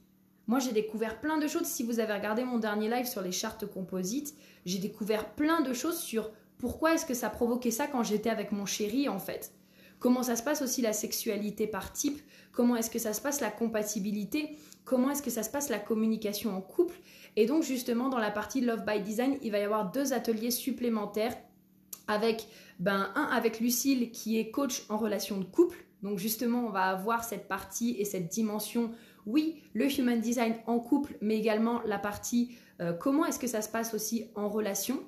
Moi 0.48 0.60
j'ai 0.60 0.74
découvert 0.74 1.22
plein 1.22 1.38
de 1.38 1.48
choses, 1.48 1.66
si 1.66 1.84
vous 1.84 2.00
avez 2.00 2.14
regardé 2.14 2.44
mon 2.44 2.60
dernier 2.60 2.90
live 2.90 3.08
sur 3.08 3.22
les 3.22 3.32
chartes 3.32 3.66
composites, 3.66 4.36
j'ai 4.66 4.80
découvert 4.80 5.34
plein 5.34 5.62
de 5.62 5.74
choses 5.74 6.00
sur 6.00 6.32
pourquoi 6.58 6.94
est-ce 6.94 7.06
que 7.06 7.14
ça 7.14 7.30
provoquait 7.30 7.72
ça 7.72 7.88
quand 7.88 8.04
j'étais 8.04 8.30
avec 8.30 8.52
mon 8.52 8.66
chéri 8.66 9.08
en 9.08 9.20
fait. 9.20 9.54
Comment 10.00 10.24
ça 10.24 10.36
se 10.36 10.44
passe 10.44 10.62
aussi 10.62 10.82
la 10.82 10.92
sexualité 10.92 11.66
par 11.66 11.94
type, 11.94 12.20
comment 12.52 12.76
est-ce 12.76 12.90
que 12.90 13.00
ça 13.00 13.14
se 13.14 13.22
passe 13.22 13.40
la 13.40 13.52
compatibilité, 13.52 14.58
comment 14.86 15.10
est-ce 15.10 15.22
que 15.22 15.30
ça 15.30 15.44
se 15.44 15.50
passe 15.50 15.70
la 15.70 15.80
communication 15.80 16.56
en 16.56 16.62
couple. 16.62 16.96
Et 17.36 17.46
donc 17.46 17.64
justement 17.64 18.10
dans 18.10 18.20
la 18.20 18.32
partie 18.32 18.62
Love 18.62 18.86
by 18.86 19.02
Design, 19.02 19.38
il 19.42 19.52
va 19.52 19.60
y 19.60 19.64
avoir 19.64 19.92
deux 19.92 20.14
ateliers 20.14 20.52
supplémentaires 20.52 21.36
avec 22.08 22.48
ben 22.80 23.12
un 23.16 23.24
avec 23.24 23.60
Lucille 23.60 24.12
qui 24.12 24.38
est 24.40 24.52
coach 24.52 24.84
en 24.90 24.98
relation 24.98 25.38
de 25.38 25.46
couple. 25.46 25.78
Donc 26.02 26.20
justement, 26.20 26.66
on 26.66 26.70
va 26.70 26.90
avoir 26.90 27.24
cette 27.24 27.48
partie 27.48 27.96
et 27.98 28.06
cette 28.06 28.28
dimension 28.30 28.92
oui, 29.26 29.62
le 29.74 29.90
human 30.00 30.20
design 30.20 30.56
en 30.68 30.80
couple, 30.80 31.16
mais 31.22 31.38
également 31.38 31.82
la 31.86 31.98
partie 31.98 32.58
euh, 32.82 32.94
comment 32.94 33.26
est-ce 33.26 33.40
que 33.40 33.48
ça 33.48 33.62
se 33.62 33.70
passe 33.70 33.94
aussi 33.94 34.26
en 34.36 34.50
relation. 34.50 35.00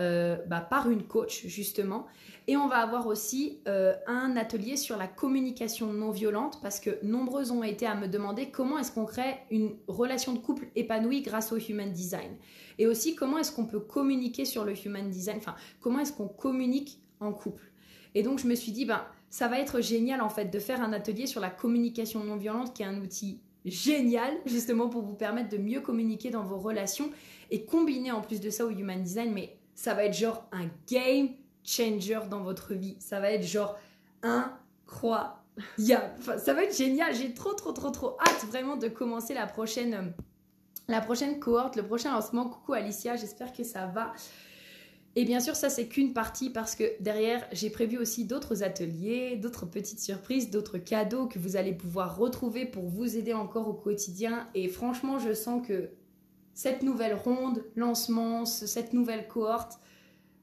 Euh, 0.00 0.36
bah, 0.46 0.60
par 0.60 0.90
une 0.90 1.02
coach 1.02 1.46
justement. 1.46 2.06
Et 2.48 2.56
on 2.56 2.66
va 2.66 2.78
avoir 2.78 3.06
aussi 3.06 3.60
euh, 3.68 3.94
un 4.06 4.36
atelier 4.36 4.76
sur 4.76 4.96
la 4.96 5.06
communication 5.06 5.92
non 5.92 6.10
violente 6.10 6.60
parce 6.62 6.80
que 6.80 6.98
nombreuses 7.04 7.50
ont 7.50 7.62
été 7.62 7.86
à 7.86 7.94
me 7.94 8.08
demander 8.08 8.50
comment 8.50 8.78
est-ce 8.78 8.90
qu'on 8.90 9.04
crée 9.04 9.36
une 9.50 9.76
relation 9.86 10.32
de 10.32 10.38
couple 10.38 10.68
épanouie 10.74 11.22
grâce 11.22 11.52
au 11.52 11.58
human 11.58 11.92
design. 11.92 12.36
Et 12.78 12.86
aussi 12.86 13.14
comment 13.14 13.38
est-ce 13.38 13.52
qu'on 13.52 13.66
peut 13.66 13.80
communiquer 13.80 14.44
sur 14.44 14.64
le 14.64 14.74
human 14.74 15.08
design, 15.08 15.36
enfin 15.38 15.54
comment 15.80 16.00
est-ce 16.00 16.12
qu'on 16.12 16.28
communique 16.28 17.00
en 17.20 17.32
couple. 17.32 17.70
Et 18.14 18.22
donc 18.22 18.38
je 18.38 18.46
me 18.46 18.54
suis 18.54 18.72
dit, 18.72 18.84
ben, 18.84 19.02
ça 19.30 19.48
va 19.48 19.58
être 19.58 19.80
génial 19.80 20.20
en 20.20 20.28
fait 20.28 20.46
de 20.46 20.58
faire 20.58 20.82
un 20.82 20.92
atelier 20.92 21.26
sur 21.26 21.40
la 21.40 21.50
communication 21.50 22.24
non 22.24 22.36
violente 22.36 22.74
qui 22.74 22.82
est 22.82 22.86
un 22.86 23.00
outil 23.00 23.40
génial 23.64 24.32
justement 24.46 24.88
pour 24.88 25.02
vous 25.02 25.14
permettre 25.14 25.48
de 25.48 25.56
mieux 25.56 25.80
communiquer 25.80 26.30
dans 26.30 26.42
vos 26.42 26.58
relations 26.58 27.10
et 27.50 27.64
combiner 27.64 28.10
en 28.10 28.20
plus 28.20 28.40
de 28.40 28.50
ça 28.50 28.66
au 28.66 28.70
human 28.70 29.02
design 29.02 29.32
mais 29.32 29.56
ça 29.82 29.94
va 29.94 30.04
être 30.04 30.16
genre 30.16 30.44
un 30.52 30.68
game 30.88 31.30
changer 31.64 32.20
dans 32.30 32.42
votre 32.42 32.72
vie. 32.72 32.94
Ça 33.00 33.18
va 33.18 33.32
être 33.32 33.42
genre 33.42 33.76
incroyable. 34.22 35.34
Ça 36.38 36.54
va 36.54 36.62
être 36.62 36.76
génial. 36.76 37.12
J'ai 37.12 37.34
trop 37.34 37.52
trop 37.54 37.72
trop 37.72 37.90
trop 37.90 38.16
hâte 38.20 38.44
vraiment 38.46 38.76
de 38.76 38.86
commencer 38.86 39.34
la 39.34 39.48
prochaine 39.48 40.12
la 40.86 41.00
prochaine 41.00 41.40
cohorte 41.40 41.74
le 41.74 41.82
prochain 41.82 42.12
lancement. 42.12 42.48
Coucou 42.48 42.74
Alicia 42.74 43.16
j'espère 43.16 43.52
que 43.52 43.64
ça 43.64 43.86
va. 43.86 44.12
Et 45.16 45.24
bien 45.24 45.40
sûr, 45.40 45.56
ça, 45.56 45.68
c'est 45.68 45.88
qu'une 45.88 46.14
partie 46.14 46.48
parce 46.48 46.74
que 46.76 46.84
derrière, 47.00 47.44
j'ai 47.50 47.68
prévu 47.68 47.98
aussi 47.98 48.24
d'autres 48.24 48.62
ateliers, 48.62 49.36
d'autres 49.36 49.66
petites 49.66 50.00
surprises, 50.00 50.48
d'autres 50.50 50.78
cadeaux 50.78 51.26
que 51.26 51.38
vous 51.40 51.56
allez 51.56 51.74
pouvoir 51.74 52.16
retrouver 52.16 52.64
pour 52.66 52.88
vous 52.88 53.16
aider 53.18 53.34
encore 53.34 53.68
au 53.68 53.74
quotidien. 53.74 54.48
Et 54.54 54.68
franchement, 54.68 55.18
je 55.18 55.34
sens 55.34 55.66
que 55.66 55.90
cette 56.54 56.82
nouvelle 56.82 57.14
ronde, 57.14 57.64
lancement, 57.76 58.44
cette 58.44 58.92
nouvelle 58.92 59.28
cohorte, 59.28 59.78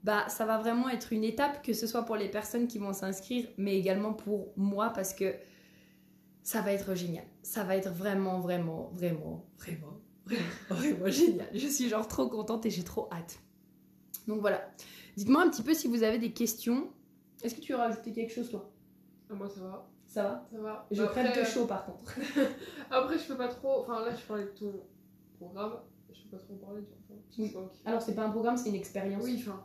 bah, 0.03 0.27
ça 0.29 0.45
va 0.45 0.57
vraiment 0.57 0.89
être 0.89 1.11
une 1.13 1.23
étape, 1.23 1.61
que 1.61 1.73
ce 1.73 1.85
soit 1.85 2.03
pour 2.03 2.15
les 2.15 2.29
personnes 2.29 2.67
qui 2.67 2.79
vont 2.79 2.93
s'inscrire, 2.93 3.47
mais 3.57 3.77
également 3.77 4.13
pour 4.13 4.53
moi 4.55 4.91
parce 4.91 5.13
que 5.13 5.35
ça 6.41 6.61
va 6.61 6.71
être 6.71 6.95
génial. 6.95 7.25
Ça 7.43 7.63
va 7.63 7.75
être 7.75 7.91
vraiment, 7.91 8.39
vraiment, 8.39 8.91
vraiment, 8.93 9.45
vraiment, 9.57 10.01
vraiment, 10.25 10.49
vraiment 10.69 11.09
génial. 11.09 11.49
Je 11.53 11.67
suis 11.67 11.89
genre 11.89 12.07
trop 12.07 12.27
contente 12.27 12.65
et 12.65 12.69
j'ai 12.69 12.83
trop 12.83 13.09
hâte. 13.11 13.39
Donc 14.27 14.41
voilà. 14.41 14.71
Dites-moi 15.17 15.41
un 15.43 15.49
petit 15.49 15.63
peu 15.63 15.73
si 15.73 15.87
vous 15.87 16.03
avez 16.03 16.17
des 16.17 16.31
questions. 16.31 16.91
Est-ce 17.43 17.55
que 17.55 17.61
tu 17.61 17.73
veux 17.73 17.77
rajouter 17.77 18.13
quelque 18.13 18.33
chose, 18.33 18.49
toi? 18.49 18.71
Ah, 19.29 19.33
Moi, 19.33 19.49
ça 19.49 19.61
va. 19.61 19.89
Ça 20.07 20.23
va? 20.23 20.47
Ça 20.51 20.59
va. 20.59 20.87
Je 20.91 21.03
crème 21.03 21.33
de 21.35 21.43
chaud, 21.43 21.65
par 21.67 21.85
contre. 21.85 22.17
Après, 22.89 23.17
je 23.17 23.27
peux 23.27 23.37
pas 23.37 23.47
trop. 23.47 23.81
Enfin, 23.81 24.03
là, 24.03 24.15
je 24.15 24.25
parlais 24.25 24.45
de 24.45 24.49
ton 24.49 24.73
programme. 25.37 25.73
Je 26.13 26.23
peux 26.23 26.37
pas 26.37 26.43
trop 26.43 26.53
en 26.53 26.57
parler, 26.57 26.81
du 26.81 26.87
coup. 26.87 27.21
Oui. 27.37 27.55
Alors, 27.85 28.01
c'est 28.01 28.15
pas 28.15 28.25
un 28.25 28.31
programme, 28.31 28.57
c'est 28.57 28.69
une 28.69 28.75
expérience. 28.75 29.23
Oui, 29.23 29.37
enfin. 29.39 29.63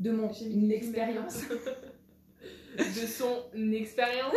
De 0.00 0.10
mon. 0.10 0.32
Une 0.32 0.70
expérience. 0.70 1.42
de 2.78 3.06
son 3.06 3.72
expérience. 3.72 4.34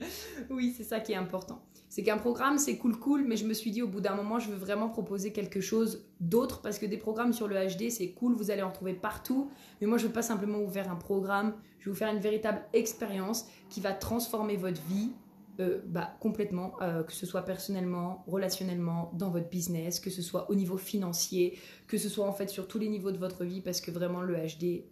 oui, 0.50 0.74
c'est 0.76 0.84
ça 0.84 1.00
qui 1.00 1.12
est 1.12 1.16
important. 1.16 1.62
C'est 1.88 2.02
qu'un 2.02 2.18
programme, 2.18 2.58
c'est 2.58 2.76
cool, 2.76 2.98
cool, 2.98 3.24
mais 3.24 3.36
je 3.36 3.46
me 3.46 3.54
suis 3.54 3.70
dit 3.70 3.80
au 3.80 3.88
bout 3.88 4.00
d'un 4.00 4.14
moment, 4.14 4.38
je 4.38 4.50
veux 4.50 4.56
vraiment 4.56 4.88
proposer 4.88 5.32
quelque 5.32 5.60
chose 5.60 6.04
d'autre 6.20 6.60
parce 6.60 6.78
que 6.78 6.86
des 6.86 6.98
programmes 6.98 7.32
sur 7.32 7.48
le 7.48 7.56
HD, 7.56 7.90
c'est 7.90 8.10
cool, 8.10 8.34
vous 8.34 8.50
allez 8.50 8.62
en 8.62 8.70
trouver 8.70 8.92
partout. 8.92 9.50
Mais 9.80 9.86
moi, 9.86 9.96
je 9.96 10.06
veux 10.06 10.12
pas 10.12 10.22
simplement 10.22 10.58
vous 10.58 10.70
faire 10.70 10.90
un 10.90 10.96
programme, 10.96 11.54
je 11.78 11.86
vais 11.86 11.92
vous 11.92 11.96
faire 11.96 12.12
une 12.12 12.20
véritable 12.20 12.60
expérience 12.74 13.46
qui 13.70 13.80
va 13.80 13.92
transformer 13.92 14.56
votre 14.56 14.80
vie 14.82 15.10
euh, 15.60 15.80
bah, 15.86 16.16
complètement, 16.20 16.74
euh, 16.82 17.02
que 17.02 17.12
ce 17.12 17.26
soit 17.26 17.42
personnellement, 17.42 18.24
relationnellement, 18.26 19.12
dans 19.14 19.30
votre 19.30 19.48
business, 19.48 20.00
que 20.00 20.10
ce 20.10 20.22
soit 20.22 20.50
au 20.50 20.54
niveau 20.54 20.76
financier, 20.76 21.58
que 21.86 21.98
ce 21.98 22.08
soit 22.08 22.26
en 22.26 22.32
fait 22.32 22.48
sur 22.48 22.68
tous 22.68 22.78
les 22.78 22.88
niveaux 22.88 23.12
de 23.12 23.18
votre 23.18 23.44
vie, 23.44 23.60
parce 23.60 23.80
que 23.80 23.90
vraiment 23.90 24.20
le 24.20 24.34
HD. 24.34 24.84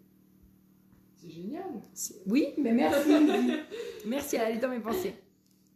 C'est 1.17 1.31
génial. 1.31 1.65
Oui, 2.27 2.55
mais 2.59 2.73
merci. 2.73 3.11
merci, 4.07 4.37
elle 4.37 4.57
est 4.57 4.61
dans 4.61 4.69
mes 4.69 4.81
pensées. 4.81 5.15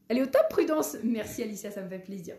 Elle 0.09 0.19
est 0.19 0.23
au 0.23 0.27
top, 0.27 0.43
Prudence. 0.51 0.97
Merci 1.05 1.43
Alicia, 1.43 1.71
ça 1.71 1.83
me 1.83 1.89
fait 1.89 1.99
plaisir. 1.99 2.37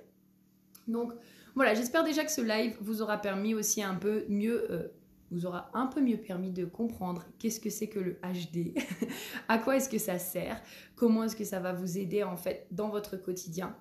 Donc 0.87 1.13
voilà, 1.55 1.73
j'espère 1.73 2.03
déjà 2.03 2.23
que 2.23 2.31
ce 2.31 2.41
live 2.41 2.75
vous 2.81 3.01
aura 3.01 3.17
permis 3.17 3.53
aussi 3.53 3.83
un 3.83 3.95
peu 3.95 4.25
mieux, 4.27 4.71
euh, 4.71 4.87
vous 5.31 5.45
aura 5.45 5.69
un 5.73 5.87
peu 5.87 6.01
mieux 6.01 6.17
permis 6.17 6.51
de 6.51 6.65
comprendre 6.65 7.25
qu'est-ce 7.37 7.59
que 7.59 7.69
c'est 7.69 7.87
que 7.87 7.99
le 7.99 8.19
HD, 8.23 8.73
à 9.47 9.57
quoi 9.57 9.77
est-ce 9.77 9.89
que 9.89 9.97
ça 9.97 10.17
sert, 10.19 10.61
comment 10.95 11.23
est-ce 11.23 11.35
que 11.35 11.43
ça 11.43 11.59
va 11.59 11.73
vous 11.73 11.97
aider 11.97 12.23
en 12.23 12.37
fait 12.37 12.67
dans 12.71 12.89
votre 12.89 13.17
quotidien. 13.17 13.75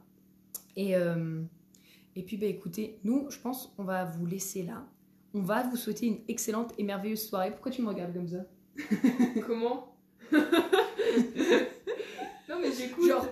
Et, 0.77 0.97
euh, 0.97 1.43
et 2.17 2.23
puis 2.23 2.37
bah 2.37 2.47
écoutez, 2.47 2.99
nous, 3.05 3.31
je 3.31 3.39
pense, 3.39 3.75
on 3.79 3.85
va 3.85 4.05
vous 4.05 4.27
laisser 4.27 4.63
là. 4.63 4.87
On 5.35 5.41
va 5.41 5.63
vous 5.63 5.77
souhaiter 5.77 6.07
une 6.07 6.21
excellente 6.29 6.73
et 6.79 6.83
merveilleuse 6.83 7.27
soirée. 7.29 7.51
Pourquoi 7.51 7.71
tu 7.71 7.83
me 7.83 7.89
regardes 7.89 8.15
comme 8.15 8.29
ça? 8.29 8.45
Comment? 9.47 9.95
Non 12.49 12.59
mais 12.63 12.73
j'écoute. 12.73 13.07
Genre, 13.07 13.27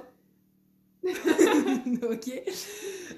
ok. 2.03 2.43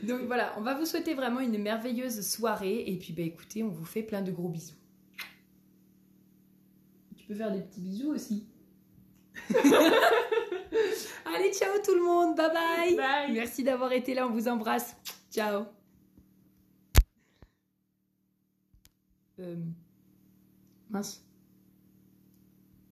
Donc 0.04 0.20
voilà, 0.26 0.54
on 0.56 0.60
va 0.60 0.74
vous 0.74 0.86
souhaiter 0.86 1.14
vraiment 1.14 1.40
une 1.40 1.58
merveilleuse 1.58 2.20
soirée. 2.26 2.84
Et 2.86 2.96
puis 2.96 3.12
bah 3.12 3.22
écoutez, 3.22 3.62
on 3.62 3.68
vous 3.68 3.84
fait 3.84 4.02
plein 4.02 4.22
de 4.22 4.30
gros 4.30 4.48
bisous. 4.48 4.76
Tu 7.28 7.34
peux 7.34 7.40
faire 7.40 7.52
des 7.52 7.60
petits 7.60 7.82
bisous 7.82 8.12
aussi. 8.14 8.48
Allez, 11.26 11.52
ciao 11.52 11.78
tout 11.84 11.94
le 11.94 12.02
monde. 12.02 12.34
Bye 12.34 12.54
bye. 12.54 12.96
Bye. 12.96 13.32
Merci 13.34 13.62
d'avoir 13.62 13.92
été 13.92 14.14
là. 14.14 14.26
On 14.26 14.30
vous 14.30 14.48
embrasse. 14.48 14.96
Ciao. 15.30 15.66
Euh... 19.40 19.56
Mince. 20.88 21.27